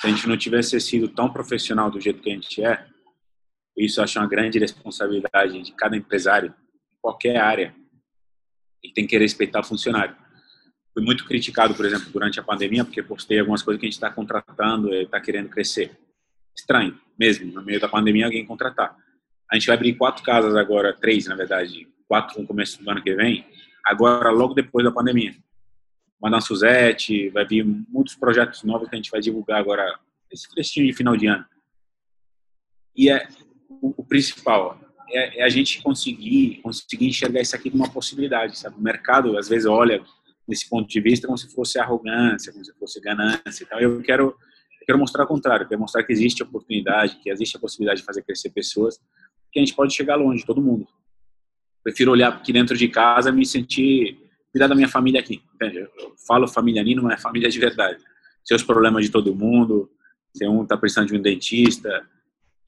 Se 0.01 0.09
a 0.09 0.11
gente 0.11 0.29
não 0.29 0.37
tivesse 0.37 0.79
sido 0.81 1.09
tão 1.09 1.33
profissional 1.33 1.91
do 1.91 2.01
jeito 2.01 2.21
que 2.21 2.31
a 2.31 2.35
gente 2.35 2.63
é, 2.63 2.87
isso 3.85 4.01
eu 4.01 4.05
acho 4.05 4.19
uma 4.19 4.29
grande 4.29 4.59
responsabilidade 4.59 5.63
de 5.63 5.73
cada 5.73 5.97
empresário, 5.97 6.49
em 6.49 7.01
qualquer 7.01 7.37
área. 7.37 7.75
E 8.83 8.93
tem 8.93 9.07
que 9.07 9.19
respeitar 9.19 9.61
o 9.61 9.65
funcionário. 9.65 10.17
Fui 10.95 11.05
muito 11.05 11.27
criticado, 11.27 11.75
por 11.75 11.85
exemplo, 11.85 12.11
durante 12.11 12.41
a 12.41 12.43
pandemia, 12.43 12.85
porque 12.85 13.03
postei 13.03 13.39
algumas 13.39 13.63
coisas 13.63 13.79
que 13.79 13.87
a 13.87 13.89
gente 13.89 13.97
está 13.97 14.11
contratando 14.11 14.95
está 14.95 15.21
querendo 15.21 15.51
crescer. 15.51 15.95
Estranho, 16.57 16.99
mesmo, 17.19 17.53
no 17.53 17.63
meio 17.63 17.79
da 17.79 17.89
pandemia, 17.89 18.25
alguém 18.25 18.47
contratar. 18.47 18.97
A 19.51 19.57
gente 19.57 19.67
vai 19.67 19.77
abrir 19.77 19.95
quatro 19.95 20.25
casas 20.25 20.57
agora, 20.57 20.95
três, 20.95 21.27
na 21.27 21.37
verdade, 21.37 21.87
quatro 22.09 22.41
no 22.41 22.47
começo 22.47 22.83
do 22.83 22.91
ano 22.91 23.03
que 23.03 23.15
vem, 23.15 23.47
agora 23.85 24.31
logo 24.31 24.55
depois 24.55 24.85
da 24.85 24.91
pandemia. 24.91 25.37
Madame 26.21 26.43
Suzette, 26.43 27.29
vai 27.29 27.45
vir 27.45 27.65
muitos 27.65 28.15
projetos 28.15 28.63
novos 28.63 28.89
que 28.89 28.95
a 28.95 28.99
gente 28.99 29.11
vai 29.11 29.21
divulgar 29.21 29.61
agora, 29.61 29.99
esse 30.31 30.49
trechinho 30.49 30.87
de 30.87 30.95
final 30.95 31.17
de 31.17 31.27
ano. 31.27 31.45
E 32.97 33.11
é 33.11 33.29
o, 33.81 34.05
principal 34.05 34.79
é, 35.11 35.41
é, 35.41 35.45
a 35.45 35.49
gente 35.49 35.83
conseguir 35.83 36.61
conseguir 36.63 37.07
enxergar 37.07 37.41
isso 37.41 37.55
aqui 37.55 37.71
como 37.71 37.85
uma 37.85 37.93
possibilidade, 37.93 38.59
sabe? 38.59 38.77
O 38.77 38.83
mercado 38.83 39.37
às 39.39 39.49
vezes 39.49 39.67
olha 39.67 40.03
desse 40.49 40.69
ponto 40.69 40.89
de 40.89 41.01
vista 41.01 41.27
como 41.27 41.39
se 41.39 41.53
fosse 41.55 41.79
arrogância, 41.79 42.53
como 42.53 42.65
se 42.65 42.73
fosse 42.75 43.01
ganância. 43.01 43.65
Então 43.65 43.79
eu 43.79 44.03
quero 44.03 44.37
eu 44.81 44.87
quero 44.87 44.99
mostrar 44.99 45.25
o 45.25 45.27
contrário, 45.27 45.67
quero 45.67 45.81
mostrar 45.81 46.05
que 46.05 46.13
existe 46.13 46.43
oportunidade, 46.43 47.19
que 47.23 47.31
existe 47.31 47.57
a 47.57 47.61
possibilidade 47.61 48.01
de 48.01 48.07
fazer 48.07 48.23
crescer 48.23 48.51
pessoas, 48.51 48.99
que 49.53 49.59
a 49.59 49.61
gente 49.61 49.75
pode 49.75 49.93
chegar 49.95 50.17
longe, 50.17 50.45
todo 50.45 50.63
mundo 50.63 50.87
prefiro 51.87 52.11
olhar 52.11 52.33
aqui 52.33 52.53
dentro 52.53 52.77
de 52.77 52.89
casa 52.89 53.31
me 53.31 53.47
sentir 53.47 54.19
cuidar 54.51 54.67
da 54.67 54.75
minha 54.75 54.89
família 54.89 55.21
aqui. 55.21 55.41
Entende? 55.55 55.79
Eu 55.79 56.15
falo 56.27 56.49
família 56.49 56.83
Nino, 56.83 57.01
mas 57.01 57.21
é 57.21 57.23
família 57.23 57.49
de 57.49 57.61
verdade. 57.61 58.03
Seus 58.45 58.61
problemas 58.61 59.05
de 59.05 59.11
todo 59.13 59.33
mundo, 59.33 59.89
se 60.35 60.45
um 60.49 60.65
está 60.65 60.77
precisando 60.77 61.07
de 61.07 61.17
um 61.17 61.23
dentista. 61.23 62.05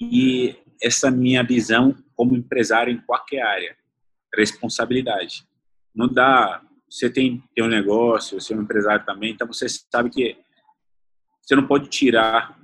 E 0.01 0.55
essa 0.83 1.11
minha 1.11 1.43
visão 1.43 1.95
como 2.15 2.37
empresário 2.37 2.93
em 2.93 3.01
qualquer 3.01 3.43
área. 3.43 3.77
Responsabilidade. 4.35 5.45
Não 5.95 6.09
dá. 6.09 6.63
Você 6.89 7.11
tem, 7.11 7.43
tem 7.55 7.65
um 7.65 7.69
negócio, 7.69 8.41
você 8.41 8.55
é 8.55 8.57
um 8.57 8.63
empresário 8.63 9.05
também, 9.05 9.33
então 9.33 9.47
você 9.47 9.67
sabe 9.69 10.11
que 10.11 10.39
você 11.43 11.55
não 11.55 11.67
pode 11.67 11.89
tirar 11.89 12.59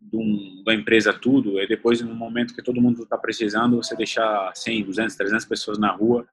de, 0.00 0.16
um, 0.16 0.62
da 0.64 0.74
empresa 0.74 1.12
tudo, 1.12 1.60
e 1.60 1.66
depois, 1.66 2.00
no 2.00 2.14
momento 2.14 2.54
que 2.54 2.62
todo 2.62 2.80
mundo 2.80 3.02
está 3.02 3.18
precisando, 3.18 3.76
você 3.76 3.94
deixar 3.96 4.52
100, 4.54 4.84
200, 4.84 5.16
300 5.16 5.44
pessoas 5.44 5.78
na 5.78 5.90
rua, 5.90 6.26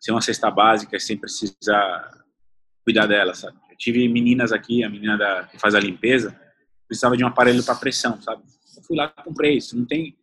sem 0.00 0.14
uma 0.14 0.20
cesta 0.20 0.50
básica, 0.50 0.98
sem 0.98 1.16
precisar 1.16 2.24
cuidar 2.84 3.06
dela, 3.06 3.34
sabe? 3.34 3.56
Eu 3.70 3.76
tive 3.76 4.08
meninas 4.08 4.52
aqui, 4.52 4.82
a 4.82 4.88
menina 4.88 5.16
da, 5.16 5.44
que 5.44 5.58
faz 5.58 5.74
a 5.74 5.80
limpeza, 5.80 6.38
precisava 6.88 7.16
de 7.16 7.24
um 7.24 7.28
aparelho 7.28 7.64
para 7.64 7.74
pressão, 7.74 8.20
sabe? 8.20 8.42
Eu 8.76 8.82
fui 8.82 8.96
lá 8.96 9.08
comprei 9.08 9.56
isso. 9.56 9.76
Não 9.76 9.84
tem, 9.86 10.16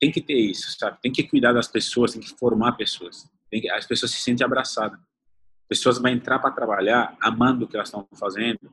tem 0.00 0.10
que 0.10 0.20
ter 0.20 0.38
isso, 0.38 0.76
sabe? 0.78 0.98
Tem 1.00 1.12
que 1.12 1.22
cuidar 1.22 1.52
das 1.52 1.68
pessoas, 1.68 2.12
tem 2.12 2.20
que 2.20 2.30
formar 2.38 2.72
pessoas. 2.72 3.28
Que, 3.50 3.68
as 3.70 3.86
pessoas 3.86 4.12
se 4.12 4.18
sentem 4.18 4.44
abraçadas. 4.44 4.98
As 4.98 5.68
pessoas 5.68 5.98
vão 5.98 6.10
entrar 6.10 6.38
para 6.38 6.50
trabalhar 6.50 7.16
amando 7.20 7.64
o 7.64 7.68
que 7.68 7.76
elas 7.76 7.88
estão 7.88 8.06
fazendo, 8.18 8.72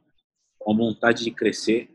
com 0.60 0.76
vontade 0.76 1.24
de 1.24 1.32
crescer, 1.32 1.90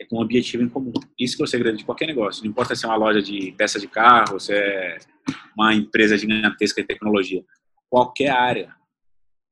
é 0.00 0.04
com 0.04 0.16
um 0.18 0.20
objetivo 0.20 0.62
em 0.62 0.68
comum. 0.68 0.92
Isso 1.18 1.36
que 1.36 1.42
é 1.42 1.44
o 1.44 1.48
segredo 1.48 1.76
de 1.76 1.84
qualquer 1.84 2.06
negócio. 2.06 2.42
Não 2.42 2.50
importa 2.50 2.74
se 2.74 2.84
é 2.84 2.88
uma 2.88 2.96
loja 2.96 3.22
de 3.22 3.52
peça 3.52 3.78
de 3.78 3.86
carro, 3.86 4.40
se 4.40 4.52
é 4.52 4.98
uma 5.56 5.72
empresa 5.74 6.16
gigantesca 6.18 6.80
de 6.80 6.88
tecnologia. 6.88 7.44
Qualquer 7.88 8.30
área 8.30 8.74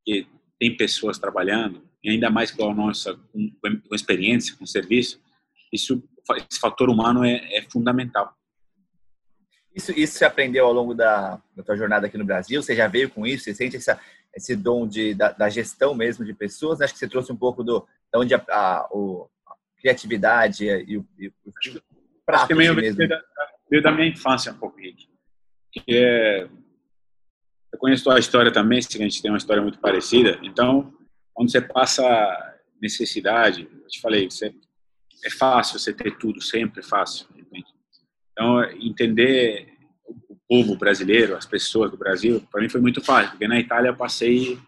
que 0.05 0.27
tem 0.59 0.77
pessoas 0.77 1.18
trabalhando, 1.18 1.83
e 2.03 2.11
ainda 2.11 2.29
mais 2.29 2.51
com 2.51 2.68
a 2.68 2.75
nossa 2.75 3.14
com, 3.14 3.51
com 3.61 3.94
experiência, 3.94 4.57
com 4.57 4.66
serviço, 4.66 5.20
isso, 5.72 6.03
esse 6.37 6.59
fator 6.59 6.90
humano 6.90 7.25
é, 7.25 7.37
é 7.57 7.62
fundamental. 7.62 8.37
Isso, 9.74 9.92
isso 9.92 10.18
você 10.18 10.24
aprendeu 10.24 10.66
ao 10.66 10.72
longo 10.72 10.94
da, 10.94 11.40
da 11.56 11.62
tua 11.62 11.76
jornada 11.76 12.06
aqui 12.06 12.18
no 12.18 12.24
Brasil? 12.24 12.62
Você 12.62 12.74
já 12.76 12.87
veio 12.87 13.08
com 13.08 13.26
isso? 13.26 13.44
Você 13.44 13.54
sente 13.54 13.76
essa, 13.76 13.98
esse 14.35 14.54
dom 14.54 14.87
de, 14.87 15.14
da, 15.14 15.32
da 15.32 15.48
gestão 15.48 15.94
mesmo 15.94 16.24
de 16.24 16.35
pessoas? 16.35 16.80
Acho 16.80 16.92
que 16.92 16.98
você 16.98 17.08
trouxe 17.08 17.32
um 17.32 17.37
pouco 17.37 17.64
do, 17.64 17.80
de 18.12 18.18
onde 18.18 18.35
a, 18.35 18.44
a, 18.50 18.88
o, 18.90 19.28
a 19.46 19.54
criatividade 19.80 20.66
e 20.66 20.98
o, 20.98 21.06
e 21.18 21.28
o 21.28 21.32
prato 22.26 22.48
que 22.48 22.54
meio, 22.54 22.74
mesmo. 22.74 22.96
Veio 22.96 23.08
da, 23.08 23.22
veio 23.70 23.82
da 23.82 23.92
minha 23.92 24.08
infância 24.08 24.52
um 24.52 24.58
pouco, 24.58 24.78
Rick. 24.78 25.08
Que 25.72 25.82
é, 25.88 26.48
eu 27.72 27.78
conheço 27.78 28.11
a 28.11 28.18
história 28.18 28.52
também, 28.52 28.78
a 28.78 28.82
gente 28.82 29.22
tem 29.22 29.30
uma 29.30 29.38
história 29.38 29.62
muito 29.62 29.78
parecida. 29.78 30.38
Então, 30.42 30.92
quando 31.32 31.50
você 31.50 31.61
passa 31.61 32.04
necessidade, 32.80 33.68
eu 33.72 33.88
te 33.88 34.00
falei, 34.00 34.30
você, 34.30 34.54
é 35.24 35.30
fácil 35.30 35.78
você 35.78 35.92
ter 35.92 36.18
tudo, 36.18 36.42
sempre 36.42 36.80
é 36.80 36.82
fácil. 36.82 37.26
Então, 38.32 38.62
entender 38.80 39.68
o 40.06 40.36
povo 40.48 40.76
brasileiro, 40.76 41.36
as 41.36 41.46
pessoas 41.46 41.90
do 41.90 41.96
Brasil, 41.96 42.42
para 42.50 42.60
mim 42.60 42.68
foi 42.68 42.80
muito 42.80 43.02
fácil, 43.02 43.30
porque 43.30 43.46
na 43.46 43.60
Itália 43.60 43.90
eu 43.90 43.96
passei 43.96 44.58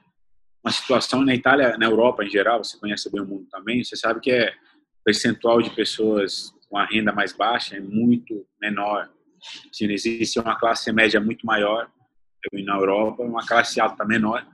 uma 0.65 0.73
situação, 0.73 1.23
na 1.23 1.35
Itália, 1.35 1.77
na 1.77 1.87
Europa 1.87 2.25
em 2.25 2.31
geral, 2.31 2.63
você 2.65 2.79
conhece 2.79 3.11
bem 3.11 3.21
o 3.21 3.27
mundo 3.27 3.47
também, 3.51 3.85
você 3.85 3.97
sabe 3.97 4.21
que 4.21 4.31
é 4.31 4.55
percentual 5.05 5.61
de 5.61 5.71
pessoas 5.71 6.55
com 6.69 6.79
a 6.79 6.87
renda 6.87 7.13
mais 7.13 7.33
baixa 7.33 7.77
é 7.77 7.81
muito 7.81 8.47
menor. 8.61 9.09
Assim, 9.71 9.93
existe 9.93 10.41
uma 10.41 10.59
classe 10.59 10.91
média 10.91 11.21
muito 11.21 11.47
maior 11.47 11.89
na 12.53 12.75
Europa, 12.75 13.23
uma 13.23 13.47
classe 13.47 13.81
alta 13.81 14.05
menor. 14.05 14.45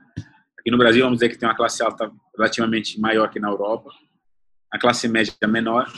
Aqui 0.59 0.69
no 0.69 0.77
Brasil, 0.77 1.03
vamos 1.03 1.19
dizer 1.19 1.29
que 1.29 1.37
tem 1.37 1.49
uma 1.49 1.55
classe 1.55 1.81
alta 1.81 2.11
relativamente 2.37 2.99
maior 2.99 3.29
que 3.29 3.39
na 3.39 3.49
Europa, 3.49 3.89
a 4.71 4.77
classe 4.77 5.07
média 5.07 5.33
menor 5.47 5.91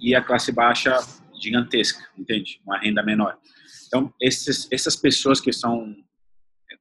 e 0.00 0.14
a 0.14 0.22
classe 0.22 0.50
baixa 0.50 0.98
gigantesca, 1.40 2.06
entende? 2.16 2.60
Uma 2.64 2.78
renda 2.78 3.02
menor. 3.02 3.38
Então, 3.86 4.12
esses, 4.20 4.68
essas 4.70 4.96
pessoas 4.96 5.40
que 5.40 5.52
são 5.52 5.94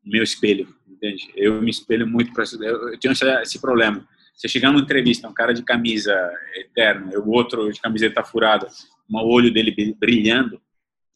meu 0.04 0.24
espelho, 0.24 0.74
entende? 0.88 1.32
Eu 1.36 1.62
me 1.62 1.70
espelho 1.70 2.06
muito 2.08 2.34
para 2.34 2.44
eu 2.62 3.00
tenho 3.00 3.13
esse 3.13 3.60
problema. 3.60 4.06
Você 4.36 4.48
chegar 4.48 4.72
numa 4.72 4.82
entrevista, 4.82 5.28
um 5.28 5.34
cara 5.34 5.54
de 5.54 5.63
camisa 5.63 6.13
eterno, 6.56 7.12
o 7.20 7.30
outro 7.30 7.72
de 7.72 7.80
camiseta 7.80 8.24
furada, 8.24 8.68
um 9.10 9.18
olho 9.20 9.54
dele 9.54 9.96
brilhando 10.00 10.60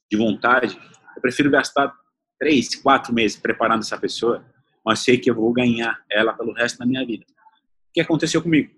de 0.10 0.18
vontade, 0.18 0.78
eu 1.16 1.22
prefiro 1.22 1.50
gastar 1.50 1.94
três, 2.40 2.76
quatro 2.76 3.14
meses 3.14 3.38
preparando 3.38 3.82
essa 3.82 3.98
pessoa, 3.98 4.46
mas 4.86 5.00
sei 5.00 5.18
que 5.18 5.30
eu 5.30 5.36
vou 5.36 5.52
ganhar 5.52 6.00
ela 6.10 6.32
pelo 6.34 6.54
resto 6.54 6.78
da 6.78 6.86
minha 6.86 7.06
vida. 7.06 7.26
O 7.28 7.94
que 7.94 8.02
aconteceu 8.02 8.42
comigo? 8.42 8.77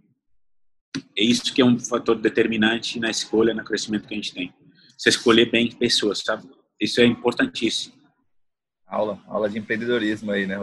É 1.15 1.23
isso 1.23 1.53
que 1.53 1.61
é 1.61 1.65
um 1.65 1.77
fator 1.79 2.15
determinante 2.15 2.99
na 2.99 3.09
escolha, 3.09 3.53
no 3.53 3.63
crescimento 3.63 4.07
que 4.07 4.13
a 4.13 4.17
gente 4.17 4.33
tem. 4.33 4.53
Você 4.97 5.09
escolher 5.09 5.51
bem 5.51 5.71
pessoas, 5.71 6.19
sabe? 6.19 6.49
Isso 6.79 6.99
é 6.99 7.05
importantíssimo. 7.05 7.93
Aula, 8.87 9.19
aula 9.27 9.49
de 9.49 9.59
empreendedorismo 9.59 10.31
aí, 10.31 10.47
né? 10.47 10.57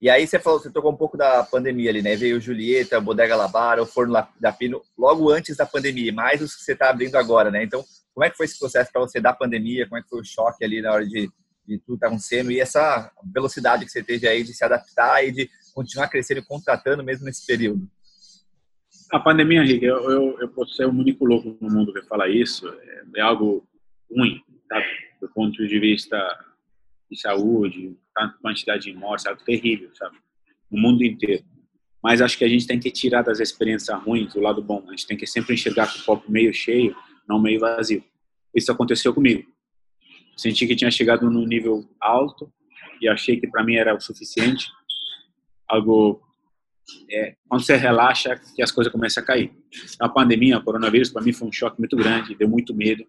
E 0.00 0.10
aí 0.10 0.26
você 0.26 0.38
falou, 0.38 0.58
você 0.58 0.68
tocou 0.68 0.90
um 0.90 0.96
pouco 0.96 1.16
da 1.16 1.44
pandemia 1.44 1.90
ali, 1.90 2.02
né? 2.02 2.16
Veio 2.16 2.40
Julieta, 2.40 3.00
Bodega 3.00 3.36
Labara, 3.36 3.80
o 3.80 3.86
Forno 3.86 4.12
da 4.40 4.52
Pino, 4.52 4.82
logo 4.98 5.30
antes 5.30 5.56
da 5.56 5.64
pandemia, 5.64 6.12
mais 6.12 6.42
os 6.42 6.56
que 6.56 6.64
você 6.64 6.72
está 6.72 6.90
abrindo 6.90 7.14
agora, 7.14 7.52
né? 7.52 7.62
Então, 7.62 7.84
como 8.12 8.24
é 8.24 8.30
que 8.30 8.36
foi 8.36 8.46
esse 8.46 8.58
processo 8.58 8.90
para 8.92 9.00
você 9.00 9.20
da 9.20 9.32
pandemia? 9.32 9.86
Como 9.88 9.98
é 9.98 10.02
que 10.02 10.08
foi 10.08 10.20
o 10.20 10.24
choque 10.24 10.64
ali 10.64 10.82
na 10.82 10.92
hora 10.92 11.06
de, 11.06 11.30
de 11.66 11.78
tudo 11.78 11.94
estar 11.94 12.08
acontecendo 12.08 12.50
e 12.50 12.58
essa 12.60 13.12
velocidade 13.32 13.84
que 13.84 13.92
você 13.92 14.02
teve 14.02 14.26
aí 14.26 14.42
de 14.42 14.52
se 14.52 14.64
adaptar 14.64 15.24
e 15.24 15.30
de 15.30 15.48
continuar 15.72 16.08
crescendo 16.08 16.40
e 16.40 16.44
contratando 16.44 17.04
mesmo 17.04 17.24
nesse 17.24 17.46
período? 17.46 17.88
A 19.12 19.20
pandemia, 19.20 19.62
Henrique, 19.62 19.84
eu, 19.84 20.10
eu, 20.10 20.38
eu 20.40 20.48
posso 20.48 20.72
ser 20.72 20.86
o 20.86 20.90
único 20.90 21.26
louco 21.26 21.54
no 21.60 21.70
mundo 21.70 21.92
que 21.92 22.00
fala 22.06 22.30
isso, 22.30 22.66
é, 22.66 23.02
é 23.16 23.20
algo 23.20 23.62
ruim, 24.10 24.42
sabe? 24.66 24.86
Do 25.20 25.28
ponto 25.28 25.66
de 25.66 25.78
vista 25.78 26.16
de 27.10 27.20
saúde, 27.20 27.94
quantidade 28.40 28.84
de 28.84 28.94
mortes, 28.94 29.26
algo 29.26 29.44
terrível, 29.44 29.90
sabe? 29.94 30.16
No 30.70 30.80
mundo 30.80 31.04
inteiro. 31.04 31.44
Mas 32.02 32.22
acho 32.22 32.38
que 32.38 32.44
a 32.44 32.48
gente 32.48 32.66
tem 32.66 32.80
que 32.80 32.90
tirar 32.90 33.20
das 33.20 33.38
experiências 33.38 34.02
ruins 34.02 34.34
o 34.34 34.40
lado 34.40 34.62
bom. 34.62 34.82
A 34.88 34.92
gente 34.92 35.06
tem 35.06 35.16
que 35.16 35.26
sempre 35.26 35.52
enxergar 35.52 35.92
com 35.92 35.98
o 35.98 36.04
copo 36.04 36.32
meio 36.32 36.54
cheio, 36.54 36.96
não 37.28 37.38
meio 37.38 37.60
vazio. 37.60 38.02
Isso 38.54 38.72
aconteceu 38.72 39.12
comigo. 39.12 39.46
Senti 40.38 40.66
que 40.66 40.74
tinha 40.74 40.90
chegado 40.90 41.30
num 41.30 41.46
nível 41.46 41.86
alto 42.00 42.50
e 42.98 43.06
achei 43.06 43.38
que 43.38 43.46
para 43.46 43.62
mim 43.62 43.74
era 43.74 43.94
o 43.94 44.00
suficiente. 44.00 44.68
Algo 45.68 46.22
é, 47.10 47.34
quando 47.48 47.62
você 47.64 47.76
relaxa 47.76 48.40
que 48.54 48.62
as 48.62 48.70
coisas 48.70 48.92
começam 48.92 49.22
a 49.22 49.26
cair. 49.26 49.52
A 50.00 50.08
pandemia, 50.08 50.58
o 50.58 50.64
coronavírus, 50.64 51.10
para 51.10 51.22
mim 51.22 51.32
foi 51.32 51.48
um 51.48 51.52
choque 51.52 51.78
muito 51.78 51.96
grande, 51.96 52.34
deu 52.34 52.48
muito 52.48 52.74
medo. 52.74 53.04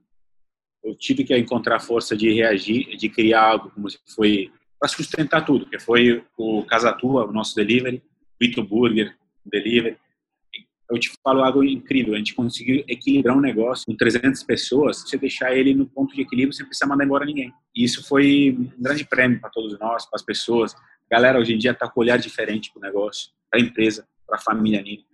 Eu 0.84 0.96
tive 0.96 1.24
que 1.24 1.38
encontrar 1.38 1.80
força 1.80 2.16
de 2.16 2.32
reagir, 2.34 2.98
de 2.98 3.10
criar 3.10 3.44
algo 3.44 3.72
como 3.72 3.90
se 3.90 3.98
foi 4.16 4.52
para 4.80 4.90
sustentar 4.90 5.46
tudo, 5.46 5.66
que 5.66 5.80
foi 5.80 6.26
o 6.38 6.66
Casa 6.66 6.92
Tua, 6.92 7.26
o 7.26 7.32
nosso 7.32 7.56
delivery, 7.56 8.04
Vito 8.40 8.62
Burger, 8.62 9.16
delivery. 9.46 9.98
Eu 10.92 11.00
te 11.00 11.10
falo 11.24 11.42
algo 11.42 11.64
incrível, 11.64 12.14
a 12.14 12.18
gente 12.18 12.36
conseguiu 12.36 12.84
equilibrar 12.86 13.38
um 13.38 13.40
negócio 13.40 13.86
com 13.86 13.96
300 13.96 14.44
pessoas, 14.44 15.02
você 15.02 15.18
deixar 15.18 15.56
ele 15.56 15.74
no 15.74 15.86
ponto 15.86 16.14
de 16.14 16.22
equilíbrio 16.22 16.54
sem 16.54 16.66
precisar 16.66 16.88
mandar 16.88 17.06
embora 17.06 17.26
ninguém. 17.26 17.54
E 17.74 17.86
isso 17.86 18.06
foi 18.06 18.54
um 18.60 18.82
grande 18.82 19.06
prêmio 19.06 19.40
para 19.40 19.50
todos 19.50 19.80
nós, 19.80 20.06
para 20.06 20.18
as 20.18 20.22
pessoas. 20.22 20.76
A 20.76 20.80
galera 21.10 21.40
hoje 21.40 21.54
em 21.54 21.58
dia 21.58 21.72
está 21.72 21.88
com 21.88 22.02
um 22.02 22.04
olhar 22.04 22.18
diferente 22.18 22.70
para 22.74 22.80
o 22.82 22.84
negócio, 22.84 23.32
para 23.54 23.60
a 23.60 23.64
empresa, 23.64 24.08
para 24.26 24.38
a 24.38 24.42
família 24.42 24.82
Nini. 24.82 25.06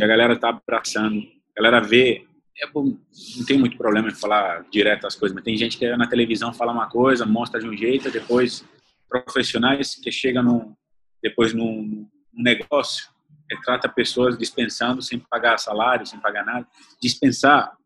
A 0.00 0.06
galera 0.06 0.34
está 0.34 0.50
abraçando, 0.50 1.18
a 1.18 1.60
galera 1.60 1.84
vê 1.84 2.24
é 2.60 2.70
bom, 2.70 2.96
não 3.36 3.46
tem 3.46 3.58
muito 3.58 3.76
problema 3.76 4.08
em 4.08 4.14
falar 4.14 4.64
direto 4.70 5.06
as 5.06 5.16
coisas, 5.16 5.34
mas 5.34 5.42
tem 5.42 5.56
gente 5.56 5.76
que 5.76 5.96
na 5.96 6.06
televisão 6.06 6.52
fala 6.52 6.70
uma 6.70 6.88
coisa, 6.88 7.26
mostra 7.26 7.58
de 7.58 7.66
um 7.66 7.76
jeito, 7.76 8.10
depois 8.10 8.64
profissionais 9.08 9.96
que 9.96 10.12
chegam 10.12 10.44
no, 10.44 10.76
depois 11.20 11.52
num, 11.52 12.06
num 12.32 12.42
negócio 12.42 13.10
trata 13.64 13.88
pessoas 13.88 14.38
dispensando 14.38 15.02
sem 15.02 15.18
pagar 15.18 15.58
salário, 15.58 16.06
sem 16.06 16.18
pagar 16.18 16.44
nada. 16.44 16.66
Dispensar, 17.02 17.76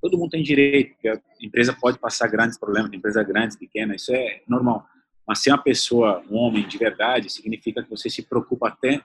todo 0.00 0.16
mundo 0.16 0.30
tem 0.30 0.42
direito, 0.42 0.92
porque 0.92 1.08
a 1.08 1.20
empresa 1.40 1.72
pode 1.72 1.98
passar 1.98 2.28
grandes 2.28 2.58
problemas, 2.58 2.92
empresa 2.92 3.24
grande, 3.24 3.58
pequena, 3.58 3.96
isso 3.96 4.14
é 4.14 4.42
normal. 4.46 4.86
Mas 5.26 5.40
ser 5.40 5.50
uma 5.50 5.58
pessoa, 5.58 6.22
um 6.30 6.36
homem 6.36 6.66
de 6.68 6.78
verdade, 6.78 7.28
significa 7.28 7.82
que 7.82 7.90
você 7.90 8.08
se 8.08 8.22
preocupa 8.22 8.68
até 8.68 9.02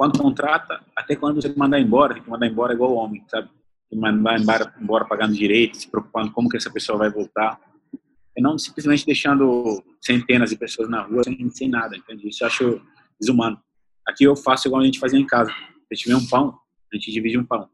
quando 0.00 0.18
contrata, 0.18 0.80
até 0.96 1.14
quando 1.14 1.42
você 1.42 1.52
mandar 1.54 1.78
embora, 1.78 2.14
tem 2.14 2.22
que 2.22 2.30
mandar 2.30 2.46
embora 2.46 2.72
igual 2.72 2.94
homem, 2.94 3.22
sabe? 3.28 3.48
Tem 3.90 3.90
que 3.90 3.96
mandar 3.98 4.40
embora, 4.40 4.74
embora 4.80 5.04
pagando 5.04 5.34
direito, 5.34 5.76
se 5.76 5.90
preocupando 5.90 6.32
como 6.32 6.48
que 6.48 6.56
essa 6.56 6.70
pessoa 6.70 6.96
vai 6.96 7.10
voltar 7.10 7.60
e 8.34 8.40
não 8.40 8.56
simplesmente 8.56 9.04
deixando 9.04 9.84
centenas 10.00 10.48
de 10.48 10.56
pessoas 10.56 10.88
na 10.88 11.02
rua 11.02 11.22
sem, 11.22 11.50
sem 11.50 11.68
nada, 11.68 11.94
entende? 11.94 12.26
Isso 12.26 12.42
eu 12.42 12.46
acho 12.46 12.80
desumano. 13.20 13.60
Aqui 14.08 14.24
eu 14.24 14.34
faço 14.34 14.68
igual 14.68 14.80
a 14.80 14.86
gente 14.86 14.98
fazia 14.98 15.20
em 15.20 15.26
casa. 15.26 15.52
Se 15.92 16.04
tiver 16.04 16.16
um 16.16 16.26
pão, 16.26 16.58
a 16.90 16.96
gente 16.96 17.12
divide 17.12 17.36
um 17.36 17.44
pão. 17.44 17.68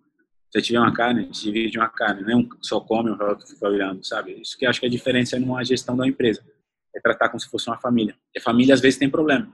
Se 0.51 0.61
tiver 0.61 0.81
uma 0.81 0.93
carne, 0.93 1.21
a 1.21 1.25
gente 1.27 1.45
divide 1.45 1.79
uma 1.79 1.89
carne. 1.89 2.23
Não 2.23 2.31
é 2.31 2.37
um 2.39 2.49
só 2.61 2.81
come, 2.81 3.09
o 3.09 3.23
outro 3.23 3.47
fica 3.47 3.69
olhando, 3.69 4.05
sabe? 4.05 4.33
Isso 4.41 4.59
que 4.59 4.67
eu 4.67 4.71
acho 4.71 4.81
que 4.81 4.87
é 4.87 4.89
a 4.89 4.91
diferença 4.91 5.39
numa 5.39 5.65
gestão 5.65 5.97
da 5.97 6.05
empresa. 6.05 6.45
É 6.93 6.99
tratar 6.99 7.29
como 7.29 7.39
se 7.39 7.49
fosse 7.49 7.71
uma 7.71 7.79
família. 7.79 8.17
E 8.35 8.41
a 8.41 8.43
família, 8.43 8.75
às 8.75 8.81
vezes, 8.81 8.99
tem 8.99 9.09
problema. 9.09 9.49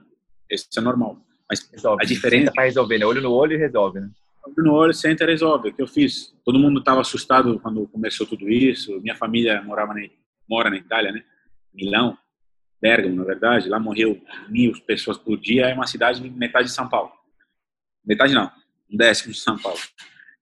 Isso 0.49 0.67
é 0.75 0.81
normal. 0.81 1.23
Mas 1.49 1.69
resolve. 1.71 2.03
a 2.03 2.05
diferença... 2.07 2.51
para 2.51 2.63
resolver, 2.63 2.97
né? 2.97 3.05
Olho 3.05 3.21
no 3.21 3.31
olho 3.31 3.53
e 3.53 3.57
resolve, 3.57 3.99
né? 3.99 4.09
Olho 4.45 4.55
no 4.57 4.73
olho, 4.73 4.93
senta 4.93 5.23
e 5.23 5.27
resolve. 5.27 5.69
O 5.69 5.73
que 5.73 5.81
eu 5.81 5.87
fiz? 5.87 6.33
Todo 6.43 6.59
mundo 6.59 6.79
estava 6.79 7.01
assustado 7.01 7.59
quando 7.59 7.87
começou 7.87 8.25
tudo 8.25 8.49
isso. 8.49 8.99
Minha 9.01 9.15
família 9.15 9.61
morava 9.61 9.93
na 9.93 10.01
mora 10.49 10.69
na 10.69 10.77
Itália, 10.77 11.11
né? 11.11 11.23
Milão, 11.73 12.17
Bergamo, 12.83 13.15
na 13.15 13.23
verdade, 13.23 13.69
lá 13.69 13.79
morreu 13.79 14.21
mil 14.49 14.73
pessoas 14.85 15.17
por 15.17 15.37
dia, 15.37 15.67
é 15.67 15.73
uma 15.73 15.87
cidade 15.87 16.21
metade 16.29 16.67
de 16.67 16.73
São 16.73 16.89
Paulo. 16.89 17.11
Metade 18.05 18.33
não, 18.33 18.51
um 18.91 18.97
décimo 18.97 19.31
de 19.31 19.39
São 19.39 19.57
Paulo. 19.57 19.79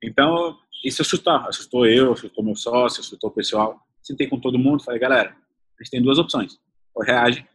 Então, 0.04 0.58
isso 0.84 1.04
assustou, 1.04 1.34
assustou 1.34 1.86
eu, 1.86 2.14
assustou 2.14 2.44
meu 2.44 2.56
sócio, 2.56 3.02
assustou 3.02 3.30
o 3.30 3.34
pessoal. 3.34 3.80
Sentei 4.02 4.26
com 4.26 4.40
todo 4.40 4.58
mundo, 4.58 4.84
falei, 4.84 5.00
galera, 5.00 5.36
a 5.80 5.84
gente 5.84 5.92
tem 5.92 6.02
duas 6.02 6.18
opções, 6.18 6.58
ou 6.96 7.04
reage, 7.04 7.48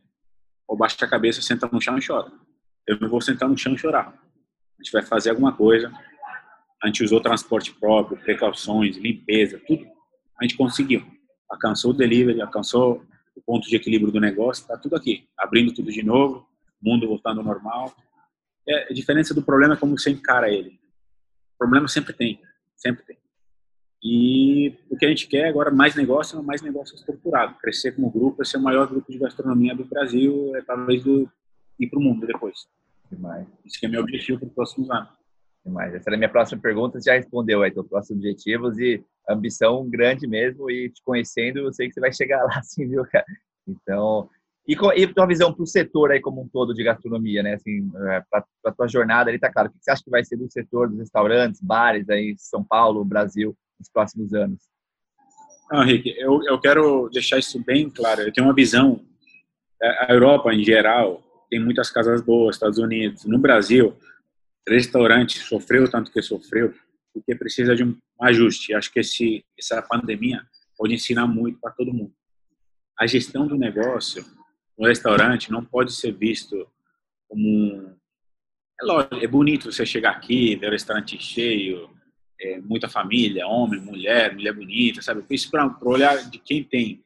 ou 0.68 0.76
baixa 0.76 1.04
a 1.04 1.08
cabeça, 1.08 1.42
senta 1.42 1.68
no 1.70 1.80
chão 1.80 1.98
e 1.98 2.06
chora. 2.06 2.30
Eu 2.86 2.96
vou 3.08 3.20
sentar 3.20 3.48
no 3.48 3.58
chão 3.58 3.74
e 3.74 3.78
chorar. 3.78 4.08
a 4.08 4.82
gente 4.82 4.92
vai 4.92 5.02
fazer 5.02 5.30
alguma 5.30 5.52
coisa. 5.52 5.92
A 6.82 6.86
gente 6.86 7.02
usou 7.02 7.20
transporte 7.20 7.74
próprio, 7.74 8.16
precauções, 8.18 8.96
limpeza, 8.96 9.60
tudo. 9.66 9.84
A 10.38 10.44
gente 10.44 10.56
conseguiu. 10.56 11.04
Alcançou 11.50 11.90
o 11.90 11.94
delivery, 11.94 12.40
alcançou 12.40 13.04
o 13.34 13.40
ponto 13.40 13.68
de 13.68 13.76
equilíbrio 13.76 14.12
do 14.12 14.20
negócio, 14.20 14.62
está 14.62 14.76
tudo 14.78 14.94
aqui. 14.94 15.28
Abrindo 15.36 15.74
tudo 15.74 15.90
de 15.90 16.02
novo, 16.02 16.46
mundo 16.80 17.08
voltando 17.08 17.40
ao 17.40 17.46
normal. 17.46 17.92
É, 18.68 18.90
a 18.90 18.94
diferença 18.94 19.34
do 19.34 19.42
problema 19.42 19.74
é 19.74 19.76
como 19.76 19.98
você 19.98 20.10
encara 20.10 20.48
ele. 20.48 20.78
O 21.54 21.58
problema 21.58 21.88
sempre 21.88 22.12
tem, 22.12 22.40
sempre 22.76 23.04
tem. 23.04 23.16
E 24.02 24.74
o 24.90 24.96
que 24.96 25.06
a 25.06 25.08
gente 25.08 25.26
quer 25.26 25.48
agora, 25.48 25.70
mais 25.70 25.96
negócio, 25.96 26.40
mais 26.42 26.62
negócio 26.62 26.94
estruturado. 26.94 27.56
Crescer 27.58 27.92
como 27.92 28.10
grupo, 28.10 28.44
ser 28.44 28.58
o 28.58 28.62
maior 28.62 28.86
grupo 28.86 29.10
de 29.10 29.18
gastronomia 29.18 29.74
do 29.74 29.84
Brasil, 29.84 30.54
é 30.54 30.62
talvez 30.62 31.02
do, 31.02 31.28
ir 31.78 31.88
para 31.88 31.98
o 31.98 32.02
mundo 32.02 32.26
depois. 32.26 32.66
Demais. 33.10 33.46
Isso 33.64 33.78
que 33.78 33.86
é 33.86 33.88
meu 33.88 34.02
objetivo 34.02 34.38
para 34.38 34.48
os 34.48 34.54
próximos 34.54 34.90
anos. 34.90 35.08
Demais. 35.64 35.94
Essa 35.94 36.10
era 36.10 36.16
a 36.16 36.18
minha 36.18 36.30
próxima 36.30 36.60
pergunta. 36.60 37.00
Você 37.00 37.10
já 37.10 37.16
respondeu 37.16 37.62
aí, 37.62 37.72
os 37.74 37.88
próximos 37.88 38.20
objetivos 38.20 38.78
e 38.78 39.02
ambição 39.28 39.88
grande 39.88 40.26
mesmo. 40.26 40.70
E 40.70 40.90
te 40.90 41.02
conhecendo, 41.02 41.58
eu 41.58 41.72
sei 41.72 41.88
que 41.88 41.94
você 41.94 42.00
vai 42.00 42.12
chegar 42.12 42.42
lá, 42.44 42.58
assim, 42.60 42.86
viu, 42.88 43.04
cara? 43.04 43.24
Então, 43.66 44.28
e, 44.66 44.74
e 44.96 45.06
tua 45.06 45.26
visão 45.26 45.52
para 45.52 45.62
o 45.62 45.66
setor 45.66 46.10
aí 46.10 46.20
como 46.20 46.42
um 46.42 46.48
todo 46.48 46.74
de 46.74 46.82
gastronomia, 46.82 47.42
né? 47.42 47.54
Assim, 47.54 47.90
é, 48.10 48.22
para 48.30 48.44
a 48.64 48.72
tua 48.72 48.88
jornada 48.88 49.30
ali, 49.30 49.38
tá 49.38 49.52
claro. 49.52 49.68
O 49.68 49.72
que 49.72 49.78
você 49.80 49.90
acha 49.90 50.02
que 50.02 50.10
vai 50.10 50.24
ser 50.24 50.36
do 50.36 50.50
setor 50.50 50.88
dos 50.88 50.98
restaurantes, 50.98 51.60
bares 51.60 52.08
aí, 52.10 52.34
São 52.38 52.64
Paulo, 52.64 53.04
Brasil, 53.04 53.56
nos 53.78 53.88
próximos 53.88 54.34
anos? 54.34 54.58
Não, 55.70 55.82
Henrique, 55.82 56.14
eu, 56.18 56.40
eu 56.44 56.60
quero 56.60 57.08
deixar 57.10 57.38
isso 57.38 57.62
bem 57.64 57.90
claro. 57.90 58.22
Eu 58.22 58.32
tenho 58.32 58.46
uma 58.46 58.54
visão. 58.54 59.00
É, 59.82 60.06
a 60.06 60.14
Europa, 60.14 60.52
em 60.54 60.64
geral, 60.64 61.22
tem 61.48 61.62
muitas 61.62 61.90
casas 61.90 62.20
boas, 62.20 62.56
Estados 62.56 62.78
Unidos. 62.78 63.24
No 63.24 63.38
Brasil, 63.38 63.96
restaurante 64.68 65.38
sofreu 65.38 65.90
tanto 65.90 66.10
que 66.10 66.20
sofreu, 66.20 66.74
porque 67.12 67.34
precisa 67.34 67.74
de 67.74 67.84
um 67.84 67.96
ajuste. 68.20 68.74
Acho 68.74 68.92
que 68.92 69.00
esse, 69.00 69.44
essa 69.58 69.80
pandemia 69.82 70.42
pode 70.76 70.94
ensinar 70.94 71.26
muito 71.26 71.58
para 71.60 71.72
todo 71.72 71.92
mundo. 71.92 72.12
A 72.98 73.06
gestão 73.06 73.46
do 73.46 73.56
negócio 73.56 74.24
no 74.78 74.86
restaurante 74.86 75.50
não 75.50 75.64
pode 75.64 75.92
ser 75.92 76.12
visto 76.12 76.66
como. 77.28 77.96
É 78.80 78.84
lógico, 78.84 79.14
é 79.16 79.26
bonito 79.26 79.72
você 79.72 79.86
chegar 79.86 80.10
aqui, 80.10 80.54
ver 80.56 80.68
o 80.68 80.72
restaurante 80.72 81.18
cheio, 81.18 81.88
é, 82.38 82.60
muita 82.60 82.88
família, 82.88 83.46
homem, 83.46 83.80
mulher, 83.80 84.34
mulher 84.34 84.52
bonita, 84.52 85.00
sabe? 85.00 85.24
Isso 85.30 85.50
para 85.50 85.66
o 85.66 85.88
olhar 85.88 86.28
de 86.28 86.38
quem 86.38 86.62
tem 86.62 87.02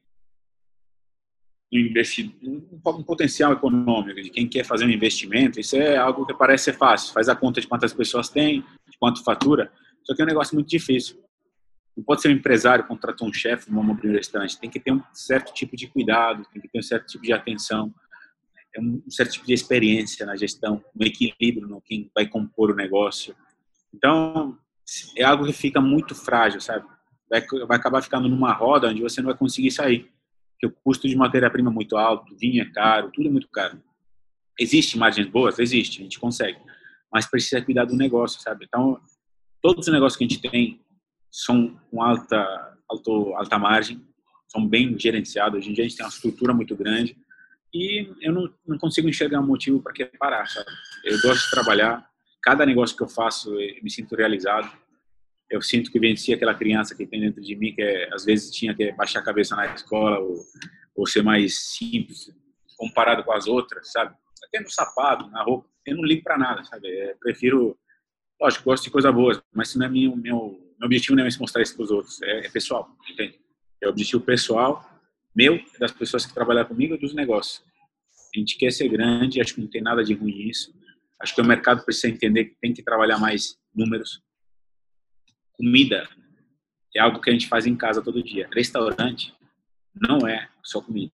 um, 1.72 3.02
potencial 3.04 3.52
econômico, 3.52 4.20
de 4.20 4.30
quem 4.30 4.48
quer 4.48 4.64
fazer 4.64 4.84
um 4.84 4.90
investimento, 4.90 5.60
isso 5.60 5.76
é 5.76 5.96
algo 5.96 6.26
que 6.26 6.34
parece 6.34 6.64
ser 6.64 6.72
fácil. 6.72 7.12
Faz 7.12 7.28
a 7.28 7.36
conta 7.36 7.60
de 7.60 7.68
quantas 7.68 7.92
pessoas 7.92 8.28
tem, 8.28 8.60
de 8.60 8.98
quanto 8.98 9.22
fatura, 9.22 9.70
só 10.02 10.14
que 10.14 10.22
é 10.22 10.24
um 10.24 10.28
negócio 10.28 10.54
muito 10.54 10.68
difícil. 10.68 11.22
Não 11.96 12.04
pode 12.04 12.22
ser 12.22 12.28
um 12.28 12.32
empresário, 12.32 12.86
contratar 12.86 13.28
um 13.28 13.32
chefe, 13.32 13.70
um 13.70 13.92
restaurante. 13.92 14.58
Tem 14.58 14.70
que 14.70 14.80
ter 14.80 14.92
um 14.92 15.02
certo 15.12 15.52
tipo 15.52 15.76
de 15.76 15.86
cuidado, 15.86 16.44
tem 16.52 16.60
que 16.60 16.68
ter 16.68 16.78
um 16.78 16.82
certo 16.82 17.06
tipo 17.06 17.24
de 17.24 17.32
atenção, 17.32 17.92
um 18.78 19.10
certo 19.10 19.32
tipo 19.32 19.46
de 19.46 19.52
experiência 19.52 20.24
na 20.24 20.36
gestão, 20.36 20.82
um 20.98 21.04
equilíbrio 21.04 21.66
no 21.68 21.80
quem 21.80 22.10
vai 22.14 22.26
compor 22.26 22.70
o 22.70 22.74
negócio. 22.74 23.34
Então, 23.92 24.56
é 25.16 25.24
algo 25.24 25.44
que 25.44 25.52
fica 25.52 25.80
muito 25.80 26.14
frágil, 26.14 26.60
sabe? 26.60 26.86
Vai 27.28 27.76
acabar 27.76 28.02
ficando 28.02 28.28
numa 28.28 28.52
roda 28.52 28.88
onde 28.88 29.02
você 29.02 29.20
não 29.20 29.28
vai 29.28 29.36
conseguir 29.36 29.70
sair. 29.70 30.10
Porque 30.60 30.66
o 30.66 30.80
custo 30.84 31.08
de 31.08 31.16
matéria-prima 31.16 31.70
é 31.70 31.74
muito 31.74 31.96
alto, 31.96 32.36
vinho 32.36 32.62
é 32.62 32.70
caro, 32.70 33.10
tudo 33.14 33.28
é 33.28 33.32
muito 33.32 33.48
caro. 33.48 33.82
Existe 34.58 34.98
margens 34.98 35.26
boas? 35.26 35.58
Existe, 35.58 36.00
a 36.00 36.02
gente 36.02 36.20
consegue. 36.20 36.58
Mas 37.10 37.26
precisa 37.26 37.62
cuidar 37.62 37.86
do 37.86 37.96
negócio, 37.96 38.40
sabe? 38.42 38.66
Então, 38.66 39.00
todos 39.62 39.86
os 39.86 39.92
negócios 39.92 40.18
que 40.18 40.24
a 40.24 40.28
gente 40.28 40.42
tem 40.42 40.80
são 41.30 41.80
com 41.90 42.02
alta, 42.02 42.76
alto, 42.88 43.34
alta 43.34 43.58
margem, 43.58 44.04
são 44.48 44.66
bem 44.66 44.98
gerenciados. 44.98 45.58
Hoje 45.58 45.70
em 45.70 45.72
dia 45.72 45.84
a 45.84 45.88
gente 45.88 45.96
tem 45.96 46.04
uma 46.04 46.10
estrutura 46.12 46.52
muito 46.52 46.76
grande 46.76 47.16
e 47.72 48.12
eu 48.20 48.32
não, 48.32 48.52
não 48.66 48.76
consigo 48.76 49.08
enxergar 49.08 49.40
um 49.40 49.46
motivo 49.46 49.80
para 49.80 49.92
que 49.92 50.04
parar, 50.18 50.46
sabe? 50.46 50.70
Eu 51.04 51.20
gosto 51.22 51.44
de 51.44 51.50
trabalhar, 51.50 52.06
cada 52.42 52.66
negócio 52.66 52.96
que 52.96 53.02
eu 53.02 53.08
faço 53.08 53.54
eu 53.58 53.82
me 53.82 53.90
sinto 53.90 54.14
realizado. 54.14 54.70
Eu 55.50 55.60
sinto 55.60 55.90
que 55.90 55.98
venci 55.98 56.32
aquela 56.32 56.54
criança 56.54 56.94
que 56.94 57.06
tem 57.06 57.20
dentro 57.20 57.42
de 57.42 57.56
mim 57.56 57.74
que 57.74 57.82
é, 57.82 58.08
às 58.14 58.24
vezes 58.24 58.50
tinha 58.50 58.74
que 58.74 58.92
baixar 58.92 59.20
a 59.20 59.24
cabeça 59.24 59.56
na 59.56 59.74
escola 59.74 60.18
ou, 60.20 60.36
ou 60.94 61.06
ser 61.06 61.22
mais 61.22 61.58
simples 61.58 62.32
comparado 62.76 63.24
com 63.24 63.32
as 63.32 63.46
outras, 63.46 63.90
sabe? 63.92 64.14
Até 64.46 64.60
no 64.60 64.70
sapato, 64.70 65.28
na 65.28 65.42
roupa, 65.42 65.68
eu 65.84 65.96
não 65.96 66.04
ligo 66.04 66.22
para 66.22 66.38
nada, 66.38 66.64
sabe? 66.64 66.88
Eu 66.88 67.16
prefiro, 67.16 67.76
lógico, 68.40 68.64
gosto 68.64 68.84
de 68.84 68.90
coisa 68.90 69.12
boa, 69.12 69.42
mas 69.52 69.74
não 69.74 69.86
é 69.86 69.88
meu, 69.88 70.16
meu, 70.16 70.72
meu 70.78 70.86
objetivo 70.86 71.16
não 71.16 71.26
é 71.26 71.28
mostrar 71.38 71.62
isso 71.62 71.74
para 71.74 71.84
os 71.84 71.90
outros, 71.90 72.22
é, 72.22 72.46
é 72.46 72.48
pessoal, 72.48 72.88
entende? 73.08 73.38
É 73.82 73.88
objetivo 73.88 74.22
pessoal 74.22 74.90
meu, 75.34 75.60
das 75.78 75.92
pessoas 75.92 76.26
que 76.26 76.34
trabalham 76.34 76.64
comigo 76.64 76.94
e 76.94 76.98
dos 76.98 77.14
negócios. 77.14 77.62
A 78.34 78.38
gente 78.38 78.56
quer 78.56 78.70
ser 78.70 78.88
grande, 78.88 79.40
acho 79.40 79.54
que 79.54 79.60
não 79.60 79.68
tem 79.68 79.82
nada 79.82 80.04
de 80.04 80.14
ruim 80.14 80.48
isso. 80.48 80.72
Acho 81.20 81.34
que 81.34 81.40
o 81.40 81.44
mercado 81.44 81.84
precisa 81.84 82.08
entender 82.08 82.46
que 82.46 82.56
tem 82.60 82.72
que 82.72 82.82
trabalhar 82.82 83.18
mais 83.18 83.56
números. 83.74 84.22
Comida 85.60 86.08
é 86.94 87.00
algo 87.00 87.20
que 87.20 87.28
a 87.28 87.32
gente 87.32 87.48
faz 87.48 87.66
em 87.66 87.76
casa 87.76 88.02
todo 88.02 88.22
dia. 88.22 88.48
Restaurante 88.52 89.34
não 89.94 90.26
é 90.26 90.48
só 90.62 90.80
comida. 90.80 91.12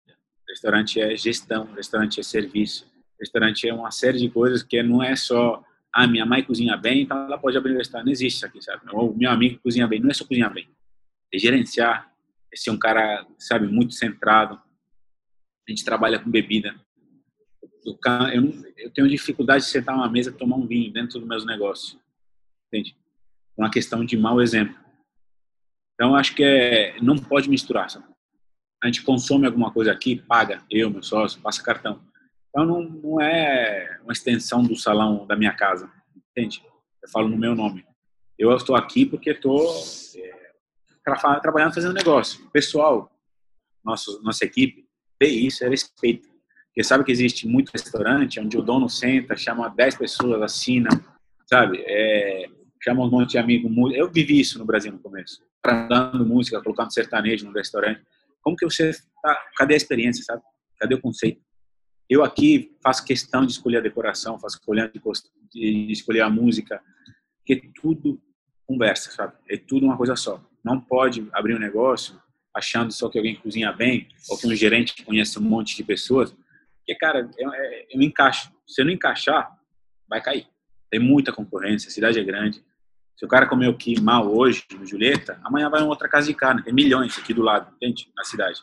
Restaurante 0.49 0.99
é 0.99 1.15
gestão, 1.15 1.71
restaurante 1.73 2.19
é 2.19 2.23
serviço, 2.23 2.85
restaurante 3.19 3.67
é 3.67 3.73
uma 3.73 3.91
série 3.91 4.17
de 4.17 4.29
coisas 4.29 4.63
que 4.63 4.81
não 4.81 5.01
é 5.01 5.15
só 5.15 5.63
ah, 5.93 6.07
minha 6.07 6.25
mãe 6.25 6.43
cozinha 6.43 6.75
bem, 6.75 7.03
então 7.03 7.25
ela 7.25 7.37
pode 7.37 7.57
abrir 7.57 7.73
um 7.73 7.77
restaurante. 7.77 8.07
Não 8.07 8.11
existe 8.11 8.37
isso 8.37 8.45
aqui, 8.45 8.61
sabe? 8.61 8.81
Ou 8.91 9.15
meu 9.15 9.29
amigo 9.29 9.59
cozinha 9.59 9.87
bem. 9.87 9.99
Não 9.99 10.09
é 10.09 10.13
só 10.13 10.25
cozinhar 10.25 10.51
bem. 10.51 10.67
É 11.33 11.37
gerenciar, 11.37 12.11
é 12.51 12.57
ser 12.57 12.71
um 12.71 12.79
cara, 12.79 13.25
sabe, 13.37 13.67
muito 13.67 13.93
centrado. 13.93 14.55
A 15.67 15.71
gente 15.71 15.85
trabalha 15.85 16.19
com 16.19 16.29
bebida 16.29 16.75
eu, 18.33 18.63
eu, 18.77 18.91
tenho 18.91 19.09
dificuldade 19.09 19.63
de 19.63 19.69
sentar 19.69 19.95
uma 19.95 20.09
mesa 20.09 20.29
e 20.29 20.33
tomar 20.33 20.55
um 20.55 20.67
vinho 20.67 20.91
dentro 20.91 21.19
dos 21.19 21.27
meus 21.27 21.45
negócios. 21.45 21.97
Entende? 22.67 22.95
Uma 23.61 23.69
questão 23.69 24.03
de 24.03 24.17
mau 24.17 24.41
exemplo. 24.41 24.75
Então, 25.93 26.15
acho 26.15 26.33
que 26.33 26.43
é, 26.43 26.99
não 26.99 27.15
pode 27.15 27.47
misturar. 27.47 27.91
Sabe? 27.91 28.05
A 28.83 28.87
gente 28.87 29.03
consome 29.03 29.45
alguma 29.45 29.71
coisa 29.71 29.91
aqui, 29.91 30.15
paga, 30.15 30.63
eu, 30.67 30.89
meu 30.89 31.03
sócio, 31.03 31.39
passa 31.41 31.61
cartão. 31.61 32.01
Então, 32.49 32.65
não, 32.65 32.81
não 32.81 33.21
é 33.21 33.99
uma 34.01 34.13
extensão 34.13 34.63
do 34.63 34.75
salão 34.75 35.27
da 35.27 35.35
minha 35.35 35.53
casa. 35.53 35.91
Entende? 36.31 36.63
Eu 37.03 37.09
falo 37.09 37.27
no 37.27 37.37
meu 37.37 37.53
nome. 37.53 37.85
Eu 38.35 38.51
estou 38.55 38.75
aqui 38.75 39.05
porque 39.05 39.29
estou 39.29 39.71
é, 40.15 41.39
trabalhando, 41.39 41.75
fazendo 41.75 41.93
negócio. 41.93 42.49
pessoal, 42.49 43.11
nosso, 43.85 44.23
nossa 44.23 44.43
equipe, 44.43 44.87
vê 45.21 45.27
isso, 45.27 45.63
é 45.63 45.69
respeito 45.69 46.31
porque 46.71 46.85
sabe 46.85 47.03
que 47.03 47.11
existe 47.11 47.45
muito 47.45 47.69
restaurante 47.69 48.39
onde 48.39 48.57
o 48.57 48.61
dono 48.61 48.89
senta, 48.89 49.35
chama 49.35 49.67
10 49.67 49.97
pessoas, 49.97 50.41
assina, 50.41 50.89
sabe? 51.45 51.83
É, 51.85 52.49
chama 52.83 53.03
um 53.03 53.09
monte 53.09 53.31
de 53.31 53.37
amigo. 53.37 53.69
Eu 53.91 54.09
vivi 54.11 54.39
isso 54.39 54.57
no 54.59 54.65
Brasil 54.65 54.91
no 54.91 54.99
começo. 54.99 55.41
Dando 55.87 56.25
música, 56.25 56.61
colocando 56.61 56.93
sertanejo 56.93 57.45
no 57.45 57.53
restaurante. 57.53 58.01
Como 58.41 58.55
que 58.55 58.65
você 58.65 58.91
tá, 59.21 59.37
Cadê 59.55 59.73
a 59.73 59.77
experiência, 59.77 60.23
sabe? 60.23 60.41
Cadê 60.79 60.95
o 60.95 61.01
conceito? 61.01 61.41
Eu 62.09 62.23
aqui 62.23 62.75
faço 62.83 63.05
questão 63.05 63.45
de 63.45 63.51
escolher 63.51 63.77
a 63.77 63.81
decoração, 63.81 64.39
faço 64.39 64.59
questão 64.59 65.31
de 65.53 65.91
escolher 65.91 66.21
a 66.21 66.29
música, 66.29 66.81
porque 67.37 67.69
tudo 67.81 68.21
conversa, 68.67 69.11
sabe? 69.11 69.33
É 69.49 69.57
tudo 69.57 69.85
uma 69.85 69.95
coisa 69.95 70.15
só. 70.15 70.43
Não 70.63 70.79
pode 70.79 71.27
abrir 71.31 71.55
um 71.55 71.59
negócio 71.59 72.21
achando 72.53 72.91
só 72.91 73.07
que 73.09 73.17
alguém 73.17 73.35
cozinha 73.35 73.71
bem 73.71 74.09
ou 74.29 74.37
que 74.37 74.45
um 74.45 74.55
gerente 74.55 75.05
conhece 75.05 75.39
um 75.39 75.41
monte 75.41 75.75
de 75.75 75.83
pessoas 75.83 76.35
porque, 76.81 76.95
cara, 76.95 77.29
eu, 77.37 77.51
eu 77.89 78.01
encaixo. 78.01 78.51
Se 78.67 78.81
eu 78.81 78.85
não 78.85 78.91
encaixar, 78.91 79.57
vai 80.07 80.21
cair. 80.21 80.47
Tem 80.89 80.99
muita 80.99 81.31
concorrência, 81.31 81.87
a 81.87 81.91
cidade 81.91 82.19
é 82.19 82.23
grande. 82.23 82.63
Se 83.17 83.25
o 83.25 83.27
cara 83.27 83.47
comeu 83.47 83.71
aqui 83.71 83.99
mal 84.01 84.31
hoje, 84.33 84.63
no 84.77 84.85
Julieta, 84.85 85.39
amanhã 85.43 85.69
vai 85.69 85.81
em 85.81 85.85
outra 85.85 86.09
casa 86.09 86.27
de 86.27 86.33
carne. 86.33 86.63
Tem 86.63 86.73
milhões 86.73 87.17
aqui 87.17 87.33
do 87.33 87.41
lado, 87.41 87.71
entende? 87.75 88.11
Na 88.15 88.23
cidade. 88.23 88.61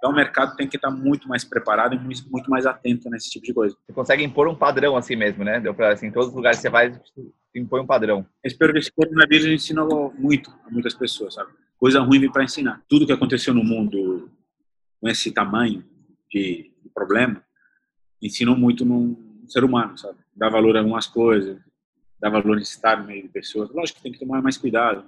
Então 0.00 0.10
o 0.10 0.14
mercado 0.14 0.56
tem 0.56 0.66
que 0.66 0.76
estar 0.76 0.90
muito 0.90 1.28
mais 1.28 1.44
preparado 1.44 1.94
e 1.94 1.98
muito 1.98 2.50
mais 2.50 2.64
atento 2.64 3.10
nesse 3.10 3.30
tipo 3.30 3.44
de 3.44 3.52
coisa. 3.52 3.76
Você 3.86 3.92
consegue 3.92 4.24
impor 4.24 4.48
um 4.48 4.54
padrão 4.54 4.96
assim 4.96 5.14
mesmo, 5.14 5.44
né? 5.44 5.60
Deu 5.60 5.74
para 5.74 5.92
assim, 5.92 6.06
em 6.06 6.10
todos 6.10 6.30
os 6.30 6.34
lugares 6.34 6.58
que 6.58 6.62
você 6.62 6.70
vai, 6.70 6.98
impõe 7.54 7.82
um 7.82 7.86
padrão. 7.86 8.26
Eu 8.42 8.48
espero 8.48 8.72
que 8.72 8.78
esse 8.78 8.90
coronavírus 8.90 9.46
ensinou 9.46 10.12
muito 10.18 10.50
a 10.66 10.70
muitas 10.70 10.94
pessoas, 10.94 11.34
sabe? 11.34 11.50
Coisa 11.78 12.00
ruim 12.00 12.18
vem 12.18 12.32
para 12.32 12.44
ensinar. 12.44 12.82
Tudo 12.88 13.06
que 13.06 13.12
aconteceu 13.12 13.52
no 13.52 13.62
mundo 13.62 14.30
com 15.00 15.08
esse 15.08 15.32
tamanho 15.32 15.84
de, 16.30 16.70
de 16.82 16.88
problema 16.94 17.42
ensinou 18.22 18.56
muito 18.56 18.84
no 18.84 19.16
ser 19.48 19.64
humano, 19.64 19.98
sabe? 19.98 20.18
Dar 20.34 20.48
valor 20.48 20.76
a 20.76 20.80
algumas 20.80 21.06
coisas, 21.06 21.58
dar 22.20 22.30
valor 22.30 22.58
em 22.58 22.62
estar 22.62 23.00
no 23.00 23.06
meio 23.06 23.22
de 23.22 23.28
pessoas. 23.28 23.70
Lógico 23.70 23.98
que 23.98 24.02
tem 24.02 24.12
que 24.12 24.18
tomar 24.18 24.42
mais 24.42 24.56
cuidado, 24.58 25.04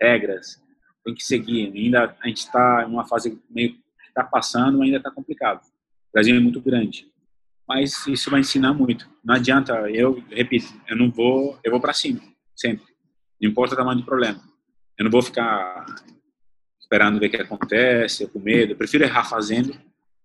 regras, 0.00 0.62
tem 1.04 1.14
que 1.14 1.22
seguir. 1.22 1.72
Ainda 1.74 2.16
a 2.20 2.28
gente 2.28 2.38
está 2.38 2.84
em 2.86 2.90
uma 2.90 3.06
fase 3.06 3.40
meio 3.48 3.74
que 3.74 4.08
está 4.08 4.24
passando, 4.24 4.82
ainda 4.82 4.96
está 4.96 5.10
complicado. 5.10 5.62
O 5.64 6.12
Brasil 6.12 6.36
é 6.36 6.40
muito 6.40 6.60
grande. 6.60 7.10
mas 7.68 8.06
isso 8.06 8.30
vai 8.30 8.40
ensinar 8.40 8.72
muito. 8.72 9.08
Não 9.24 9.34
adianta, 9.34 9.72
eu 9.90 10.22
repito, 10.30 10.72
eu 10.88 10.96
não 10.96 11.10
vou, 11.10 11.58
eu 11.64 11.70
vou 11.70 11.80
para 11.80 11.92
cima, 11.92 12.20
sempre. 12.54 12.86
Não 13.40 13.50
importa 13.50 13.74
o 13.74 13.76
tamanho 13.76 13.98
do 13.98 14.04
problema. 14.04 14.40
Eu 14.98 15.04
não 15.04 15.10
vou 15.10 15.20
ficar 15.22 15.84
esperando 16.80 17.18
ver 17.18 17.26
o 17.26 17.30
que 17.30 17.36
acontece, 17.36 18.26
com 18.28 18.38
medo. 18.38 18.72
Eu 18.72 18.76
prefiro 18.76 19.04
errar 19.04 19.24
fazendo 19.24 19.76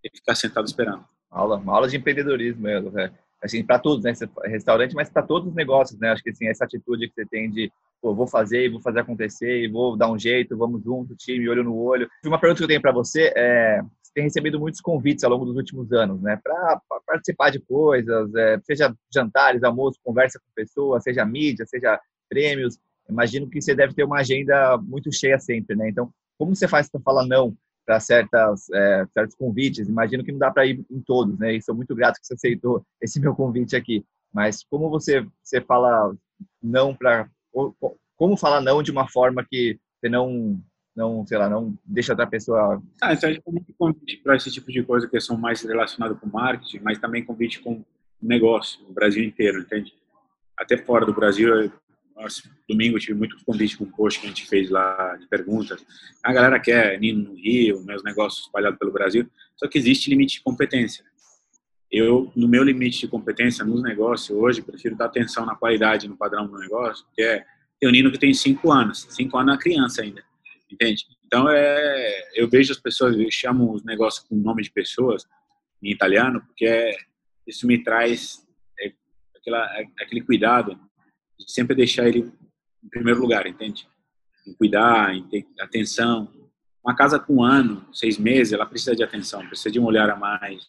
e 0.04 0.10
ficar 0.16 0.36
sentado 0.36 0.66
esperando. 0.66 1.04
Aula, 1.30 1.58
uma 1.58 1.74
aula 1.74 1.90
de 1.90 1.98
empreendedorismo 1.98 2.62
mesmo, 2.62 2.92
né? 2.92 3.12
Assim, 3.44 3.64
para 3.64 3.80
todos, 3.80 4.04
né? 4.04 4.14
Restaurante, 4.46 4.94
mas 4.94 5.10
para 5.10 5.24
todos 5.24 5.50
os 5.50 5.56
negócios, 5.56 6.00
né? 6.00 6.12
Acho 6.12 6.24
que 6.24 6.30
assim, 6.30 6.48
essa 6.48 6.66
atitude 6.66 7.08
que 7.08 7.16
você 7.16 7.26
tem 7.26 7.50
de, 7.50 7.72
pô, 8.02 8.14
vou 8.14 8.28
fazer, 8.28 8.70
vou 8.70 8.82
fazer 8.82 9.00
acontecer, 9.00 9.70
vou 9.72 9.98
dar 9.98 10.12
um 10.12 10.20
jeito, 10.20 10.58
vamos 10.58 10.84
junto, 10.84 11.16
time, 11.16 11.50
olho 11.50 11.64
no 11.64 11.76
olho. 11.76 12.10
Uma 12.24 12.40
pergunta 12.40 12.60
que 12.60 12.64
eu 12.64 12.68
tenho 12.68 12.82
para 12.82 12.92
você 12.92 13.34
é 13.36 13.82
você 14.12 14.16
tem 14.16 14.24
recebido 14.26 14.60
muitos 14.60 14.82
convites 14.82 15.24
ao 15.24 15.32
longo 15.32 15.46
dos 15.46 15.56
últimos 15.56 15.92
anos, 15.94 16.22
né, 16.22 16.38
para 16.44 16.82
participar 17.06 17.50
de 17.50 17.60
coisas, 17.60 18.34
é, 18.36 18.60
seja 18.64 18.94
jantares, 19.14 19.64
almoço, 19.64 20.00
conversa 20.04 20.38
com 20.38 20.46
pessoas, 20.54 21.04
seja 21.04 21.26
mídia, 21.26 21.66
seja 21.66 22.00
prêmios. 22.30 22.78
Imagino 23.10 23.50
que 23.50 23.62
você 23.62 23.74
deve 23.74 23.94
ter 23.94 24.04
uma 24.04 24.20
agenda 24.20 24.78
muito 24.78 25.12
cheia 25.14 25.40
sempre, 25.40 25.76
né? 25.76 25.90
Então, 25.90 26.12
como 26.38 26.56
você 26.56 26.68
faz 26.68 26.90
para 26.90 27.02
falar 27.02 27.26
não 27.26 27.56
para 27.92 28.00
certas 28.00 28.70
é, 28.74 29.06
certos 29.14 29.36
convites? 29.36 29.90
Imagino 29.90 30.24
que 30.24 30.32
não 30.32 30.40
dá 30.40 30.50
para 30.50 30.66
ir 30.66 30.86
em 30.90 31.02
todos, 31.02 31.38
né? 31.38 31.56
E 31.56 31.62
sou 31.62 31.76
muito 31.76 31.94
grato 31.94 32.20
que 32.22 32.26
você 32.26 32.36
aceitou 32.36 32.86
esse 33.02 33.20
meu 33.20 33.36
convite 33.36 33.76
aqui. 33.76 34.06
Mas 34.34 34.64
como 34.64 34.90
você 34.90 35.28
você 35.44 35.60
fala 35.60 36.16
não 36.64 36.96
para 36.96 37.30
como 38.16 38.38
falar 38.38 38.62
não 38.62 38.82
de 38.82 38.92
uma 38.92 39.10
forma 39.10 39.46
que 39.46 39.78
você 40.00 40.08
não 40.08 40.58
não, 40.96 41.26
sei 41.26 41.38
lá, 41.38 41.50
não 41.50 41.78
deixa 41.86 42.14
outra 42.14 42.28
pessoa. 42.28 42.82
Ah, 43.02 43.14
então 43.14 43.30
convite 43.78 44.18
para 44.18 44.36
esse 44.36 44.52
tipo 44.52 44.72
de 44.72 44.84
coisa 44.84 45.08
que 45.08 45.20
são 45.20 45.38
mais 45.38 45.62
relacionados 45.62 46.18
com 46.20 46.28
marketing, 46.28 46.80
mas 46.84 47.00
também 47.00 47.26
convite 47.26 47.60
com 47.60 47.84
negócio, 48.22 48.82
no 48.88 48.94
Brasil 48.94 49.24
inteiro, 49.24 49.60
entende? 49.60 49.94
Até 50.58 50.78
fora 50.78 51.06
do 51.06 51.14
Brasil, 51.14 51.72
nossa, 52.16 52.44
domingo 52.68 52.98
eu 52.98 53.00
tive 53.00 53.14
muito 53.14 53.38
convite 53.46 53.78
com 53.78 53.86
um 53.86 53.92
post 53.92 54.20
que 54.20 54.26
a 54.26 54.30
gente 54.30 54.48
fez 54.48 54.70
lá 54.70 55.16
de 55.18 55.28
perguntas. 55.28 55.84
A 56.24 56.32
galera 56.32 56.60
quer 56.60 57.00
Nino 57.00 57.30
no 57.30 57.36
Rio, 57.36 57.84
meus 57.84 58.04
negócios 58.04 58.46
espalhados 58.46 58.78
pelo 58.78 58.92
Brasil, 58.92 59.30
só 59.58 59.68
que 59.68 59.78
existe 59.78 60.10
limite 60.10 60.36
de 60.36 60.42
competência. 60.42 61.04
Eu, 61.92 62.32
no 62.36 62.48
meu 62.48 62.64
limite 62.64 63.02
de 63.02 63.08
competência 63.08 63.66
nos 63.66 63.82
negócios, 63.84 64.30
hoje, 64.30 64.62
prefiro 64.62 64.96
dar 64.96 65.06
atenção 65.06 65.46
na 65.46 65.56
qualidade, 65.56 66.08
no 66.08 66.16
padrão 66.16 66.48
do 66.48 66.58
negócio, 66.58 67.06
que 67.14 67.22
é 67.22 67.44
ter 67.80 67.88
o 67.88 67.92
Nino 67.92 68.12
que 68.12 68.20
tem 68.20 68.34
cinco 68.34 68.72
anos. 68.72 69.08
Cinco 69.10 69.38
anos 69.38 69.56
é 69.56 69.58
criança 69.58 70.02
ainda 70.02 70.24
entende? 70.74 71.06
Então, 71.26 71.50
é, 71.50 72.30
eu 72.34 72.50
vejo 72.50 72.72
as 72.72 72.80
pessoas, 72.80 73.18
eu 73.18 73.30
chamo 73.32 73.74
os 73.74 73.84
negócios 73.84 74.26
com 74.28 74.36
nome 74.36 74.64
de 74.64 74.72
pessoas 74.72 75.26
em 75.82 75.92
italiano, 75.92 76.42
porque 76.42 76.66
é, 76.66 76.92
isso 77.46 77.68
me 77.68 77.84
traz 77.84 78.46
é, 78.80 78.92
aquela, 79.36 79.80
é, 79.80 79.86
aquele 80.02 80.22
cuidado 80.22 80.80
sempre 81.48 81.76
deixar 81.76 82.08
ele 82.08 82.32
em 82.84 82.90
primeiro 82.90 83.22
lugar, 83.22 83.46
entende? 83.48 83.88
Em 84.48 84.54
cuidar, 84.54 85.16
em 85.16 85.24
ter 85.24 85.46
atenção. 85.60 86.32
Uma 86.84 86.96
casa 86.96 87.20
com 87.20 87.36
um 87.36 87.44
ano, 87.44 87.86
seis 87.94 88.18
meses, 88.18 88.54
ela 88.54 88.66
precisa 88.66 88.96
de 88.96 89.04
atenção, 89.04 89.46
precisa 89.48 89.72
de 89.72 89.80
um 89.80 89.86
olhar 89.86 90.10
a 90.10 90.16
mais, 90.16 90.68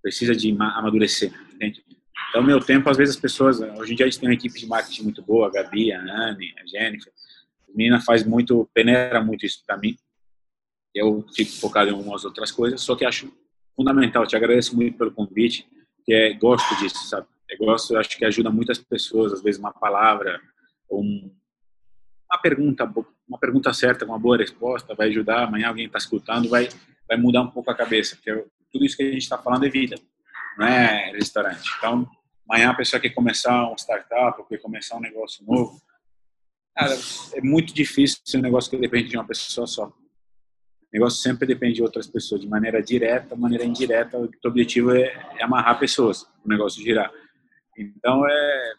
precisa 0.00 0.34
de 0.34 0.50
amadurecer, 0.50 1.32
entende? 1.52 1.84
Então, 2.30 2.42
meu 2.42 2.60
tempo, 2.60 2.88
às 2.88 2.96
vezes 2.96 3.16
as 3.16 3.20
pessoas, 3.20 3.60
hoje 3.60 3.92
em 3.92 3.96
dia 3.96 4.06
a 4.06 4.08
gente 4.08 4.18
tem 4.18 4.28
uma 4.28 4.34
equipe 4.34 4.58
de 4.58 4.66
marketing 4.66 5.02
muito 5.02 5.22
boa, 5.22 5.48
a 5.48 5.50
Gabi, 5.50 5.92
a 5.92 6.00
Anne, 6.00 6.54
a 6.58 6.66
Jennifer, 6.66 7.12
a 7.68 7.76
menina 7.76 8.00
faz 8.00 8.24
muito, 8.24 8.68
peneira 8.72 9.22
muito 9.22 9.44
isso 9.44 9.62
para 9.66 9.76
mim. 9.76 9.96
Eu 10.94 11.26
fico 11.34 11.52
focado 11.52 11.90
em 11.90 11.92
algumas 11.92 12.24
outras 12.24 12.50
coisas, 12.50 12.80
só 12.80 12.96
que 12.96 13.04
acho 13.04 13.30
fundamental. 13.76 14.26
Te 14.26 14.36
agradeço 14.36 14.74
muito 14.74 14.96
pelo 14.96 15.12
convite, 15.12 15.66
que 16.04 16.12
é 16.12 16.32
gosto 16.34 16.74
disso, 16.80 17.06
sabe? 17.06 17.26
Eu 17.52 17.66
gosto, 17.66 17.96
acho 17.96 18.16
que 18.16 18.24
ajuda 18.24 18.50
muitas 18.50 18.78
pessoas, 18.78 19.32
às 19.32 19.42
vezes 19.42 19.60
uma 19.60 19.72
palavra, 19.72 20.40
um, 20.90 21.30
uma 22.30 22.40
pergunta, 22.40 22.84
uma 23.28 23.38
pergunta 23.38 23.72
certa, 23.72 24.04
uma 24.04 24.18
boa 24.18 24.38
resposta 24.38 24.94
vai 24.94 25.08
ajudar. 25.08 25.44
Amanhã 25.44 25.68
alguém 25.68 25.86
está 25.86 25.98
escutando, 25.98 26.48
vai 26.48 26.68
vai 27.08 27.16
mudar 27.18 27.42
um 27.42 27.50
pouco 27.50 27.70
a 27.70 27.74
cabeça, 27.74 28.16
porque 28.16 28.46
tudo 28.72 28.84
isso 28.86 28.96
que 28.96 29.02
a 29.02 29.12
gente 29.12 29.22
está 29.22 29.36
falando 29.36 29.66
é 29.66 29.68
vida, 29.68 29.96
não 30.56 30.66
é 30.66 31.10
restaurante. 31.12 31.68
Então, 31.76 32.08
amanhã 32.48 32.70
a 32.70 32.74
pessoa 32.74 33.00
quer 33.00 33.10
começar 33.10 33.70
um 33.70 33.74
startup, 33.76 34.42
quer 34.48 34.58
começar 34.58 34.96
um 34.96 35.00
negócio 35.00 35.44
novo, 35.44 35.78
Cara, 36.74 36.94
é 37.34 37.40
muito 37.42 37.74
difícil 37.74 38.18
ser 38.24 38.38
um 38.38 38.42
negócio 38.42 38.70
que 38.70 38.78
depende 38.78 39.10
de 39.10 39.16
uma 39.16 39.26
pessoa 39.26 39.66
só. 39.66 39.86
O 39.88 40.92
negócio 40.92 41.22
sempre 41.22 41.46
depende 41.46 41.74
de 41.74 41.82
outras 41.82 42.06
pessoas, 42.06 42.40
de 42.40 42.48
maneira 42.48 42.82
direta, 42.82 43.36
maneira 43.36 43.64
indireta. 43.64 44.18
O 44.18 44.30
objetivo 44.46 44.94
é, 44.94 45.12
é 45.38 45.42
amarrar 45.42 45.78
pessoas, 45.78 46.22
o 46.44 46.48
negócio 46.48 46.82
girar. 46.82 47.12
Então, 47.76 48.26
é, 48.26 48.72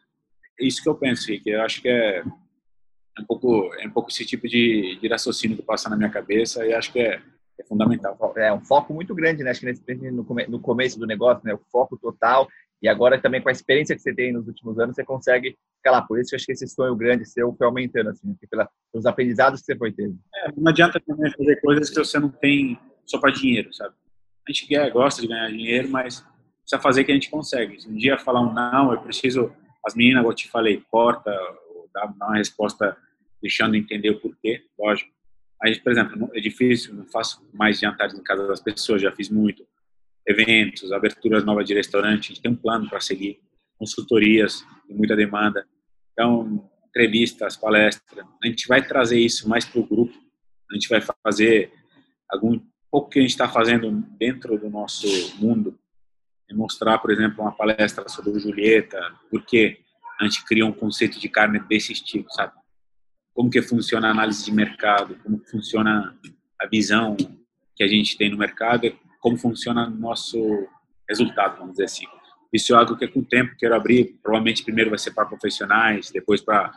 é 0.59 0.65
isso 0.65 0.81
que 0.81 0.89
eu 0.89 0.95
penso, 0.95 1.27
Rick. 1.27 1.49
Eu 1.49 1.61
acho 1.61 1.81
que 1.81 1.89
é, 1.89 2.19
é 2.19 3.21
um 3.21 3.25
pouco, 3.25 3.73
é 3.75 3.87
um 3.87 3.91
pouco 3.91 4.09
esse 4.09 4.25
tipo 4.25 4.47
de, 4.47 4.97
de 5.01 5.07
raciocínio 5.07 5.57
que 5.57 5.63
passa 5.63 5.89
na 5.89 5.97
minha 5.97 6.09
cabeça 6.09 6.65
e 6.65 6.73
acho 6.73 6.91
que 6.91 6.99
é, 6.99 7.21
é 7.59 7.63
fundamental. 7.65 8.17
É 8.37 8.53
um 8.53 8.61
foco 8.61 8.93
muito 8.93 9.13
grande, 9.13 9.43
né? 9.43 9.51
Acho 9.51 9.61
que 9.61 9.65
nesse, 9.67 10.11
no, 10.11 10.23
no 10.23 10.59
começo 10.59 10.99
do 10.99 11.07
negócio, 11.07 11.45
né? 11.45 11.53
O 11.53 11.61
foco 11.71 11.97
total 11.97 12.47
e 12.83 12.89
agora 12.89 13.17
também 13.17 13.41
com 13.41 13.47
a 13.47 13.51
experiência 13.53 13.95
que 13.95 14.01
você 14.01 14.13
tem 14.13 14.33
nos 14.33 14.45
últimos 14.45 14.77
anos, 14.77 14.93
você 14.93 15.05
consegue 15.05 15.57
ficar 15.77 15.91
lá. 15.91 16.01
Por 16.01 16.19
isso 16.19 16.29
que 16.29 16.35
eu 16.35 16.37
acho 16.37 16.45
que 16.45 16.51
esse 16.51 16.67
sonho 16.67 16.93
grande 16.97 17.25
seu 17.25 17.55
foi 17.55 17.65
aumentando, 17.65 18.09
assim, 18.09 18.35
pela, 18.51 18.69
pelos 18.91 19.05
aprendizados 19.05 19.61
que 19.61 19.67
você 19.67 19.77
foi 19.77 19.93
tendo. 19.93 20.19
É, 20.35 20.51
não 20.57 20.69
adianta 20.69 20.99
também 20.99 21.31
fazer 21.31 21.61
coisas 21.61 21.89
que 21.89 21.95
você 21.95 22.19
não 22.19 22.27
tem 22.27 22.77
só 23.05 23.17
para 23.19 23.31
dinheiro, 23.31 23.73
sabe? 23.73 23.95
A 24.45 24.51
gente 24.51 24.67
quer, 24.67 24.91
gosta 24.91 25.21
de 25.21 25.29
ganhar 25.29 25.47
dinheiro, 25.47 25.89
mas 25.89 26.25
precisa 26.63 26.81
fazer 26.81 27.03
que 27.03 27.11
a 27.11 27.15
gente 27.15 27.29
consegue. 27.29 27.81
Se 27.81 27.87
um 27.87 27.95
dia 27.95 28.17
falar 28.17 28.41
um 28.41 28.53
não, 28.53 28.91
eu 28.91 29.01
preciso, 29.01 29.53
as 29.85 29.95
meninas, 29.95 30.23
eu 30.23 30.33
te 30.33 30.49
falei, 30.49 30.83
corta, 30.89 31.31
dá 31.93 32.05
uma 32.05 32.35
resposta 32.35 32.97
deixando 33.41 33.75
entender 33.75 34.09
o 34.09 34.19
porquê, 34.19 34.65
lógico. 34.79 35.11
Mas, 35.61 35.77
por 35.79 35.91
exemplo, 35.91 36.29
é 36.33 36.39
difícil, 36.39 36.93
não 36.93 37.05
faço 37.05 37.45
mais 37.53 37.79
jantares 37.79 38.17
em 38.17 38.23
casa 38.23 38.47
das 38.47 38.61
pessoas, 38.61 39.01
já 39.01 39.11
fiz 39.11 39.29
muito 39.29 39.65
eventos, 40.25 40.91
aberturas 40.91 41.43
novas 41.43 41.65
de 41.65 41.73
restaurante, 41.73 42.31
a 42.31 42.33
gente 42.33 42.41
tem 42.41 42.51
um 42.51 42.55
plano 42.55 42.89
para 42.89 42.99
seguir, 42.99 43.41
consultorias, 43.77 44.65
muita 44.89 45.15
demanda. 45.15 45.67
Então, 46.13 46.69
entrevistas, 46.87 47.57
palestras, 47.57 48.25
a 48.41 48.47
gente 48.47 48.67
vai 48.67 48.85
trazer 48.85 49.19
isso 49.19 49.49
mais 49.49 49.65
para 49.65 49.81
o 49.81 49.85
grupo, 49.85 50.13
a 50.71 50.73
gente 50.73 50.87
vai 50.87 51.01
fazer 51.23 51.71
algum 52.29 52.59
pouco 52.89 53.09
que 53.09 53.19
a 53.19 53.21
gente 53.21 53.31
está 53.31 53.49
fazendo 53.49 53.91
dentro 54.17 54.57
do 54.57 54.69
nosso 54.69 55.07
mundo, 55.37 55.77
mostrar, 56.53 56.97
por 56.99 57.11
exemplo, 57.11 57.41
uma 57.43 57.51
palestra 57.51 58.07
sobre 58.07 58.39
Julieta, 58.39 58.99
porque 59.29 59.79
a 60.19 60.23
gente 60.23 60.43
cria 60.45 60.65
um 60.65 60.73
conceito 60.73 61.19
de 61.19 61.27
carne 61.27 61.59
desse 61.59 61.91
estilo, 61.91 62.25
sabe? 62.29 62.53
Como 63.33 63.49
que 63.49 63.61
funciona 63.61 64.07
a 64.07 64.11
análise 64.11 64.45
de 64.45 64.51
mercado, 64.51 65.15
como 65.23 65.41
funciona 65.49 66.15
a 66.61 66.67
visão 66.67 67.17
que 67.75 67.83
a 67.83 67.87
gente 67.87 68.17
tem 68.17 68.29
no 68.29 68.37
mercado 68.37 68.85
como 69.23 69.37
funciona 69.37 69.87
o 69.87 69.89
nosso 69.89 70.67
resultado, 71.09 71.57
vamos 71.57 71.71
dizer 71.71 71.85
assim. 71.85 72.05
Isso 72.51 72.73
é 72.73 72.77
algo 72.77 72.97
que 72.97 73.07
com 73.07 73.21
o 73.21 73.25
tempo 73.25 73.55
quero 73.57 73.73
abrir, 73.73 74.19
provavelmente 74.21 74.63
primeiro 74.63 74.89
vai 74.89 74.99
ser 74.99 75.11
para 75.11 75.25
profissionais, 75.25 76.11
depois 76.11 76.41
para 76.41 76.73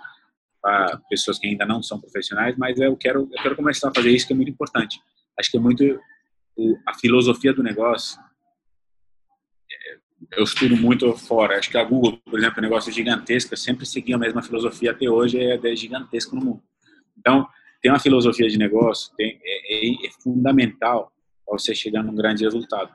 pessoas 1.11 1.41
que 1.41 1.49
ainda 1.49 1.67
não 1.67 1.83
são 1.83 2.01
profissionais, 2.01 2.57
mas 2.57 2.79
eu 2.79 2.97
quero 2.97 3.29
eu 3.33 3.43
quero 3.43 3.57
começar 3.57 3.89
a 3.89 3.95
fazer 3.95 4.11
isso 4.11 4.29
que 4.29 4.33
é 4.33 4.37
muito 4.37 4.51
importante. 4.51 5.01
Acho 5.39 5.51
que 5.51 5.57
é 5.57 5.61
muito 5.61 6.01
a 6.87 6.95
filosofia 6.95 7.53
do 7.53 7.65
negócio. 7.65 8.19
Eu 10.33 10.45
estudo 10.45 10.77
muito 10.77 11.13
fora. 11.17 11.59
Acho 11.59 11.71
que 11.71 11.79
a 11.79 11.85
Google, 11.85 12.19
por 12.25 12.39
exemplo, 12.39 12.59
é 12.59 12.61
um 12.61 12.69
negócio 12.69 12.93
gigantesco, 12.93 13.57
sempre 13.57 13.87
segui 13.87 14.13
a 14.13 14.19
mesma 14.19 14.43
filosofia 14.43 14.91
até 14.91 15.09
hoje, 15.09 15.39
é, 15.39 15.55
é 15.55 15.77
gigantesco 15.77 16.35
no 16.37 16.45
mundo. 16.45 16.63
Então, 17.19 17.47
tem 17.83 17.91
uma 17.91 17.99
filosofia 17.99 18.49
de 18.49 18.59
negócio, 18.59 19.15
tem, 19.17 19.41
é, 19.43 19.75
é, 19.75 20.07
é 20.07 20.11
fundamental 20.23 21.13
para 21.45 21.59
você 21.59 21.75
chegar 21.75 22.03
num 22.03 22.15
grande 22.15 22.45
resultado. 22.45 22.91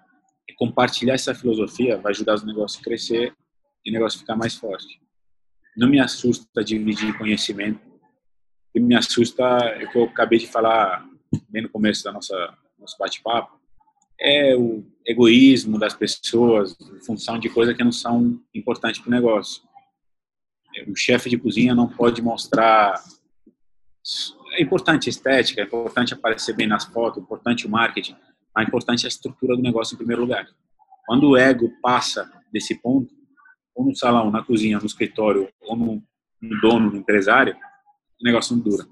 E 0.48 0.54
compartilhar 0.54 1.14
essa 1.14 1.34
filosofia 1.34 1.98
vai 1.98 2.12
ajudar 2.12 2.36
os 2.36 2.44
negócios 2.44 2.82
a 2.82 2.84
crescer 2.84 3.34
e 3.86 3.90
o 3.90 3.94
negócio 3.94 4.20
ficar 4.20 4.36
mais 4.36 4.56
forte. 4.56 5.00
Não 5.78 5.88
me 5.88 6.00
assusta 6.00 6.64
dividir 6.64 7.18
conhecimento. 7.18 7.80
Me 8.76 8.96
assusta 8.96 9.44
é 9.44 9.86
o 9.86 9.92
que 9.92 9.98
eu 9.98 10.04
acabei 10.06 10.40
de 10.40 10.48
falar 10.48 11.06
bem 11.50 11.64
no 11.64 11.70
começo 11.70 12.04
da 12.04 12.12
nossa 12.12 12.58
nosso 12.82 12.98
bate-papo, 12.98 13.61
é 14.22 14.56
o 14.56 14.84
egoísmo 15.06 15.80
das 15.80 15.94
pessoas 15.94 16.78
em 16.80 17.04
função 17.04 17.40
de 17.40 17.50
coisas 17.50 17.76
que 17.76 17.84
não 17.84 17.92
são 17.92 18.40
importantes 18.54 19.02
para 19.02 19.10
o 19.10 19.12
negócio. 19.12 19.64
O 20.88 20.96
chefe 20.96 21.30
de 21.30 21.38
cozinha 21.38 21.76
não 21.76 21.88
pode 21.88 22.22
mostrar 22.22 23.02
é 24.54 24.62
importante 24.62 25.08
a 25.08 25.12
estética, 25.12 25.62
é 25.62 25.64
importante 25.64 26.14
aparecer 26.14 26.56
bem 26.56 26.68
nas 26.68 26.86
fotos, 26.86 27.20
é 27.20 27.22
importante 27.22 27.66
o 27.66 27.70
marketing, 27.70 28.16
importante 28.60 29.06
é 29.06 29.08
a 29.08 29.10
estrutura 29.10 29.56
do 29.56 29.62
negócio 29.62 29.94
em 29.94 29.98
primeiro 29.98 30.24
lugar. 30.24 30.46
Quando 31.06 31.30
o 31.30 31.38
ego 31.38 31.72
passa 31.82 32.30
desse 32.52 32.76
ponto, 32.76 33.14
ou 33.74 33.86
no 33.86 33.96
salão, 33.96 34.30
na 34.30 34.44
cozinha, 34.44 34.80
no 34.80 34.86
escritório, 34.86 35.48
ou 35.62 35.76
no, 35.76 36.04
no 36.42 36.62
dono, 36.62 36.92
no 36.92 36.98
empresário, 36.98 37.56
o 38.22 38.24
negócio 38.24 38.56
não 38.56 38.64
dura. 38.64 38.86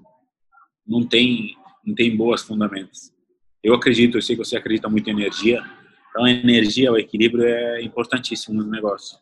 Não 0.86 1.06
tem, 1.06 1.56
não 1.84 1.94
tem 1.94 2.16
boas 2.16 2.42
fundamentos. 2.42 3.12
Eu 3.62 3.74
acredito, 3.74 4.18
eu 4.18 4.22
sei 4.22 4.36
que 4.36 4.44
você 4.44 4.56
acredita 4.56 4.88
muito 4.88 5.08
em 5.08 5.12
energia, 5.12 5.62
Então, 6.10 6.24
a 6.24 6.30
energia, 6.30 6.90
o 6.90 6.98
equilíbrio 6.98 7.44
é 7.44 7.82
importantíssimo 7.82 8.62
no 8.62 8.68
negócio. 8.68 9.18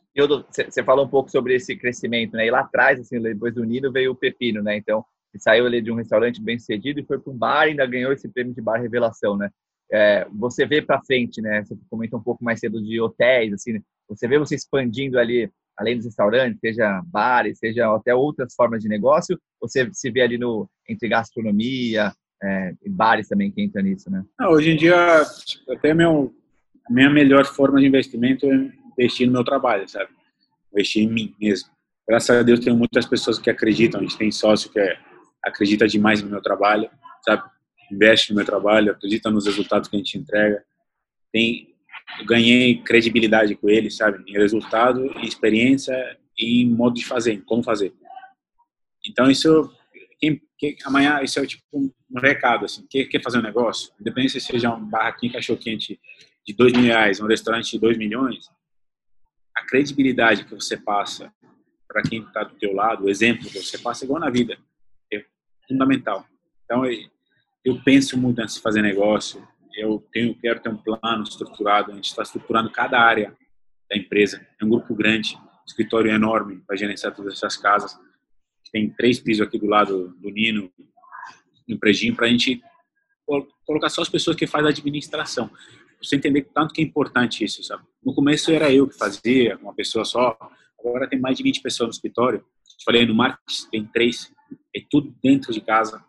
Você 0.51 0.83
falou 0.83 1.05
um 1.05 1.09
pouco 1.09 1.31
sobre 1.31 1.55
esse 1.55 1.77
crescimento, 1.77 2.33
né? 2.33 2.47
E 2.47 2.51
lá 2.51 2.61
atrás, 2.61 2.99
assim, 2.99 3.21
depois 3.21 3.55
do 3.55 3.65
Nino 3.65 3.93
veio 3.93 4.13
o 4.13 4.17
Pepino, 4.17 4.63
né? 4.63 4.77
Então, 4.77 5.05
ele 5.33 5.43
saiu 5.43 5.67
ali 5.67 5.83
de 5.83 5.93
um 5.93 5.97
restaurante 5.97 6.41
bem 6.43 6.59
sucedido 6.59 7.01
e 7.01 7.05
foi 7.05 7.19
para 7.19 7.33
um 7.33 7.37
bar 7.37 7.67
e 7.67 7.71
ainda 7.71 7.85
ganhou 7.85 8.13
esse 8.13 8.29
prêmio 8.29 8.55
de 8.55 8.63
bar 8.63 8.81
revelação, 8.81 9.37
né? 9.37 9.51
É, 9.93 10.27
você 10.33 10.67
vê 10.67 10.81
para 10.81 11.03
frente, 11.03 11.41
né? 11.43 11.63
Você 11.65 11.77
comentou 11.91 12.19
um 12.19 12.23
pouco 12.23 12.43
mais 12.43 12.59
cedo 12.61 12.83
de 12.83 13.01
hotéis, 13.01 13.53
assim, 13.53 13.75
né? 13.75 13.83
você 14.09 14.27
vê 14.27 14.39
você 14.39 14.55
expandindo 14.55 15.19
ali, 15.19 15.51
além 15.77 15.97
dos 15.97 16.07
restaurantes, 16.07 16.59
seja 16.61 17.03
bares, 17.07 17.59
seja 17.59 17.95
até 17.95 18.15
outras 18.15 18.55
formas 18.55 18.83
de 18.83 18.89
negócio, 18.89 19.39
você 19.61 19.89
se 19.93 20.11
vê 20.11 20.23
ali 20.23 20.39
no 20.39 20.69
entre 20.89 21.09
gastronomia, 21.09 22.13
é, 22.43 22.75
e 22.85 22.89
bares 22.89 23.29
também 23.29 23.51
que 23.51 23.61
entra 23.61 23.83
nisso, 23.83 24.11
né? 24.11 24.25
Não, 24.39 24.51
hoje 24.51 24.71
em 24.71 24.77
dia, 24.77 25.25
tipo, 25.45 25.73
até 25.73 25.93
meu, 25.93 26.35
a 26.89 26.93
minha 26.93 27.11
melhor 27.11 27.45
forma 27.45 27.81
de 27.81 27.87
investimento 27.87 28.47
é 28.47 28.71
investir 28.93 29.27
no 29.27 29.33
meu 29.33 29.45
trabalho, 29.45 29.89
sabe? 29.89 30.11
Investir 30.73 31.03
em 31.03 31.09
mim 31.09 31.35
mesmo. 31.41 31.71
Graças 32.09 32.37
a 32.37 32.43
Deus, 32.43 32.61
tenho 32.61 32.77
muitas 32.77 33.07
pessoas 33.07 33.39
que 33.39 33.51
acreditam. 33.51 34.01
A 34.01 34.03
gente 34.03 34.17
tem 34.17 34.31
sócio 34.31 34.71
que 34.71 34.79
é, 34.79 34.99
acredita 35.45 35.87
demais 35.87 36.23
no 36.23 36.31
meu 36.31 36.41
trabalho, 36.41 36.89
sabe? 37.23 37.43
Investe 37.91 38.31
no 38.31 38.37
meu 38.37 38.47
trabalho, 38.47 38.93
acredita 38.93 39.31
nos 39.31 39.47
resultados 39.47 39.89
que 39.89 39.97
a 39.97 39.99
gente 39.99 40.17
entrega. 40.17 40.63
Tem, 41.33 41.75
ganhei 42.25 42.83
credibilidade 42.83 43.55
com 43.57 43.69
ele, 43.69 43.91
sabe? 43.91 44.23
Em 44.27 44.33
resultado, 44.33 45.05
em 45.19 45.27
experiência 45.27 45.95
e 46.39 46.63
em 46.63 46.71
modo 46.71 46.95
de 46.95 47.05
fazer, 47.05 47.33
em 47.33 47.41
como 47.41 47.63
fazer. 47.63 47.93
Então, 49.07 49.31
isso 49.31 49.71
quem, 50.59 50.77
amanhã 50.85 51.23
isso 51.23 51.39
é 51.39 51.47
tipo 51.47 51.65
um, 51.73 51.91
recado 52.17 52.65
assim. 52.65 52.85
Quer, 52.91 53.05
quer 53.05 53.23
fazer 53.23 53.39
um 53.39 53.43
negócio? 53.43 53.93
Independente 54.01 54.33
se 54.33 54.41
seja 54.41 54.75
um 54.75 54.85
barraquinho 54.85 55.33
cachorro 55.33 55.59
quente 55.59 55.99
de 56.45 56.55
dois 56.55 56.73
mil 56.73 56.83
reais 56.83 57.21
um 57.21 57.27
restaurante 57.27 57.71
de 57.71 57.79
dois 57.79 57.97
milhões 57.97 58.51
a 59.57 59.65
credibilidade 59.67 60.45
que 60.45 60.55
você 60.55 60.77
passa 60.77 61.33
para 61.87 62.03
quem 62.03 62.23
está 62.23 62.43
do 62.45 62.55
teu 62.57 62.75
lado 62.75 63.05
o 63.05 63.09
exemplo 63.09 63.49
que 63.49 63.59
você 63.59 63.79
passa 63.79 64.05
é 64.05 64.07
igual 64.07 64.21
na 64.21 64.31
vida. 64.31 64.59
É 65.13 65.25
fundamental. 65.69 66.27
Então 66.65 66.85
eu 67.65 67.81
penso 67.83 68.19
muito 68.19 68.41
antes 68.41 68.57
de 68.57 68.61
fazer 68.61 68.83
negócio. 68.83 69.47
Eu 69.77 70.05
tenho 70.13 70.35
quero 70.35 70.61
ter 70.61 70.71
um 70.71 70.77
plano 70.77 71.23
estruturado. 71.23 71.93
A 71.93 71.95
gente 71.95 72.07
está 72.07 72.23
estruturando 72.23 72.71
cada 72.71 73.01
área 73.01 73.37
da 73.89 73.97
empresa. 73.97 74.45
É 74.61 74.65
um 74.65 74.69
grupo 74.69 74.95
grande 74.95 75.39
escritório 75.67 76.11
enorme 76.11 76.63
para 76.67 76.77
gerenciar 76.77 77.15
todas 77.15 77.35
essas 77.35 77.57
casas 77.57 77.97
tem 78.71 78.91
três 78.91 79.19
pisos 79.19 79.47
aqui 79.47 79.59
do 79.59 79.67
lado 79.67 80.15
do 80.21 80.31
Nino, 80.31 80.71
no 81.67 81.79
predinho, 81.79 82.15
para 82.15 82.27
a 82.27 82.31
gente 82.31 82.63
colocar 83.67 83.89
só 83.91 84.01
as 84.01 84.09
pessoas 84.09 84.37
que 84.37 84.47
fazem 84.47 84.69
a 84.69 84.71
administração. 84.71 85.51
Você 86.03 86.17
entender 86.17 86.49
tanto 86.55 86.73
que 86.73 86.81
é 86.81 86.85
importante 86.85 87.45
isso, 87.45 87.63
sabe? 87.63 87.83
No 88.05 88.15
começo 88.15 88.51
era 88.51 88.73
eu 88.73 88.89
que 88.89 88.97
fazia, 88.97 89.59
uma 89.61 89.75
pessoa 89.75 90.05
só. 90.05 90.37
Agora 90.79 91.09
tem 91.09 91.19
mais 91.19 91.37
de 91.37 91.43
20 91.43 91.61
pessoas 91.61 91.89
no 91.89 91.93
escritório. 91.93 92.45
Falei 92.85 93.05
no 93.05 93.15
marketing, 93.15 93.69
tem 93.71 93.85
três. 93.85 94.33
É 94.75 94.81
tudo 94.89 95.15
dentro 95.23 95.53
de 95.53 95.61
casa. 95.61 96.03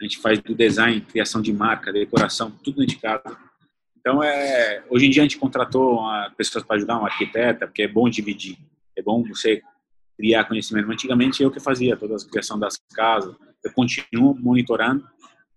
A 0.00 0.04
gente 0.04 0.18
faz 0.18 0.40
do 0.40 0.54
design, 0.54 1.00
criação 1.02 1.42
de 1.42 1.52
marca, 1.52 1.92
decoração, 1.92 2.50
tudo 2.50 2.78
dentro 2.78 2.96
de 2.96 3.00
casa. 3.02 3.36
Então, 3.98 4.22
é, 4.22 4.82
hoje 4.88 5.06
em 5.06 5.10
dia 5.10 5.22
a 5.22 5.26
gente 5.26 5.36
contratou 5.36 6.00
pessoas 6.36 6.64
para 6.64 6.76
ajudar, 6.76 6.98
um 6.98 7.04
arquiteta, 7.04 7.66
porque 7.66 7.82
é 7.82 7.88
bom 7.88 8.08
dividir. 8.08 8.56
É 8.96 9.02
bom 9.02 9.22
você 9.22 9.62
criar 10.20 10.44
conhecimento. 10.44 10.90
Antigamente 10.90 11.42
eu 11.42 11.50
que 11.50 11.58
fazia 11.58 11.96
toda 11.96 12.14
a 12.14 12.30
criação 12.30 12.58
das 12.58 12.76
casas. 12.94 13.34
Eu 13.64 13.72
continuo 13.72 14.36
monitorando, 14.38 15.06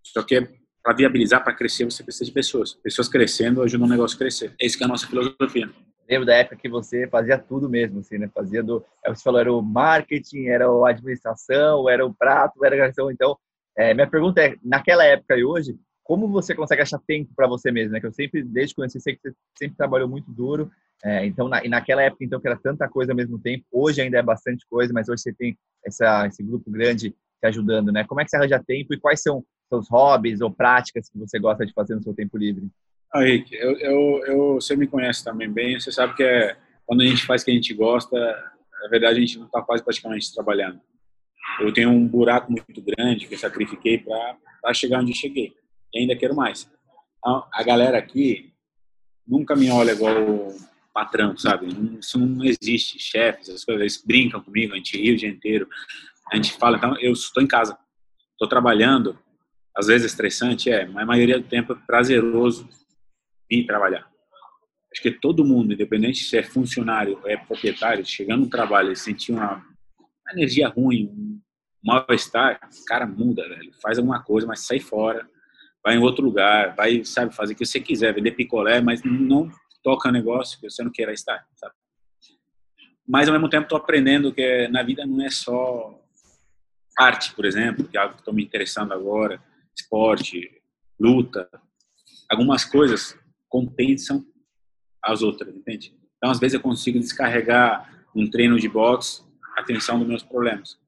só 0.02 0.24
que 0.24 0.36
é 0.36 0.48
para 0.82 0.96
viabilizar, 0.96 1.44
para 1.44 1.54
crescer, 1.54 1.86
você 1.86 2.04
precisa 2.04 2.26
de 2.26 2.32
pessoas. 2.32 2.74
Pessoas 2.74 3.08
crescendo 3.08 3.62
ajudam 3.62 3.88
o 3.88 3.90
negócio 3.90 4.16
a 4.16 4.20
crescer. 4.20 4.54
É 4.60 4.66
isso 4.66 4.78
que 4.78 4.84
é 4.84 4.86
a 4.86 4.90
nossa 4.90 5.08
filosofia. 5.08 5.70
Lembro 6.10 6.26
da 6.26 6.36
época 6.36 6.58
que 6.58 6.68
você 6.68 7.08
fazia 7.08 7.38
tudo 7.38 7.70
mesmo, 7.70 8.00
assim, 8.00 8.18
né? 8.18 8.30
Fazia 8.34 8.62
do, 8.62 8.84
é 9.06 9.14
você 9.14 9.24
falou, 9.24 9.40
era 9.40 9.54
o 9.54 9.62
marketing, 9.62 10.48
era 10.48 10.66
a 10.68 10.90
administração, 10.90 11.90
era 11.90 12.06
o 12.06 12.14
prato, 12.14 12.64
era 12.66 12.76
a 12.76 12.88
gestão. 12.88 13.10
Então, 13.10 13.38
é, 13.78 13.94
minha 13.94 14.10
pergunta 14.10 14.42
é, 14.42 14.56
naquela 14.64 15.06
época 15.06 15.38
e 15.38 15.46
hoje, 15.46 15.78
como 16.04 16.28
você 16.28 16.54
consegue 16.54 16.82
achar 16.82 17.00
tempo 17.00 17.32
para 17.36 17.48
você 17.48 17.72
mesmo, 17.72 17.94
né? 17.94 18.00
Que 18.00 18.08
eu 18.08 18.14
sempre, 18.14 18.44
desde 18.44 18.74
que 18.74 18.82
conheci, 18.82 19.00
sei 19.00 19.16
que 19.16 19.22
você 19.22 19.36
sempre 19.58 19.78
trabalhou 19.78 20.08
muito 20.08 20.32
duro 20.32 20.72
é, 21.04 21.26
então, 21.26 21.50
na, 21.50 21.64
e 21.64 21.68
naquela 21.68 22.02
época, 22.02 22.24
então, 22.24 22.40
que 22.40 22.48
era 22.48 22.58
tanta 22.58 22.88
coisa 22.88 23.12
ao 23.12 23.16
mesmo 23.16 23.38
tempo, 23.38 23.66
hoje 23.70 24.02
ainda 24.02 24.18
é 24.18 24.22
bastante 24.22 24.66
coisa, 24.70 24.94
mas 24.94 25.10
hoje 25.10 25.22
você 25.22 25.34
tem 25.34 25.58
essa, 25.86 26.26
esse 26.28 26.42
grupo 26.42 26.72
grande 26.72 27.10
te 27.10 27.48
ajudando, 27.48 27.92
né? 27.92 28.06
Como 28.06 28.22
é 28.22 28.24
que 28.24 28.30
você 28.30 28.38
arranja 28.38 28.64
tempo 28.66 28.94
e 28.94 29.00
quais 29.00 29.22
são 29.22 29.44
seus 29.68 29.90
hobbies 29.90 30.40
ou 30.40 30.50
práticas 30.50 31.10
que 31.10 31.18
você 31.18 31.38
gosta 31.40 31.66
de 31.66 31.74
fazer 31.74 31.96
no 31.96 32.04
seu 32.04 32.14
tempo 32.14 32.38
livre? 32.38 32.70
Ah, 33.14 33.22
Rick, 33.22 33.54
eu, 33.54 33.78
eu, 33.80 34.26
eu, 34.26 34.54
você 34.56 34.78
me 34.78 34.88
conhece 34.88 35.26
também 35.26 35.52
bem, 35.52 35.78
você 35.78 35.92
sabe 35.92 36.16
que 36.16 36.24
é, 36.24 36.56
quando 36.86 37.02
a 37.02 37.06
gente 37.06 37.26
faz 37.26 37.42
o 37.42 37.46
que 37.46 37.52
a 37.52 37.56
gente 37.56 37.74
gosta, 37.74 38.18
na 38.82 38.88
verdade 38.90 39.18
a 39.18 39.22
gente 39.22 39.38
não 39.38 39.46
está 39.46 39.62
quase 39.62 39.84
praticamente 39.84 40.34
trabalhando. 40.34 40.80
Eu 41.60 41.74
tenho 41.74 41.90
um 41.90 42.08
buraco 42.08 42.50
muito 42.50 42.82
grande 42.82 43.28
que 43.28 43.34
eu 43.34 43.38
sacrifiquei 43.38 43.98
para 43.98 44.74
chegar 44.74 45.02
onde 45.02 45.14
cheguei. 45.14 45.54
E 45.94 46.00
ainda 46.00 46.16
quero 46.16 46.36
mais. 46.36 46.70
A, 47.24 47.48
a 47.54 47.64
galera 47.64 47.98
aqui 47.98 48.54
nunca 49.28 49.56
me 49.56 49.70
olha 49.70 49.92
igual 49.92 50.54
patrão, 50.94 51.36
sabe? 51.38 51.68
Isso 52.00 52.20
não 52.20 52.44
existe. 52.46 53.00
Chefes, 53.00 53.50
as 53.50 53.66
coisas, 53.66 53.82
eles 53.82 54.04
brincam 54.06 54.42
comigo, 54.42 54.74
a 54.74 54.78
gente 54.78 54.98
ri 54.98 55.12
o 55.12 55.18
dia 55.18 55.30
inteiro. 55.30 55.68
A 56.32 56.36
gente 56.36 56.54
fala, 56.54 56.78
então, 56.78 56.98
eu 57.00 57.12
estou 57.12 57.42
em 57.42 57.48
casa, 57.48 57.78
estou 58.32 58.48
trabalhando, 58.48 59.18
às 59.76 59.88
vezes 59.88 60.04
é 60.04 60.08
estressante, 60.08 60.70
é, 60.70 60.86
mas 60.86 61.04
a 61.04 61.06
maioria 61.06 61.40
do 61.40 61.48
tempo 61.48 61.74
é 61.74 61.76
prazeroso 61.88 62.68
vir 63.50 63.66
trabalhar. 63.66 64.08
Acho 64.92 65.02
que 65.02 65.12
todo 65.12 65.44
mundo, 65.44 65.74
independente 65.74 66.24
se 66.24 66.38
é 66.38 66.44
funcionário 66.44 67.20
é 67.26 67.36
proprietário, 67.36 68.06
chegando 68.06 68.42
no 68.42 68.50
trabalho 68.50 68.92
e 68.92 68.96
sentir 68.96 69.32
uma, 69.32 69.66
energia 70.32 70.68
ruim, 70.68 71.08
um 71.08 71.42
mal-estar, 71.84 72.60
cara 72.88 73.06
muda, 73.06 73.48
velho. 73.48 73.72
Faz 73.82 73.98
alguma 73.98 74.24
coisa, 74.24 74.48
mas 74.48 74.62
sai 74.62 74.80
fora, 74.80 75.28
vai 75.84 75.96
em 75.96 76.00
outro 76.00 76.24
lugar, 76.24 76.76
vai, 76.76 77.04
sabe, 77.04 77.36
fazer 77.36 77.54
o 77.54 77.56
que 77.56 77.66
você 77.66 77.80
quiser, 77.80 78.14
vender 78.14 78.32
picolé, 78.32 78.80
mas 78.82 79.04
não 79.04 79.52
toca 79.84 80.12
negócio 80.12 80.60
que 80.60 80.70
você 80.70 80.82
não 80.84 80.92
queira 80.92 81.12
estar, 81.12 81.46
sabe? 81.56 81.74
Mas 83.06 83.28
ao 83.28 83.34
mesmo 83.34 83.50
tempo 83.50 83.64
estou 83.64 83.78
aprendendo 83.78 84.34
que 84.34 84.68
na 84.70 84.82
vida 84.82 85.06
não 85.06 85.22
é 85.26 85.30
só 85.30 86.02
arte, 86.98 87.34
por 87.34 87.44
exemplo, 87.44 87.86
que 87.86 87.98
é 87.98 88.00
algo 88.00 88.16
que 88.16 88.22
estou 88.22 88.34
me 88.34 88.44
interessando 88.44 88.94
agora, 88.94 89.44
esporte, 89.76 90.62
luta. 90.98 91.50
Algumas 92.30 92.64
coisas 92.64 93.18
compensam 93.50 94.26
as 95.04 95.22
outras, 95.22 95.54
entende? 95.54 95.94
Então 96.18 96.32
às 96.32 96.40
vezes 96.40 96.54
eu 96.54 96.62
consigo 96.62 96.98
descarregar 96.98 98.06
um 98.16 98.30
treino 98.30 98.58
de 98.58 98.70
boxe 98.70 99.22
atenção 99.58 100.00
dos 100.00 100.08
meus 100.08 100.24
problemas. 100.24 100.80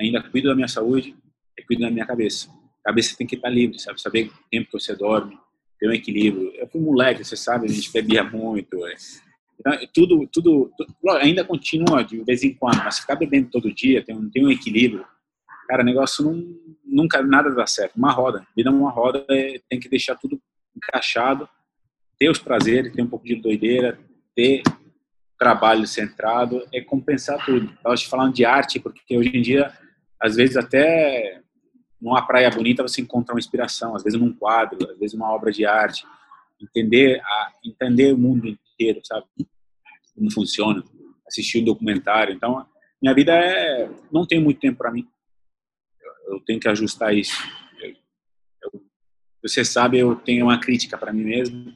Ainda 0.00 0.22
cuido 0.22 0.48
da 0.48 0.54
minha 0.54 0.68
saúde 0.68 1.14
e 1.58 1.62
cuido 1.64 1.82
da 1.82 1.90
minha 1.90 2.06
cabeça. 2.06 2.48
Cabeça 2.84 3.16
tem 3.16 3.26
que 3.26 3.36
estar 3.36 3.48
livre, 3.48 3.78
sabe? 3.78 4.00
Saber 4.00 4.26
o 4.26 4.32
tempo 4.50 4.66
que 4.66 4.80
você 4.80 4.94
dorme, 4.94 5.38
ter 5.78 5.88
um 5.88 5.92
equilíbrio. 5.92 6.52
Eu 6.54 6.66
fui 6.68 6.80
moleque, 6.80 7.24
você 7.24 7.36
sabe, 7.36 7.66
a 7.66 7.68
gente 7.68 7.92
bebia 7.92 8.24
muito. 8.24 8.86
É. 8.86 8.94
Então, 9.58 9.72
tudo, 9.92 10.28
tudo, 10.32 10.72
tudo, 10.76 11.10
ainda 11.18 11.44
continua 11.44 12.02
de 12.02 12.22
vez 12.24 12.42
em 12.42 12.54
quando, 12.54 12.78
mas 12.78 12.98
ficar 12.98 13.16
bebendo 13.16 13.50
todo 13.50 13.72
dia, 13.72 14.02
tem 14.02 14.16
um, 14.16 14.28
tem 14.28 14.44
um 14.44 14.50
equilíbrio. 14.50 15.06
Cara, 15.68 15.84
negócio 15.84 16.24
não, 16.24 16.56
nunca, 16.84 17.22
nada 17.22 17.50
dá 17.50 17.66
certo. 17.66 17.96
Uma 17.96 18.12
roda, 18.12 18.46
vida 18.56 18.70
é 18.70 18.72
uma 18.72 18.90
roda, 18.90 19.24
é, 19.30 19.60
tem 19.68 19.78
que 19.78 19.88
deixar 19.88 20.16
tudo 20.16 20.40
encaixado, 20.76 21.48
ter 22.18 22.30
os 22.30 22.38
prazeres, 22.38 22.92
ter 22.92 23.02
um 23.02 23.08
pouco 23.08 23.24
de 23.24 23.36
doideira, 23.36 23.98
ter 24.34 24.62
trabalho 25.38 25.86
centrado, 25.86 26.66
é 26.72 26.80
compensar 26.80 27.44
tudo. 27.44 27.72
Eu 27.84 27.90
acho 27.90 28.08
falando 28.08 28.34
de 28.34 28.44
arte, 28.44 28.78
porque 28.78 29.16
hoje 29.16 29.30
em 29.36 29.42
dia, 29.42 29.72
às 30.20 30.36
vezes 30.36 30.56
até 30.56 31.41
numa 32.02 32.26
praia 32.26 32.50
bonita 32.50 32.82
você 32.82 33.00
encontra 33.00 33.32
uma 33.32 33.38
inspiração, 33.38 33.94
às 33.94 34.02
vezes 34.02 34.18
num 34.18 34.32
quadro, 34.32 34.90
às 34.90 34.98
vezes 34.98 35.14
numa 35.14 35.32
obra 35.32 35.52
de 35.52 35.64
arte, 35.64 36.04
entender 36.60 37.20
a, 37.20 37.52
entender 37.64 38.12
o 38.12 38.18
mundo 38.18 38.48
inteiro, 38.48 39.00
sabe? 39.04 39.24
Como 40.12 40.30
funciona, 40.32 40.82
assistir 41.26 41.60
um 41.60 41.64
documentário. 41.64 42.34
Então, 42.34 42.66
minha 43.00 43.14
vida 43.14 43.32
é 43.32 43.88
não 44.10 44.26
tem 44.26 44.40
muito 44.40 44.58
tempo 44.58 44.78
para 44.78 44.90
mim. 44.90 45.06
Eu, 46.00 46.34
eu, 46.34 46.40
tenho 46.40 46.58
que 46.58 46.68
ajustar 46.68 47.14
isso. 47.14 47.40
Eu, 47.80 47.94
eu, 48.64 48.82
você 49.40 49.64
sabe, 49.64 49.98
eu 49.98 50.16
tenho 50.16 50.46
uma 50.46 50.58
crítica 50.58 50.98
para 50.98 51.12
mim 51.12 51.24
mesmo. 51.24 51.72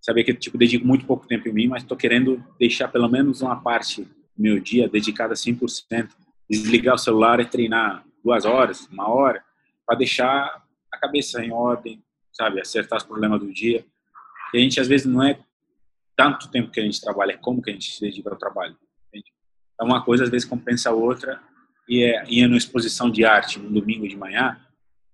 Saber 0.00 0.24
que 0.24 0.32
tipo 0.32 0.56
dedico 0.56 0.86
muito 0.86 1.04
pouco 1.04 1.26
tempo 1.26 1.46
em 1.46 1.52
mim, 1.52 1.66
mas 1.66 1.82
estou 1.82 1.96
querendo 1.96 2.42
deixar 2.58 2.88
pelo 2.88 3.08
menos 3.08 3.42
uma 3.42 3.60
parte 3.60 4.04
do 4.04 4.10
meu 4.36 4.58
dia 4.58 4.88
dedicada 4.88 5.34
100%, 5.34 6.08
desligar 6.48 6.94
o 6.94 6.98
celular 6.98 7.38
e 7.40 7.44
treinar 7.44 8.06
duas 8.24 8.44
horas, 8.44 8.86
uma 8.86 9.08
hora, 9.08 9.42
para 9.88 9.96
deixar 9.96 10.62
a 10.92 10.98
cabeça 10.98 11.42
em 11.42 11.50
ordem, 11.50 12.04
sabe, 12.32 12.60
acertar 12.60 12.98
os 12.98 13.04
problemas 13.04 13.40
do 13.40 13.50
dia. 13.50 13.86
E 14.52 14.58
a 14.58 14.60
gente 14.60 14.78
às 14.78 14.86
vezes 14.86 15.06
não 15.06 15.22
é 15.22 15.40
tanto 16.14 16.50
tempo 16.50 16.70
que 16.70 16.80
a 16.80 16.82
gente 16.82 17.00
trabalha, 17.00 17.32
é 17.32 17.36
como 17.38 17.62
que 17.62 17.70
a 17.70 17.72
gente 17.72 17.90
se 17.90 18.00
dedica 18.02 18.28
ao 18.28 18.36
trabalho. 18.36 18.76
Entende? 19.08 19.32
Então 19.74 19.86
uma 19.86 20.04
coisa 20.04 20.24
às 20.24 20.30
vezes 20.30 20.46
compensa 20.46 20.90
a 20.90 20.92
outra 20.92 21.40
e 21.88 22.02
é 22.02 22.22
ir 22.28 22.46
numa 22.46 22.58
exposição 22.58 23.10
de 23.10 23.24
arte 23.24 23.58
no 23.58 23.70
domingo 23.70 24.06
de 24.06 24.16
manhã 24.16 24.60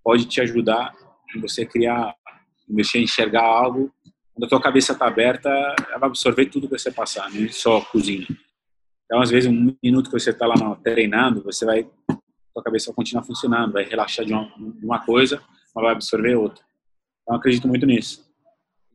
pode 0.02 0.24
te 0.26 0.40
ajudar 0.40 0.92
em 1.34 1.40
você 1.40 1.64
criar, 1.64 2.14
em 2.68 2.74
você 2.74 2.98
enxergar 2.98 3.44
algo 3.44 3.94
quando 4.34 4.46
a 4.46 4.48
tua 4.48 4.60
cabeça 4.60 4.92
está 4.92 5.06
aberta, 5.06 5.48
ela 5.48 5.98
vai 5.98 6.08
absorver 6.08 6.46
tudo 6.46 6.68
que 6.68 6.76
você 6.76 6.90
passar, 6.90 7.30
não 7.30 7.48
só 7.50 7.80
cozinha. 7.80 8.26
Então, 9.04 9.20
às 9.20 9.30
vezes, 9.30 9.48
um 9.48 9.76
minuto 9.80 10.10
que 10.10 10.18
você 10.18 10.30
está 10.30 10.44
lá 10.44 10.56
treinando, 10.82 11.42
você 11.42 11.64
vai, 11.64 11.86
tua 12.54 12.62
cabeça 12.62 12.86
vai 12.86 12.94
continuar 12.94 13.24
funcionando, 13.24 13.72
vai 13.72 13.84
relaxar 13.84 14.24
de 14.24 14.32
uma, 14.32 14.50
uma 14.82 15.04
coisa, 15.04 15.42
mas 15.74 15.84
vai 15.84 15.92
absorver 15.92 16.36
outra. 16.36 16.64
Então, 17.22 17.36
acredito 17.36 17.66
muito 17.66 17.84
nisso. 17.84 18.24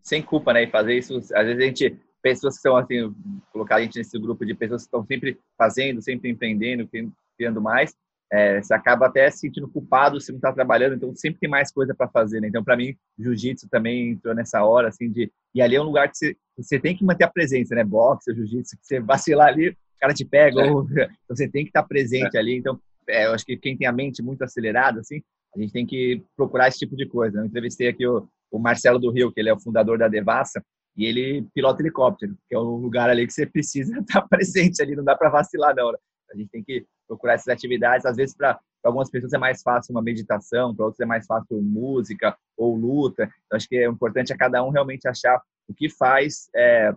Sem 0.01 0.22
culpa, 0.22 0.53
né? 0.53 0.64
E 0.64 0.68
fazer 0.68 0.97
isso, 0.97 1.18
às 1.18 1.28
vezes 1.28 1.57
a 1.57 1.66
gente, 1.66 1.99
pessoas 2.22 2.53
que 2.53 2.60
estão 2.60 2.78
assim, 2.78 3.14
colocar 3.51 3.76
a 3.76 3.82
gente 3.82 3.97
nesse 3.97 4.18
grupo 4.18 4.45
de 4.45 4.55
pessoas 4.55 4.84
que 4.84 4.88
estão 4.88 5.05
sempre 5.05 5.38
fazendo, 5.57 6.01
sempre 6.01 6.30
empreendendo, 6.30 6.89
criando 7.38 7.62
mais, 7.62 7.93
é, 8.32 8.62
você 8.62 8.74
acaba 8.74 9.07
até 9.07 9.30
se 9.32 9.39
sentindo 9.39 9.68
culpado 9.68 10.22
se 10.22 10.32
não 10.32 10.38
está 10.38 10.53
trabalhando, 10.53 10.95
então 10.95 11.16
sempre 11.16 11.39
tem 11.39 11.49
mais 11.49 11.72
coisa 11.72 11.95
para 11.95 12.07
fazer, 12.07 12.39
né? 12.39 12.47
Então, 12.47 12.64
para 12.64 12.78
mim, 12.78 12.95
jiu-jitsu 13.18 13.68
também 13.70 14.12
entrou 14.12 14.36
nessa 14.36 14.64
hora, 14.64 14.88
assim, 14.88 15.12
de... 15.12 15.32
E 15.53 15.62
ali 15.62 15.76
é 15.76 15.82
um 15.82 15.86
lugar 15.86 16.07
que 16.10 16.18
você, 16.18 16.38
você 16.55 16.80
tem 16.80 16.95
que 16.95 17.03
manter 17.03 17.24
a 17.24 17.30
presença, 17.30 17.74
né? 17.74 17.84
Boxe, 17.84 18.34
jiu-jitsu, 18.34 18.78
que 18.78 18.86
você 18.86 18.99
vacilar 18.99 19.47
ali, 19.47 19.70
o 19.70 19.76
cara 19.99 20.14
te 20.14 20.24
pega, 20.24 20.62
é. 20.62 20.72
ou... 20.72 20.84
então 20.93 21.36
você 21.36 21.47
tem 21.47 21.64
que 21.64 21.72
estar 21.72 21.82
tá 21.82 21.88
presente 21.88 22.38
é. 22.38 22.39
ali. 22.39 22.55
Então, 22.55 22.80
é, 23.10 23.26
eu 23.26 23.34
acho 23.34 23.45
que 23.45 23.57
quem 23.57 23.78
tem 23.78 23.88
a 23.88 23.91
mente 23.91 24.22
muito 24.22 24.43
acelerada, 24.43 24.99
assim, 24.99 25.22
a 25.55 25.60
gente 25.60 25.74
tem 25.74 25.86
que 25.86 26.24
procurar 26.36 26.68
esse 26.68 26.80
tipo 26.80 26.95
de 26.95 27.07
coisa. 27.07 27.39
Eu 27.39 27.45
entrevistei 27.45 27.88
aqui 27.88 28.05
o, 28.05 28.28
o 28.51 28.60
Marcelo 28.60 28.99
do 28.99 29.12
Rio, 29.12 29.32
que 29.32 29.39
ele 29.39 29.49
é 29.49 29.53
o 29.53 29.60
fundador 29.60 29.97
da 29.97 30.07
Devassa, 30.07 30.64
e 30.95 31.05
ele 31.05 31.47
pilota 31.53 31.82
helicóptero, 31.82 32.36
que 32.47 32.55
é 32.55 32.60
um 32.60 32.76
lugar 32.76 33.10
ali 33.10 33.26
que 33.26 33.34
você 33.34 33.45
precisa 33.45 33.97
estar 33.99 34.22
presente 34.28 34.82
ali, 34.82 34.95
não 34.95 35.03
dá 35.03 35.16
para 35.16 35.30
vacilar 35.30 35.76
não. 35.76 35.91
Né? 35.91 35.97
A 36.32 36.38
gente 36.38 36.49
tem 36.49 36.64
que 36.64 36.86
procurar 37.07 37.34
essas 37.34 37.47
atividades. 37.47 38.05
Às 38.05 38.16
vezes, 38.16 38.36
para 38.36 38.60
algumas 38.84 39.10
pessoas 39.10 39.34
é 39.34 39.38
mais 39.38 39.62
fácil 39.62 39.91
uma 39.93 40.01
meditação, 40.01 40.76
para 40.76 40.86
outros 40.86 40.99
é 40.99 41.05
mais 41.05 41.26
fácil 41.26 41.62
música 41.62 42.38
ou 42.55 42.76
luta. 42.76 43.24
Então, 43.45 43.57
acho 43.57 43.68
que 43.68 43.78
é 43.78 43.88
importante 43.88 44.32
a 44.32 44.38
cada 44.38 44.64
um 44.64 44.70
realmente 44.70 45.07
achar 45.07 45.41
o 45.68 45.74
que 45.74 45.89
faz 45.89 46.49
é, 46.55 46.93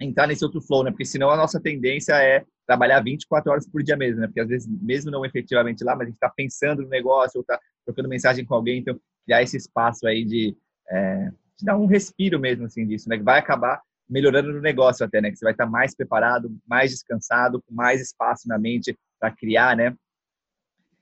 entrar 0.00 0.26
nesse 0.26 0.44
outro 0.44 0.60
flow, 0.60 0.84
né? 0.84 0.90
Porque 0.90 1.04
senão 1.04 1.30
a 1.30 1.36
nossa 1.36 1.60
tendência 1.60 2.14
é 2.14 2.44
trabalhar 2.68 3.00
24 3.00 3.50
horas 3.50 3.66
por 3.66 3.82
dia 3.82 3.96
mesmo, 3.96 4.20
né? 4.20 4.26
Porque 4.26 4.40
às 4.40 4.48
vezes, 4.48 4.68
mesmo 4.68 5.10
não 5.10 5.24
efetivamente 5.24 5.82
lá, 5.82 5.96
mas 5.96 6.02
a 6.02 6.10
gente 6.10 6.16
está 6.16 6.28
pensando 6.28 6.82
no 6.82 6.88
negócio 6.88 7.38
ou 7.38 7.40
está 7.40 7.58
trocando 7.86 8.10
mensagem 8.10 8.44
com 8.44 8.54
alguém, 8.54 8.80
então 8.80 9.00
criar 9.24 9.42
esse 9.42 9.56
espaço 9.56 10.06
aí 10.06 10.22
de, 10.22 10.54
é, 10.90 11.30
de 11.56 11.64
dar 11.64 11.78
um 11.78 11.86
respiro 11.86 12.38
mesmo, 12.38 12.66
assim, 12.66 12.86
disso, 12.86 13.08
né? 13.08 13.16
Que 13.16 13.24
vai 13.24 13.38
acabar 13.38 13.80
melhorando 14.08 14.52
no 14.52 14.60
negócio 14.60 15.04
até, 15.04 15.18
né? 15.18 15.30
Que 15.30 15.36
você 15.36 15.46
vai 15.46 15.54
estar 15.54 15.64
mais 15.64 15.96
preparado, 15.96 16.54
mais 16.66 16.90
descansado, 16.90 17.62
com 17.62 17.74
mais 17.74 18.02
espaço 18.02 18.46
na 18.46 18.58
mente 18.58 18.94
para 19.18 19.30
criar, 19.30 19.74
né? 19.74 19.96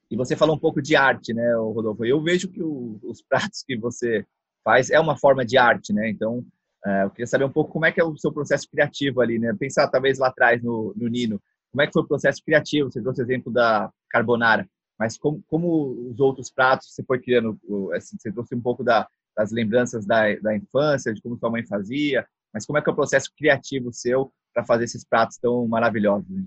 E 0.09 0.17
você 0.17 0.37
falou 0.37 0.55
um 0.55 0.61
pouco 0.61 0.81
de 0.81 0.95
arte, 0.95 1.35
né, 1.35 1.53
Rodolfo? 1.57 2.05
Eu 2.05 2.23
vejo 2.23 2.49
que 2.49 2.63
o, 2.63 3.01
os 3.03 3.21
pratos 3.23 3.65
que 3.67 3.77
você 3.77 4.25
faz 4.63 4.89
é 4.89 5.01
uma 5.01 5.19
forma 5.19 5.45
de 5.45 5.59
arte, 5.59 5.93
né? 5.93 6.09
Então, 6.09 6.47
é, 6.87 7.03
eu 7.03 7.11
queria 7.11 7.27
saber 7.27 7.45
um 7.45 7.51
pouco 7.51 7.73
como 7.73 7.87
é 7.87 7.91
que 7.91 8.01
é 8.01 8.05
o 8.05 8.17
seu 8.17 8.33
processo 8.33 8.69
criativo 8.71 9.21
ali, 9.21 9.37
né? 9.37 9.53
Pensar 9.59 9.89
talvez 9.89 10.19
lá 10.19 10.29
atrás 10.29 10.63
no, 10.63 10.95
no 10.97 11.09
Nino, 11.09 11.43
como 11.71 11.83
é 11.83 11.87
que 11.87 11.93
foi 11.93 12.03
o 12.03 12.09
processo 12.09 12.43
criativo? 12.45 12.91
Você 12.91 13.01
trouxe 13.01 13.21
o 13.21 13.25
exemplo 13.25 13.53
da 13.53 13.91
carbonara, 14.11 14.69
mas 14.99 15.19
como, 15.19 15.43
como 15.47 16.11
os 16.11 16.21
outros 16.21 16.51
pratos 16.51 16.93
você 16.93 17.03
foi 17.03 17.21
criando? 17.21 17.59
Assim, 17.95 18.17
você 18.19 18.33
trouxe 18.33 18.55
um 18.55 18.61
pouco 18.61 18.83
da, 18.83 19.07
das 19.37 19.53
lembranças 19.53 20.07
da, 20.07 20.35
da 20.37 20.57
infância, 20.57 21.13
de 21.13 21.21
como 21.21 21.39
sua 21.39 21.51
mãe 21.51 21.67
fazia, 21.67 22.27
mas 22.53 22.65
como 22.65 22.79
é 22.79 22.83
que 22.83 22.89
é 22.89 22.93
o 22.93 22.97
processo 22.97 23.31
criativo 23.37 23.93
seu 23.93 24.33
para 24.55 24.65
fazer 24.65 24.85
esses 24.85 25.05
pratos 25.05 25.37
tão 25.37 25.67
maravilhosos? 25.69 26.29
Né? 26.29 26.45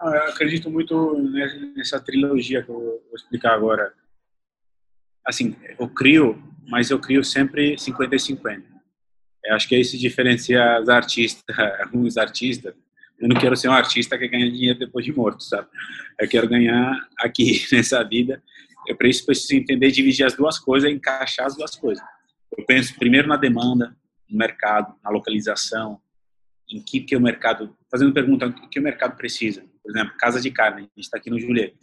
Ah, 0.00 0.10
eu 0.14 0.22
acredito 0.30 0.70
muito 0.70 1.18
nessa 1.76 2.00
trilogia 2.00 2.62
que 2.62 2.70
eu 2.70 3.02
vou 3.06 3.14
explicar 3.14 3.52
agora. 3.52 3.92
Assim, 5.26 5.54
eu 5.78 5.88
crio, 5.88 6.42
mas 6.68 6.88
eu 6.88 6.98
crio 6.98 7.22
sempre 7.22 7.76
50 7.76 8.16
e 8.16 8.20
50. 8.20 8.78
Eu 9.44 9.54
acho 9.54 9.68
que 9.68 9.76
isso 9.76 9.96
é 9.96 9.98
diferencia 9.98 10.80
os 10.80 10.88
artistas, 10.88 11.44
alguns 11.82 12.16
artistas. 12.16 12.74
Eu 13.20 13.28
não 13.28 13.40
quero 13.40 13.56
ser 13.56 13.68
um 13.68 13.72
artista 13.72 14.16
que 14.16 14.28
ganha 14.28 14.50
dinheiro 14.50 14.78
depois 14.78 15.04
de 15.04 15.12
morto, 15.12 15.42
sabe? 15.42 15.66
Eu 16.20 16.28
quero 16.28 16.48
ganhar 16.48 16.96
aqui 17.18 17.66
nessa 17.72 18.02
vida. 18.04 18.42
Eu 18.86 18.96
preciso 18.96 19.54
entender, 19.54 19.90
dividir 19.90 20.24
as 20.24 20.34
duas 20.34 20.58
coisas, 20.58 20.90
encaixar 20.90 21.46
as 21.46 21.56
duas 21.56 21.74
coisas. 21.74 22.04
Eu 22.56 22.64
penso 22.64 22.94
primeiro 22.96 23.28
na 23.28 23.36
demanda, 23.36 23.96
no 24.28 24.38
mercado, 24.38 24.94
na 25.02 25.10
localização, 25.10 26.00
em 26.70 26.82
que, 26.82 27.00
que 27.00 27.16
o 27.16 27.20
mercado, 27.20 27.76
fazendo 27.90 28.12
pergunta, 28.12 28.46
o 28.46 28.68
que 28.68 28.78
o 28.78 28.82
mercado 28.82 29.16
precisa. 29.16 29.64
Por 29.82 29.90
exemplo, 29.90 30.16
casa 30.18 30.40
de 30.40 30.50
carne, 30.50 30.78
a 30.78 30.82
gente 30.82 30.92
está 30.98 31.16
aqui 31.16 31.30
no 31.30 31.40
Julieta. 31.40 31.76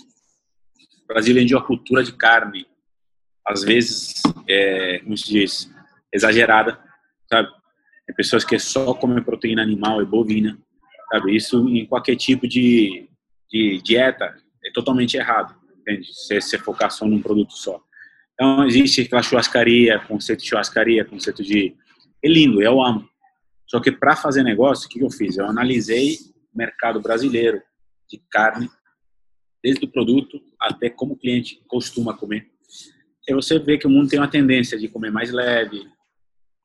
O 1.04 1.08
Brasil 1.08 1.36
vende 1.36 1.54
uma 1.54 1.64
cultura 1.64 2.04
de 2.04 2.14
carne, 2.14 2.66
às 3.46 3.64
vezes, 3.64 4.22
é, 4.48 5.00
como 5.00 5.18
se 5.18 5.28
diz, 5.28 5.72
exagerada, 6.12 6.80
sabe? 7.30 7.50
Tem 8.06 8.16
pessoas 8.16 8.44
que 8.44 8.58
só 8.58 8.94
comem 8.94 9.24
proteína 9.24 9.62
animal 9.62 10.02
e 10.02 10.06
bovina, 10.06 10.58
sabe? 11.12 11.36
Isso 11.36 11.68
em 11.70 11.86
qualquer 11.86 12.16
tipo 12.16 12.48
de, 12.48 13.08
de 13.50 13.82
dieta 13.84 14.36
é 14.66 14.72
totalmente 14.72 15.16
errado, 15.18 15.56
entende? 15.80 16.08
Se 16.14 16.40
você 16.42 16.58
focar 16.58 16.92
só 16.92 17.06
num 17.06 17.22
produto 17.22 17.54
só. 17.54 17.82
Então, 18.34 18.66
existe 18.66 19.02
aquela 19.02 19.24
churrascaria, 19.24 20.00
conceito 20.00 20.42
de 20.42 20.50
churrascaria, 20.50 21.06
conceito 21.06 21.44
de 21.44 21.76
é 22.24 22.28
lindo, 22.28 22.62
eu 22.62 22.82
amo. 22.82 23.08
Só 23.68 23.80
que 23.80 23.92
para 23.92 24.16
fazer 24.16 24.44
negócio, 24.44 24.88
o 24.88 24.90
que 24.90 25.00
eu 25.00 25.10
fiz? 25.10 25.38
Eu 25.38 25.46
analisei 25.46 26.16
o 26.54 26.58
mercado 26.58 27.00
brasileiro 27.00 27.62
de 28.10 28.22
carne, 28.32 28.70
desde 29.64 29.86
o 29.86 29.92
produto 29.92 30.42
até 30.60 30.90
como 30.90 31.14
o 31.14 31.18
cliente 31.18 31.62
costuma 31.68 32.16
comer. 32.16 32.48
E 33.28 33.34
você 33.34 33.58
vê 33.58 33.78
que 33.78 33.88
o 33.88 33.90
mundo 33.90 34.10
tem 34.10 34.20
uma 34.20 34.28
tendência 34.28 34.78
de 34.78 34.88
comer 34.88 35.12
mais 35.12 35.32
leve, 35.32 35.88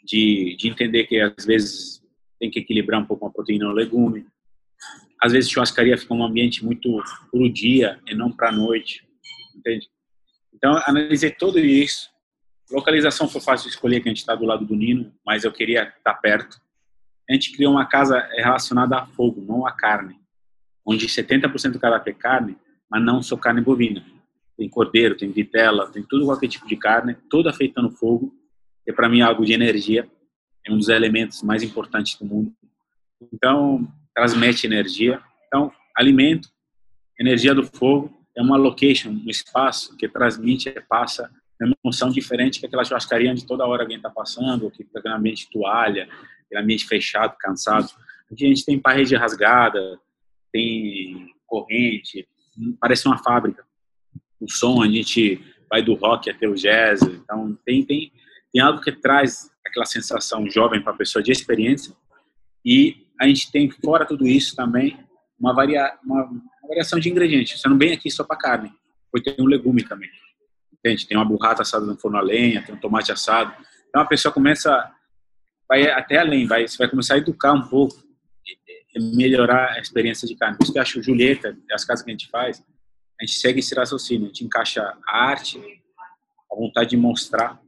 de, 0.05 0.57
de 0.59 0.68
entender 0.68 1.05
que 1.05 1.20
às 1.20 1.45
vezes 1.45 1.99
tem 2.41 2.51
que 2.51 2.59
equilibrar 2.59 3.01
um 3.01 3.07
pouco 3.07 3.26
a 3.26 3.30
proteína 3.30 3.66
no 3.66 3.72
legume. 3.72 4.26
Às 5.22 5.32
vezes 5.32 5.51
churrascaria 5.51 5.99
fica 5.99 6.14
um 6.14 6.24
ambiente 6.24 6.64
muito 6.64 7.03
para 7.30 7.41
o 7.41 7.49
dia 7.49 8.01
e 8.09 8.14
não 8.14 8.32
para 8.32 8.51
noite, 8.51 9.07
entende? 9.55 9.88
Então, 10.53 10.82
analisei 10.86 11.30
tudo 11.30 11.59
isso 11.59 12.11
Localização 12.70 13.28
foi 13.28 13.41
fácil 13.41 13.68
de 13.68 13.74
escolher, 13.74 14.01
que 14.01 14.09
a 14.09 14.12
gente 14.12 14.20
está 14.20 14.34
do 14.34 14.45
lado 14.45 14.64
do 14.64 14.76
Nino, 14.76 15.12
mas 15.26 15.43
eu 15.43 15.51
queria 15.51 15.82
estar 15.82 15.95
tá 16.03 16.14
perto. 16.14 16.61
A 17.28 17.32
gente 17.32 17.53
criou 17.53 17.72
uma 17.72 17.84
casa 17.84 18.20
relacionada 18.32 18.97
a 18.97 19.07
fogo, 19.07 19.41
não 19.41 19.66
a 19.66 19.72
carne, 19.72 20.16
onde 20.86 21.07
70% 21.07 21.72
do 21.72 21.80
cardápio 21.80 22.12
é 22.12 22.14
carne, 22.14 22.57
mas 22.88 23.03
não 23.03 23.22
só 23.22 23.36
carne 23.36 23.61
bovina. 23.61 24.05
Tem 24.57 24.68
cordeiro, 24.68 25.16
tem 25.16 25.30
vitela, 25.32 25.91
tem 25.91 26.03
tudo 26.03 26.26
qualquer 26.26 26.49
tipo 26.49 26.66
de 26.66 26.76
carne, 26.76 27.16
toda 27.28 27.53
feita 27.53 27.82
no 27.82 27.91
fogo. 27.91 28.32
É 28.86 28.93
para 28.93 29.09
mim 29.09 29.20
algo 29.20 29.45
de 29.45 29.53
energia, 29.53 30.09
é 30.66 30.72
um 30.72 30.78
dos 30.78 30.88
elementos 30.88 31.42
mais 31.42 31.62
importantes 31.62 32.18
do 32.18 32.24
mundo. 32.24 32.52
Então, 33.32 33.86
transmite 34.14 34.66
energia. 34.66 35.20
Então, 35.46 35.72
alimento, 35.96 36.48
energia 37.18 37.54
do 37.54 37.64
fogo, 37.64 38.20
é 38.36 38.42
uma 38.42 38.56
location, 38.56 39.11
um 39.11 39.28
espaço 39.28 39.96
que 39.96 40.08
transmite, 40.08 40.70
passa 40.88 41.30
uma 41.61 41.76
emoção 41.84 42.11
diferente 42.11 42.58
que 42.58 42.66
aquela 42.66 42.84
churrascaria 42.84 43.30
onde 43.30 43.46
toda 43.46 43.66
hora 43.66 43.82
alguém 43.82 43.98
está 43.98 44.08
passando, 44.08 44.64
ou 44.64 44.70
que 44.70 44.84
fica 44.84 44.98
aquele 44.98 45.14
ambiente 45.14 45.48
toalha, 45.50 46.08
aquele 46.46 46.62
ambiente 46.62 46.86
fechado, 46.86 47.36
cansado. 47.38 47.90
Aqui 48.30 48.44
a 48.44 48.48
gente 48.48 48.64
tem 48.64 48.78
parede 48.78 49.14
rasgada, 49.14 50.00
tem 50.52 51.34
corrente, 51.46 52.26
parece 52.80 53.06
uma 53.06 53.18
fábrica. 53.18 53.64
O 54.40 54.50
som, 54.50 54.82
a 54.82 54.88
gente 54.88 55.40
vai 55.68 55.82
do 55.82 55.94
rock 55.94 56.30
até 56.30 56.48
o 56.48 56.54
jazz, 56.54 57.02
então 57.02 57.58
tem, 57.64 57.84
tem, 57.84 58.12
tem 58.52 58.62
algo 58.62 58.80
que 58.80 58.92
traz 58.92 59.50
aquela 59.71 59.87
sensação 59.87 60.49
jovem 60.51 60.83
para 60.83 60.93
a 60.93 60.97
pessoa 60.97 61.23
de 61.23 61.33
experiência 61.33 61.95
e 62.64 63.07
a 63.21 63.27
gente 63.27 63.51
tem, 63.51 63.71
fora 63.71 64.07
tudo 64.07 64.27
isso 64.27 64.55
também, 64.57 64.99
uma, 65.39 65.55
varia, 65.55 65.99
uma, 66.05 66.25
uma 66.25 66.68
variação 66.68 66.99
de 66.99 67.11
ingredientes. 67.11 67.61
Você 67.61 67.68
não 67.68 67.79
vem 67.79 67.93
aqui 67.93 68.11
só 68.11 68.25
para 68.25 68.37
carne, 68.37 68.73
porque 69.11 69.33
tem 69.33 69.45
um 69.45 69.49
legume 69.49 69.83
também. 69.83 70.11
Entende? 70.73 71.07
Tem 71.07 71.16
uma 71.16 71.25
burrata 71.25 71.62
assada 71.62 71.85
no 71.85 71.99
forno 71.99 72.18
a 72.18 72.23
lenha, 72.23 72.62
tem 72.62 72.75
um 72.75 72.79
tomate 72.79 73.12
assado. 73.12 73.55
Então 73.89 74.03
a 74.03 74.07
pessoa 74.07 74.33
começa, 74.33 74.91
vai 75.68 75.91
até 75.91 76.18
além, 76.18 76.47
vai, 76.47 76.66
você 76.66 76.79
vai 76.79 76.89
começar 76.89 77.14
a 77.14 77.18
educar 77.18 77.53
um 77.53 77.68
pouco, 77.68 77.95
melhorar 78.97 79.73
a 79.73 79.81
experiência 79.81 80.27
de 80.27 80.35
carne. 80.35 80.57
Por 80.57 80.64
isso 80.64 80.73
que 80.73 80.79
eu 80.79 80.83
acho 80.83 81.03
Julieta, 81.03 81.57
as 81.73 81.85
casas 81.85 82.05
que 82.05 82.11
a 82.11 82.14
gente 82.14 82.29
faz, 82.29 82.62
a 83.21 83.25
gente 83.25 83.39
segue 83.39 83.61
esse 83.61 83.75
raciocínio, 83.75 84.25
a 84.25 84.29
gente 84.29 84.45
encaixa 84.45 84.83
a 85.07 85.25
arte, 85.25 85.61
a 86.51 86.57
vontade 86.57 86.91
de 86.91 86.97
mostrar 86.97 87.61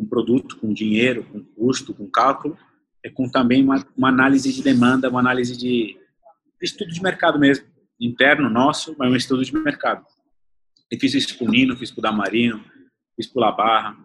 com 0.00 0.06
produto, 0.06 0.56
com 0.56 0.72
dinheiro, 0.72 1.24
com 1.24 1.44
custo, 1.44 1.92
com 1.92 2.10
cálculo, 2.10 2.56
e 3.04 3.10
com 3.10 3.28
também 3.28 3.62
uma, 3.62 3.86
uma 3.96 4.08
análise 4.08 4.50
de 4.50 4.62
demanda, 4.62 5.10
uma 5.10 5.20
análise 5.20 5.54
de, 5.56 5.98
estudo 6.60 6.90
de 6.90 7.02
mercado 7.02 7.38
mesmo, 7.38 7.66
interno 8.00 8.48
nosso, 8.48 8.96
mas 8.98 9.12
um 9.12 9.16
estudo 9.16 9.44
de 9.44 9.54
mercado. 9.54 10.06
Eu 10.90 10.98
fiz 10.98 11.12
isso 11.12 11.36
com 11.36 11.44
o 11.44 11.50
Nino, 11.50 11.76
fiz 11.76 11.90
com 11.90 12.00
o 12.00 12.02
Damarino, 12.02 12.64
fiz 13.14 13.26
com 13.26 13.40
La 13.40 13.52
Barra, 13.52 13.96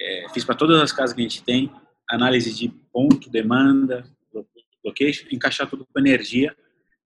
é, 0.00 0.26
fiz 0.32 0.44
para 0.44 0.54
todas 0.54 0.80
as 0.80 0.92
casas 0.92 1.14
que 1.14 1.20
a 1.20 1.24
gente 1.24 1.44
tem, 1.44 1.70
análise 2.08 2.54
de 2.54 2.70
ponto, 2.90 3.28
demanda, 3.28 4.04
location, 4.82 5.26
encaixar 5.30 5.68
tudo 5.68 5.86
com 5.86 6.00
energia, 6.00 6.56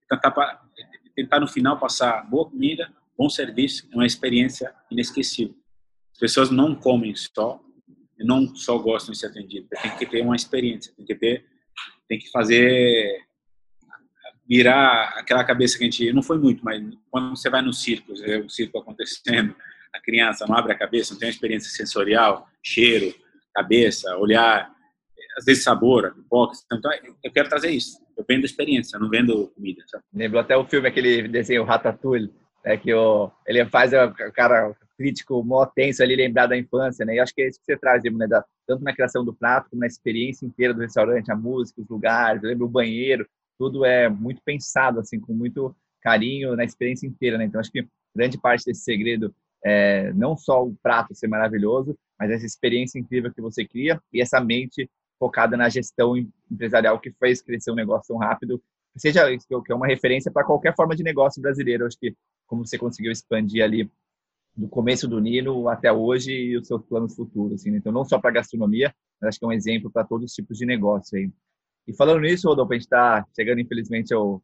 tentar, 0.09 0.63
tentar 1.17 1.41
no 1.41 1.49
final 1.49 1.77
passar 1.77 2.23
boa 2.31 2.49
comida, 2.49 2.93
bom 3.19 3.29
serviço, 3.29 3.89
uma 3.93 4.07
experiência 4.07 4.73
inesquecível. 4.91 5.57
As 6.13 6.19
pessoas 6.19 6.51
não 6.51 6.75
comem 6.75 7.15
só, 7.17 7.61
não 8.23 8.55
só 8.55 8.79
gostam 8.79 9.13
de 9.13 9.19
ser 9.19 9.27
atendidos, 9.27 9.69
tem 9.81 9.97
que 9.97 10.07
ter 10.07 10.23
uma 10.23 10.37
experiência, 10.37 10.93
tem 10.97 11.05
que 11.05 11.15
ter, 11.15 11.45
tem 12.09 12.19
que 12.19 12.31
fazer 12.31 13.23
virar 14.49 15.15
aquela 15.17 15.45
cabeça 15.45 15.79
que 15.79 15.85
a 15.85 15.91
gente 15.91 16.13
não 16.13 16.23
foi 16.23 16.39
muito, 16.39 16.65
mas 16.65 16.83
quando 17.11 17.31
você 17.31 17.49
vai 17.49 17.63
no 17.63 17.73
circo, 17.73 18.13
é 18.23 18.39
o 18.39 18.49
circo 18.49 18.79
acontecendo, 18.79 19.55
a 19.95 20.01
criança 20.01 20.47
não 20.47 20.57
abre 20.57 20.73
a 20.73 20.79
cabeça, 20.79 21.13
não 21.13 21.21
tem 21.21 21.29
uma 21.29 21.35
experiência 21.35 21.71
sensorial, 21.71 22.49
cheiro, 22.63 23.15
cabeça, 23.55 24.17
olhar, 24.17 24.71
às 25.37 25.45
vezes 25.45 25.63
sabor, 25.63 26.15
pipoca. 26.15 26.55
Então, 26.73 26.91
eu 27.23 27.33
quero 27.33 27.49
trazer 27.49 27.71
isso. 27.71 27.99
Eu 28.17 28.25
vendo 28.29 28.45
experiência, 28.45 28.99
não 28.99 29.09
vendo 29.09 29.49
comida. 29.49 29.83
Sabe? 29.87 30.05
Lembrou 30.13 30.41
até 30.41 30.57
o 30.57 30.67
filme, 30.67 30.89
aquele 30.89 31.29
desenho 31.29 31.65
Ratatouille, 31.65 32.33
né, 32.65 32.77
que 32.77 32.93
o, 32.93 33.31
ele 33.47 33.65
faz 33.67 33.93
o 33.93 34.33
cara 34.33 34.75
crítico 34.97 35.43
mó 35.45 35.67
tenso 35.67 36.03
ali, 36.03 36.17
lembrar 36.17 36.47
da 36.47 36.57
infância, 36.57 37.05
né? 37.05 37.17
E 37.17 37.21
acho 37.21 37.35
que 37.35 37.43
é 37.43 37.49
isso 37.49 37.59
que 37.59 37.65
você 37.65 37.77
traz, 37.77 38.03
né? 38.05 38.27
Da, 38.27 38.45
tanto 38.67 38.85
na 38.85 38.95
criação 38.95 39.25
do 39.25 39.35
prato, 39.35 39.71
como 39.71 39.81
na 39.81 39.87
experiência 39.87 40.47
inteira 40.47 40.75
do 40.75 40.81
restaurante, 40.81 41.31
a 41.31 41.37
música, 41.37 41.81
os 41.81 41.89
lugares, 41.89 42.43
eu 42.43 42.51
lembro 42.51 42.67
o 42.67 42.71
banheiro, 42.71 43.27
tudo 43.59 43.85
é 43.85 44.09
muito 44.09 44.41
pensado, 44.45 45.01
assim, 45.01 45.21
com 45.21 45.33
muito 45.33 45.75
carinho 46.01 46.57
na 46.57 46.65
experiência 46.65 47.07
inteira, 47.07 47.39
né? 47.39 47.45
Então, 47.45 47.61
acho 47.61 47.71
que 47.71 47.87
grande 48.15 48.39
parte 48.39 48.65
desse 48.65 48.83
segredo 48.83 49.35
é 49.65 50.13
não 50.15 50.37
só 50.37 50.65
o 50.65 50.75
prato 50.83 51.15
ser 51.15 51.29
maravilhoso, 51.29 51.97
mas 52.19 52.31
essa 52.31 52.47
experiência 52.47 52.99
incrível 52.99 53.33
que 53.33 53.41
você 53.41 53.65
cria 53.65 54.01
e 54.13 54.21
essa 54.21 54.41
mente 54.41 54.91
focada 55.19 55.57
na 55.57 55.69
gestão 55.69 56.17
empresarial 56.51 56.99
que 56.99 57.13
fez 57.13 57.41
crescer 57.41 57.71
um 57.71 57.77
negócio 57.77 58.09
tão 58.09 58.17
rápido, 58.17 58.61
seja 58.97 59.25
que 59.37 59.73
é 59.73 59.75
uma 59.75 59.87
referência 59.87 60.33
para 60.33 60.45
qualquer 60.45 60.75
forma 60.75 60.97
de 60.97 61.05
negócio 61.05 61.41
brasileiro. 61.41 61.87
Acho 61.87 61.99
que 61.99 62.15
como 62.47 62.67
você 62.67 62.77
conseguiu 62.77 63.13
expandir 63.13 63.63
ali 63.63 63.91
do 64.55 64.69
começo 64.69 65.09
do 65.09 65.21
Nino 65.21 65.69
até 65.69 65.91
hoje 65.93 66.33
e 66.33 66.57
os 66.57 66.67
seus 66.67 66.83
planos 66.85 67.15
futuros, 67.15 67.61
assim, 67.61 67.71
né? 67.71 67.79
então 67.79 67.93
não 67.93 68.05
só 68.05 68.19
para 68.19 68.33
gastronomia, 68.33 68.95
mas 69.21 69.29
acho 69.29 69.39
que 69.39 69.45
é 69.45 69.49
um 69.49 69.53
exemplo 69.53 69.91
para 69.91 70.05
todos 70.05 70.27
os 70.27 70.35
tipos 70.35 70.59
de 70.59 70.67
negócio 70.67 71.19
aí. 71.19 71.31
E 71.87 71.95
falando 71.95 72.21
nisso, 72.21 72.49
Rodolfo, 72.49 72.73
a 72.73 72.77
gente 72.77 72.85
está 72.85 73.27
chegando 73.35 73.61
infelizmente 73.61 74.13
ao, 74.13 74.43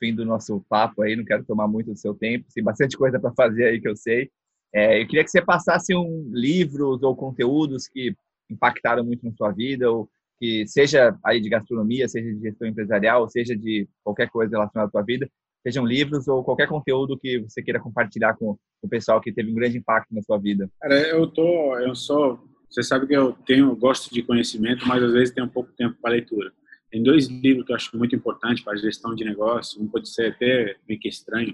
fim 0.00 0.14
do 0.14 0.24
nosso 0.24 0.64
papo 0.68 1.02
aí, 1.02 1.14
não 1.14 1.24
quero 1.24 1.44
tomar 1.44 1.68
muito 1.68 1.92
do 1.92 1.98
seu 1.98 2.14
tempo, 2.14 2.46
tem 2.54 2.64
bastante 2.64 2.96
coisa 2.96 3.20
para 3.20 3.32
fazer 3.34 3.66
aí 3.66 3.80
que 3.80 3.86
eu 3.86 3.94
sei. 3.94 4.30
É, 4.72 5.02
eu 5.02 5.06
queria 5.06 5.22
que 5.22 5.30
você 5.30 5.42
passasse 5.42 5.94
um 5.94 6.30
livros 6.32 7.02
ou 7.02 7.14
conteúdos 7.14 7.86
que 7.86 8.16
impactaram 8.48 9.04
muito 9.04 9.24
na 9.24 9.32
sua 9.34 9.52
vida 9.52 9.90
ou 9.90 10.08
que 10.38 10.66
seja 10.66 11.16
aí 11.22 11.38
de 11.38 11.50
gastronomia, 11.50 12.08
seja 12.08 12.32
de 12.32 12.40
gestão 12.40 12.66
empresarial, 12.66 13.28
seja 13.28 13.54
de 13.54 13.86
qualquer 14.02 14.30
coisa 14.30 14.52
relacionada 14.52 14.88
à 14.88 14.90
tua 14.90 15.02
vida, 15.02 15.30
sejam 15.62 15.84
livros 15.84 16.26
ou 16.28 16.42
qualquer 16.42 16.68
conteúdo 16.68 17.18
que 17.18 17.38
você 17.38 17.62
queira 17.62 17.80
compartilhar 17.80 18.34
com 18.34 18.56
o 18.82 18.88
pessoal 18.88 19.20
que 19.20 19.32
teve 19.32 19.50
um 19.50 19.54
grande 19.54 19.78
impacto 19.78 20.14
na 20.14 20.22
sua 20.22 20.38
vida. 20.38 20.70
Cara, 20.80 20.94
eu 21.08 21.26
tô, 21.26 21.76
eu 21.78 21.94
sou, 21.94 22.40
você 22.68 22.82
sabe 22.82 23.06
que 23.06 23.14
eu 23.14 23.32
tenho, 23.46 23.74
gosto 23.76 24.12
de 24.12 24.22
conhecimento, 24.22 24.86
mas 24.86 25.02
às 25.02 25.12
vezes 25.12 25.34
tenho 25.34 25.48
pouco 25.48 25.70
tempo 25.72 25.96
para 26.00 26.12
leitura. 26.12 26.52
Tem 26.90 27.02
dois 27.02 27.28
livros 27.28 27.64
que 27.64 27.72
eu 27.72 27.76
acho 27.76 27.96
muito 27.96 28.16
importantes 28.16 28.64
para 28.64 28.72
a 28.72 28.76
gestão 28.76 29.14
de 29.14 29.24
negócio. 29.24 29.80
Um 29.80 29.86
pode 29.86 30.08
ser 30.08 30.32
até 30.32 30.76
meio 30.88 30.98
que 30.98 31.08
estranho. 31.08 31.52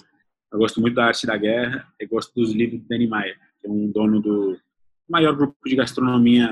Eu 0.50 0.58
gosto 0.58 0.80
muito 0.80 0.94
da 0.94 1.06
Arte 1.06 1.26
da 1.26 1.36
Guerra 1.36 1.86
e 2.00 2.06
gosto 2.06 2.32
dos 2.34 2.52
livros 2.52 2.80
do 2.80 2.88
Danny 2.88 3.06
Meyer, 3.06 3.36
que 3.60 3.66
é 3.66 3.70
um 3.70 3.90
dono 3.90 4.20
do 4.20 4.56
maior 5.08 5.36
grupo 5.36 5.56
de 5.66 5.76
gastronomia 5.76 6.48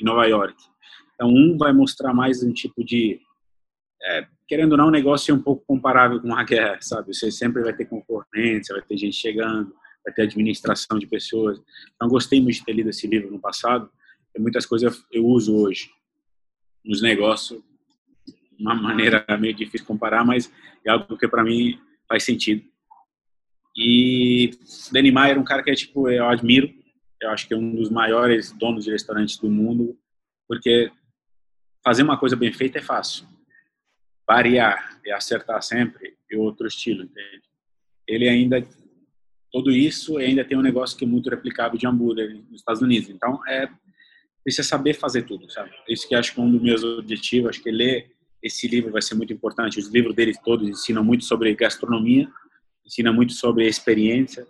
em 0.00 0.04
Nova 0.04 0.26
York. 0.26 0.54
Então, 1.14 1.30
um 1.30 1.56
vai 1.56 1.72
mostrar 1.72 2.12
mais 2.12 2.42
um 2.42 2.52
tipo 2.52 2.84
de. 2.84 3.20
É, 4.02 4.26
querendo 4.46 4.72
ou 4.72 4.78
não, 4.78 4.88
o 4.88 4.90
negócio 4.90 5.32
é 5.32 5.34
um 5.34 5.42
pouco 5.42 5.64
comparável 5.66 6.20
com 6.20 6.28
uma 6.28 6.44
guerra, 6.44 6.78
sabe? 6.80 7.14
Você 7.14 7.30
sempre 7.30 7.62
vai 7.62 7.72
ter 7.72 7.86
concorrência, 7.86 8.74
vai 8.74 8.84
ter 8.84 8.96
gente 8.96 9.16
chegando, 9.16 9.74
vai 10.04 10.14
ter 10.14 10.22
administração 10.22 10.98
de 10.98 11.06
pessoas. 11.06 11.60
Então, 11.94 12.08
gostei 12.08 12.40
muito 12.40 12.56
de 12.56 12.64
ter 12.64 12.72
lido 12.72 12.90
esse 12.90 13.06
livro 13.06 13.30
no 13.30 13.40
passado. 13.40 13.90
E 14.36 14.40
muitas 14.40 14.66
coisas 14.66 15.04
eu 15.10 15.24
uso 15.26 15.56
hoje 15.56 15.90
nos 16.84 17.02
negócios. 17.02 17.60
Uma 18.58 18.74
maneira 18.80 19.24
meio 19.38 19.54
difícil 19.54 19.80
de 19.80 19.86
comparar, 19.86 20.24
mas 20.24 20.52
é 20.84 20.90
algo 20.90 21.16
que 21.16 21.26
para 21.26 21.42
mim 21.42 21.78
faz 22.08 22.24
sentido. 22.24 22.62
E 23.76 24.50
Danny 24.90 25.10
Meyer 25.10 25.36
é 25.36 25.40
um 25.40 25.44
cara 25.44 25.62
que 25.62 25.70
é 25.70 25.74
tipo 25.74 26.08
eu 26.08 26.26
admiro. 26.28 26.72
Eu 27.20 27.30
acho 27.30 27.46
que 27.46 27.54
é 27.54 27.56
um 27.56 27.74
dos 27.74 27.90
maiores 27.90 28.52
donos 28.52 28.84
de 28.84 28.90
restaurantes 28.90 29.38
do 29.38 29.50
mundo, 29.50 29.98
porque 30.46 30.90
fazer 31.84 32.02
uma 32.02 32.18
coisa 32.18 32.36
bem 32.36 32.52
feita 32.52 32.78
é 32.78 32.82
fácil. 32.82 33.26
Variar 34.26 35.00
e 35.04 35.10
acertar 35.12 35.62
sempre 35.62 36.16
é 36.30 36.36
outro 36.36 36.66
estilo, 36.66 37.04
entende? 37.04 37.42
Ele 38.06 38.28
ainda 38.28 38.66
tudo 39.52 39.70
isso 39.70 40.18
ainda 40.18 40.44
tem 40.44 40.58
um 40.58 40.62
negócio 40.62 40.98
que 40.98 41.04
é 41.04 41.08
muito 41.08 41.30
replicável 41.30 41.78
de 41.78 41.86
hambúrguer 41.86 42.34
nos 42.50 42.60
Estados 42.60 42.82
Unidos. 42.82 43.08
Então 43.08 43.40
é 43.48 43.68
precisa 44.44 44.68
saber 44.68 44.94
fazer 44.94 45.22
tudo, 45.22 45.50
sabe? 45.50 45.70
Isso 45.88 46.06
que 46.06 46.14
acho 46.14 46.34
que 46.34 46.40
é 46.40 46.42
um 46.42 46.50
dos 46.50 46.62
meus 46.62 46.84
objetivos, 46.84 47.50
acho 47.50 47.62
que 47.62 47.70
ler 47.70 48.12
esse 48.42 48.68
livro 48.68 48.92
vai 48.92 49.02
ser 49.02 49.14
muito 49.14 49.32
importante. 49.32 49.78
Os 49.78 49.88
livros 49.88 50.14
dele 50.14 50.32
todos 50.44 50.68
ensinam 50.68 51.02
muito 51.02 51.24
sobre 51.24 51.54
gastronomia, 51.54 52.28
ensinam 52.84 53.12
muito 53.12 53.32
sobre 53.32 53.66
experiência, 53.66 54.46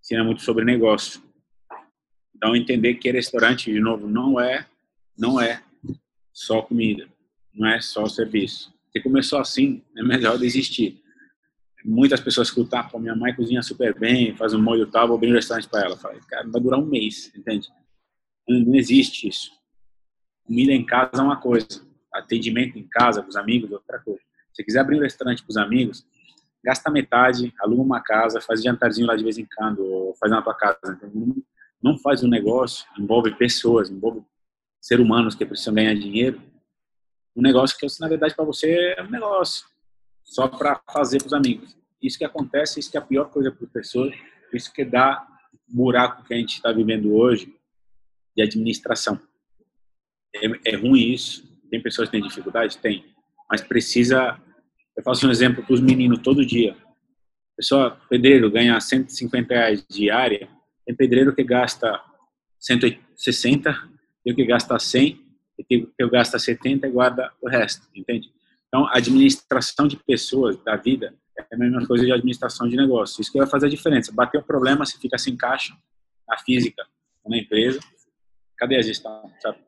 ensinam 0.00 0.24
muito 0.24 0.42
sobre 0.42 0.64
negócio. 0.64 1.22
Então 2.36 2.54
entender 2.54 2.94
que 2.94 3.10
restaurante 3.10 3.72
de 3.72 3.80
novo 3.80 4.08
não 4.08 4.40
é 4.40 4.66
não 5.18 5.40
é 5.40 5.62
só 6.32 6.62
comida, 6.62 7.08
não 7.52 7.68
é 7.68 7.80
só 7.80 8.06
serviço. 8.06 8.72
Se 8.92 9.00
começou 9.00 9.38
assim, 9.38 9.82
é 9.96 10.02
melhor 10.02 10.38
desistir. 10.38 11.00
Muitas 11.84 12.20
pessoas 12.20 12.48
escutam, 12.48 12.80
ah, 12.80 12.98
minha 12.98 13.14
mãe 13.14 13.34
cozinha 13.34 13.62
super 13.62 13.98
bem, 13.98 14.36
faz 14.36 14.52
um 14.52 14.60
molho 14.60 14.86
tal, 14.86 15.08
vou 15.08 15.16
abrir 15.16 15.30
um 15.30 15.34
restaurante 15.34 15.68
para 15.68 15.84
ela. 15.84 15.96
Fala, 15.96 16.18
cara, 16.28 16.46
vai 16.48 16.60
durar 16.60 16.78
um 16.78 16.86
mês, 16.86 17.32
entende? 17.34 17.68
Não, 18.48 18.74
existe 18.74 19.28
isso. 19.28 19.52
Comida 20.44 20.72
em 20.72 20.84
casa 20.84 21.12
é 21.14 21.22
uma 21.22 21.40
coisa, 21.40 21.66
atendimento 22.12 22.78
em 22.78 22.86
casa 22.88 23.22
com 23.22 23.28
os 23.28 23.36
amigos 23.36 23.70
é 23.70 23.74
outra 23.74 23.98
coisa. 24.00 24.20
Se 24.52 24.64
quiser 24.64 24.80
abrir 24.80 24.98
um 24.98 25.02
restaurante 25.02 25.42
para 25.42 25.50
os 25.50 25.56
amigos, 25.56 26.04
gasta 26.62 26.90
metade, 26.90 27.54
aluga 27.60 27.82
uma 27.82 28.00
casa, 28.00 28.40
faz 28.40 28.62
jantarzinho 28.62 29.06
lá 29.06 29.16
de 29.16 29.22
vez 29.22 29.38
em 29.38 29.46
quando, 29.56 29.84
ou 29.84 30.14
faz 30.16 30.30
na 30.30 30.42
tua 30.42 30.54
casa. 30.54 31.00
Não 31.82 31.96
faz 31.96 32.22
um 32.22 32.28
negócio, 32.28 32.84
envolve 32.98 33.34
pessoas, 33.36 33.88
envolve 33.88 34.22
ser 34.80 35.00
humanos 35.00 35.34
que 35.34 35.46
precisam 35.46 35.72
ganhar 35.72 35.94
dinheiro, 35.94 36.42
um 37.40 37.42
negócio 37.42 37.76
que, 37.76 37.86
na 38.00 38.08
verdade, 38.08 38.34
para 38.36 38.44
você 38.44 38.94
é 38.96 39.02
um 39.02 39.10
negócio 39.10 39.66
só 40.22 40.46
para 40.46 40.80
fazer 40.92 41.18
para 41.18 41.26
os 41.26 41.32
amigos. 41.32 41.76
Isso 42.02 42.18
que 42.18 42.24
acontece, 42.24 42.78
isso 42.78 42.90
que 42.90 42.96
é 42.96 43.00
a 43.00 43.04
pior 43.04 43.30
coisa 43.30 43.50
para 43.50 43.66
as 43.66 43.72
pessoas, 43.72 44.14
isso 44.52 44.72
que 44.72 44.84
dá 44.84 45.26
buraco 45.68 46.24
que 46.24 46.34
a 46.34 46.36
gente 46.36 46.56
está 46.56 46.70
vivendo 46.70 47.14
hoje 47.14 47.54
de 48.36 48.42
administração. 48.42 49.20
É, 50.34 50.72
é 50.72 50.76
ruim 50.76 51.12
isso. 51.12 51.48
Tem 51.70 51.82
pessoas 51.82 52.08
que 52.08 52.12
têm 52.12 52.28
dificuldade? 52.28 52.78
Tem. 52.78 53.04
Mas 53.50 53.62
precisa. 53.62 54.38
Eu 54.96 55.02
faço 55.02 55.26
um 55.26 55.30
exemplo 55.30 55.64
para 55.64 55.74
os 55.74 55.80
meninos 55.80 56.20
todo 56.20 56.44
dia. 56.44 56.76
Pessoa, 57.56 57.98
pedreiro 58.08 58.50
ganha 58.50 58.78
150 58.80 59.54
reais 59.54 59.84
diária, 59.88 60.48
tem 60.84 60.94
pedreiro 60.94 61.34
que 61.34 61.44
gasta 61.44 62.02
160 62.58 63.90
tem 64.24 64.34
que 64.34 64.44
gastar 64.44 64.78
100, 64.78 65.20
tem 65.64 65.86
que 65.86 66.08
gastar 66.08 66.38
70 66.38 66.86
e 66.86 66.90
guarda 66.90 67.32
o 67.40 67.48
resto, 67.48 67.86
entende? 67.94 68.30
Então, 68.68 68.86
administração 68.88 69.88
de 69.88 69.96
pessoas, 69.96 70.56
da 70.62 70.76
vida, 70.76 71.14
é 71.36 71.54
a 71.54 71.58
mesma 71.58 71.86
coisa 71.86 72.04
de 72.04 72.12
administração 72.12 72.68
de 72.68 72.76
negócio. 72.76 73.20
Isso 73.20 73.32
que 73.32 73.38
vai 73.38 73.46
fazer 73.46 73.66
a 73.66 73.70
diferença. 73.70 74.12
Bateu 74.12 74.40
o 74.40 74.44
problema, 74.44 74.86
se 74.86 74.98
fica 74.98 75.18
sem 75.18 75.36
caixa, 75.36 75.74
na 76.28 76.38
física, 76.38 76.86
na 77.26 77.38
empresa, 77.38 77.80
cadê 78.56 78.76
a 78.76 78.82
gestão, 78.82 79.30
sabe? 79.40 79.58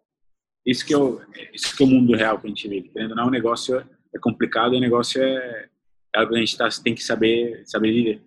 Isso 0.65 0.87
que, 0.87 0.95
eu, 0.95 1.21
isso 1.53 1.77
que 1.77 1.83
é 1.83 1.87
o 1.87 1.89
mundo 1.89 2.15
real 2.15 2.39
que 2.39 2.47
a 2.47 2.49
gente 2.49 2.69
vive. 2.69 2.89
Entendeu? 2.89 3.17
Não, 3.17 3.27
o 3.27 3.31
negócio 3.31 3.85
é 4.15 4.19
complicado, 4.21 4.75
o 4.75 4.81
negócio 4.81 5.21
é, 5.21 5.69
é 6.15 6.19
algo 6.19 6.33
que 6.33 6.37
a 6.37 6.41
gente 6.41 6.57
tá, 6.57 6.69
tem 6.83 6.95
que 6.95 7.03
saber, 7.03 7.63
saber 7.67 7.93
viver. 7.93 8.23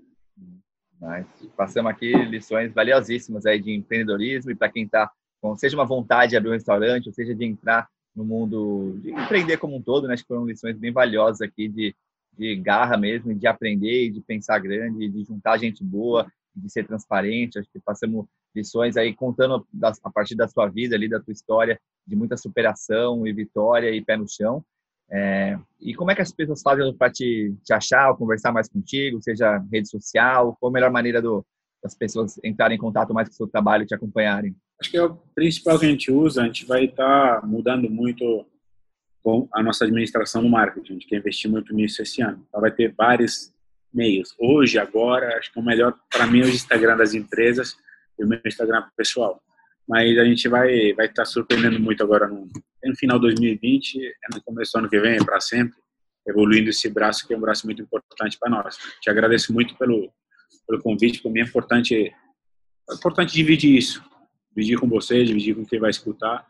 Mas 1.00 1.26
passamos 1.56 1.92
aqui 1.92 2.12
lições 2.26 2.74
valiosíssimas 2.74 3.46
aí 3.46 3.62
de 3.62 3.72
empreendedorismo 3.72 4.52
e 4.52 4.56
para 4.56 4.70
quem 4.70 4.84
está 4.84 5.10
com 5.46 5.56
seja 5.56 5.78
uma 5.78 5.86
vontade 5.86 6.32
de 6.32 6.38
abrir 6.38 6.50
um 6.50 6.54
restaurante, 6.54 7.08
ou 7.08 7.14
seja 7.14 7.36
de 7.36 7.46
entrar 7.46 7.88
no 8.16 8.26
mundo 8.26 8.98
de 9.02 9.12
empreender 9.12 9.58
como 9.58 9.76
um 9.76 9.82
todo, 9.82 10.08
né? 10.08 10.14
Acho 10.14 10.24
que 10.24 10.28
foram 10.28 10.46
lições 10.46 10.78
bem 10.78 10.92
valiosas 10.92 11.42
aqui 11.42 11.68
de, 11.68 11.96
de 12.38 12.56
garra 12.56 12.98
mesmo, 12.98 13.34
de 13.36 13.46
aprender, 13.46 14.10
de 14.10 14.22
pensar 14.22 14.58
grande, 14.60 15.08
de 15.08 15.24
juntar 15.24 15.58
gente 15.58 15.84
boa, 15.84 16.26
de 16.56 16.72
ser 16.72 16.88
transparente. 16.88 17.60
Acho 17.60 17.70
que 17.72 17.80
passamos 17.80 18.26
lições 18.56 18.98
aí 18.98 19.14
contando 19.14 19.68
a 20.04 20.12
partir 20.12 20.36
da 20.36 20.48
sua 20.48 20.68
vida 20.68 20.96
ali, 20.96 21.08
da 21.10 21.20
tua 21.20 21.34
história, 21.34 21.80
de 22.08 22.16
muita 22.16 22.38
superação 22.38 23.28
e 23.28 23.34
vitória 23.34 23.92
e 23.92 24.04
pé 24.04 24.18
no 24.18 24.28
chão. 24.28 24.64
É, 25.12 25.60
e 25.80 25.94
como 25.94 26.10
é 26.10 26.16
que 26.16 26.22
as 26.22 26.32
pessoas 26.32 26.64
fazem 26.64 26.92
para 26.96 27.12
te, 27.12 27.54
te 27.64 27.74
achar 27.74 28.16
conversar 28.16 28.52
mais 28.52 28.68
contigo, 28.68 29.22
seja 29.22 29.64
rede 29.72 29.90
social? 29.90 30.56
Qual 30.60 30.70
a 30.70 30.74
melhor 30.74 30.90
maneira 30.90 31.22
do, 31.22 31.46
das 31.84 31.94
pessoas 31.94 32.40
entrarem 32.44 32.78
em 32.78 32.80
contato 32.80 33.14
mais 33.14 33.28
com 33.28 33.34
o 33.34 33.38
seu 33.38 33.48
trabalho 33.48 33.84
e 33.84 33.86
te 33.86 33.94
acompanharem? 33.94 34.56
Acho 34.80 34.92
que 34.92 34.98
é 34.98 35.04
o 35.04 35.16
principal 35.34 35.80
que 35.80 35.86
a 35.86 35.90
gente 35.90 36.12
usa, 36.12 36.42
a 36.42 36.46
gente 36.46 36.66
vai 36.66 36.86
estar 36.86 37.42
tá 37.42 37.48
mudando 37.48 37.90
muito 37.90 38.46
com 39.24 39.48
a 39.54 39.64
nossa 39.64 39.86
administração 39.86 40.42
no 40.42 40.50
marketing, 40.50 40.92
a 40.92 40.94
gente 40.94 41.08
quer 41.08 41.18
investir 41.18 41.50
muito 41.50 41.74
nisso 41.74 42.02
esse 42.02 42.22
ano. 42.22 42.46
Então 42.48 42.62
vai 42.62 42.72
ter 42.72 42.94
vários 42.96 43.52
meios. 43.92 44.36
Hoje, 44.38 44.78
agora, 44.78 45.38
acho 45.38 45.52
que 45.52 45.60
o 45.60 45.64
melhor 45.64 45.96
para 46.12 46.28
mim 46.28 46.42
é 46.42 46.46
o 46.46 46.50
Instagram 46.50 46.98
das 46.98 47.14
empresas 47.14 47.76
e 48.20 48.24
o 48.24 48.28
meu 48.28 48.40
Instagram 48.46 48.84
pessoal. 48.96 49.42
mas 49.88 50.18
a 50.18 50.26
gente 50.26 50.48
vai 50.48 50.94
vai 50.94 51.08
estar 51.08 51.24
tá 51.24 51.26
surpreendendo 51.26 51.80
muito 51.80 52.04
agora 52.04 52.28
no, 52.28 52.48
no 52.84 52.96
final 52.96 53.18
de 53.18 53.28
2020, 53.28 54.00
é 54.06 54.36
no 54.36 54.44
começo 54.44 54.74
do 54.74 54.80
ano 54.80 54.90
que 54.90 55.00
vem, 55.00 55.16
é 55.16 55.24
para 55.24 55.40
sempre, 55.40 55.78
evoluindo 56.28 56.70
esse 56.70 56.90
braço 56.90 57.26
que 57.26 57.34
é 57.34 57.38
um 57.38 57.42
braço 57.42 57.66
muito 57.66 57.82
importante 57.82 58.38
para 58.38 58.50
nós. 58.50 58.78
Te 59.02 59.10
agradeço 59.10 59.54
muito 59.54 59.76
pelo 59.76 60.12
pelo 60.68 60.82
convite, 60.82 61.22
para 61.22 61.32
mim 61.32 61.40
é 61.40 61.44
importante 61.44 61.96
é 61.96 62.94
importante 62.94 63.34
dividir 63.34 63.76
isso, 63.78 64.04
dividir 64.56 64.80
com 64.80 64.88
você, 64.88 65.24
dividir 65.24 65.56
com 65.56 65.66
quem 65.66 65.80
vai 65.80 65.90
escutar. 65.90 66.46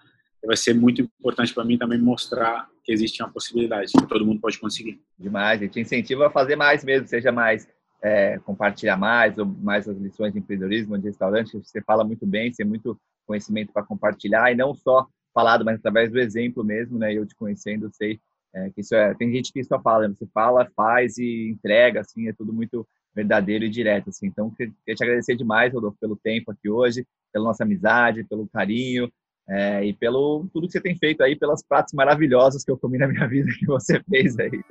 Vai 0.46 0.56
ser 0.56 0.76
muito 0.76 1.02
importante 1.02 1.54
para 1.54 1.66
mim 1.66 1.78
também 1.78 2.00
mostrar 2.00 2.70
que 2.84 2.92
existe 2.92 3.24
uma 3.24 3.32
possibilidade, 3.32 3.92
que 3.92 4.08
todo 4.08 4.26
mundo 4.26 4.40
pode 4.40 4.60
conseguir. 4.60 5.02
Demais, 5.18 5.60
a 5.60 5.66
gente 5.66 5.80
incentiva 5.80 6.28
a 6.28 6.30
fazer 6.30 6.56
mais 6.56 6.84
mesmo, 6.84 7.08
seja 7.08 7.32
mais 7.32 7.68
é, 8.04 8.38
compartilhar 8.46 8.96
mais, 8.96 9.36
ou 9.40 9.46
mais 9.46 9.90
as 9.90 9.98
lições 9.98 10.32
de 10.32 10.38
empreendedorismo, 10.38 10.98
de 11.00 11.06
restaurante, 11.06 11.58
você 11.58 11.82
fala 11.82 12.04
muito 12.04 12.28
bem, 12.28 12.52
tem 12.52 12.66
muito 12.66 12.96
conhecimento 13.26 13.74
para 13.74 13.82
compartilhar, 13.82 14.52
e 14.52 14.56
não 14.56 14.76
só 14.76 15.08
falado, 15.34 15.66
mas 15.66 15.80
através 15.80 16.12
do 16.12 16.20
exemplo 16.20 16.64
mesmo, 16.64 17.00
né? 17.00 17.12
Eu 17.12 17.26
te 17.26 17.36
conhecendo, 17.36 17.90
sei 17.92 18.20
é, 18.54 18.70
que 18.70 18.82
isso 18.82 18.96
é. 18.96 19.14
Tem 19.16 19.32
gente 19.32 19.52
que 19.52 19.64
só 19.64 19.82
fala, 19.82 20.08
né? 20.08 20.16
você 20.18 20.28
fala, 20.34 20.70
faz 20.76 21.18
e 21.18 21.50
entrega, 21.50 22.02
assim, 22.02 22.30
é 22.30 22.34
tudo 22.34 22.54
muito 22.54 22.88
verdadeiro 23.16 23.64
e 23.64 23.70
direto, 23.70 24.10
assim. 24.10 24.28
Então, 24.28 24.52
queria 24.52 24.74
te 24.86 25.04
agradecer 25.04 25.36
demais, 25.36 25.74
Rodolfo, 25.74 25.98
pelo 26.00 26.16
tempo 26.16 26.52
aqui 26.52 26.70
hoje, 26.70 27.08
pela 27.32 27.46
nossa 27.46 27.64
amizade, 27.64 28.24
pelo 28.26 28.48
carinho, 28.48 29.12
é, 29.48 29.86
e 29.86 29.94
pelo 29.94 30.46
tudo 30.52 30.68
que 30.68 30.74
você 30.74 30.82
tem 30.82 30.98
feito 30.98 31.24
aí, 31.24 31.36
pelas 31.36 31.64
pratos 31.64 31.94
maravilhosos 31.94 32.64
que 32.64 32.72
eu 32.72 32.78
comi 32.78 32.98
na 32.98 33.08
minha 33.08 33.26
vida 33.30 33.50
que 33.58 33.66
você 33.66 34.02
fez 34.10 34.38
aí. 34.38 34.62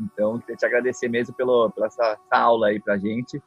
Então, 0.00 0.38
queria 0.38 0.56
te 0.56 0.64
agradecer 0.64 1.08
mesmo 1.08 1.34
pelo, 1.34 1.70
pela 1.70 1.86
essa, 1.86 2.12
essa 2.12 2.42
aula 2.42 2.68
aí 2.68 2.80
pra 2.80 2.96
gente. 2.96 3.42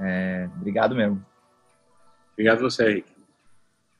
É, 0.00 0.48
obrigado 0.56 0.94
mesmo. 0.94 1.24
Obrigado 2.32 2.60
você, 2.60 2.90
Henrique. 2.90 3.12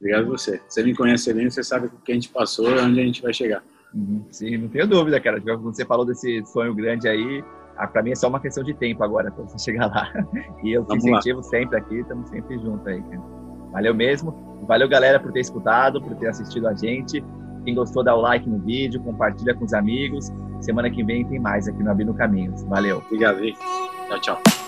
Obrigado 0.01 0.27
você. 0.27 0.61
Você 0.69 0.83
me 0.83 0.95
conhece 0.95 1.33
bem, 1.33 1.49
você 1.49 1.63
sabe 1.63 1.87
o 1.87 1.91
que 1.91 2.11
a 2.11 2.15
gente 2.15 2.29
passou 2.29 2.69
e 2.69 2.81
onde 2.81 3.01
a 3.01 3.05
gente 3.05 3.23
vai 3.23 3.33
chegar. 3.33 3.63
Uhum, 3.95 4.27
sim, 4.31 4.57
não 4.57 4.69
tenho 4.69 4.89
dúvida, 4.89 5.21
cara. 5.21 5.41
Quando 5.41 5.63
você 5.63 5.85
falou 5.85 6.05
desse 6.05 6.45
sonho 6.47 6.75
grande 6.75 7.07
aí, 7.07 7.45
ah, 7.77 7.87
para 7.87 8.03
mim 8.03 8.13
é 8.13 8.15
só 8.15 8.29
uma 8.29 8.41
questão 8.41 8.63
de 8.63 8.75
tempo 8.75 9.03
agora 9.03 9.31
para 9.31 9.45
você 9.45 9.59
chegar 9.73 9.87
lá. 9.87 10.11
E 10.63 10.73
eu 10.73 10.85
te 10.85 10.97
incentivo 10.97 11.39
lá. 11.39 11.45
sempre 11.45 11.79
aqui, 11.79 12.01
estamos 12.01 12.29
sempre 12.29 12.59
juntos 12.59 12.87
aí. 12.87 13.03
Valeu 13.73 13.95
mesmo. 13.95 14.33
Valeu, 14.67 14.89
galera, 14.89 15.21
por 15.21 15.33
ter 15.33 15.41
escutado, 15.41 16.01
por 16.01 16.15
ter 16.17 16.29
assistido 16.29 16.69
a 16.69 16.75
gente. 16.75 17.25
Quem 17.65 17.75
gostou, 17.75 18.05
dá 18.05 18.15
o 18.15 18.21
like 18.21 18.49
no 18.49 18.59
vídeo, 18.59 19.03
compartilha 19.03 19.55
com 19.55 19.65
os 19.65 19.75
amigos. 19.75 20.31
Semana 20.61 20.91
que 20.91 21.03
vem 21.03 21.27
tem 21.27 21.39
mais 21.39 21.67
aqui 21.69 21.83
no 21.83 21.91
Abrindo 21.91 22.15
Caminhos. 22.15 22.63
Valeu. 22.65 23.03
Obrigado, 23.07 23.41
Vic. 23.41 23.59
Tchau, 24.09 24.21
tchau. 24.21 24.64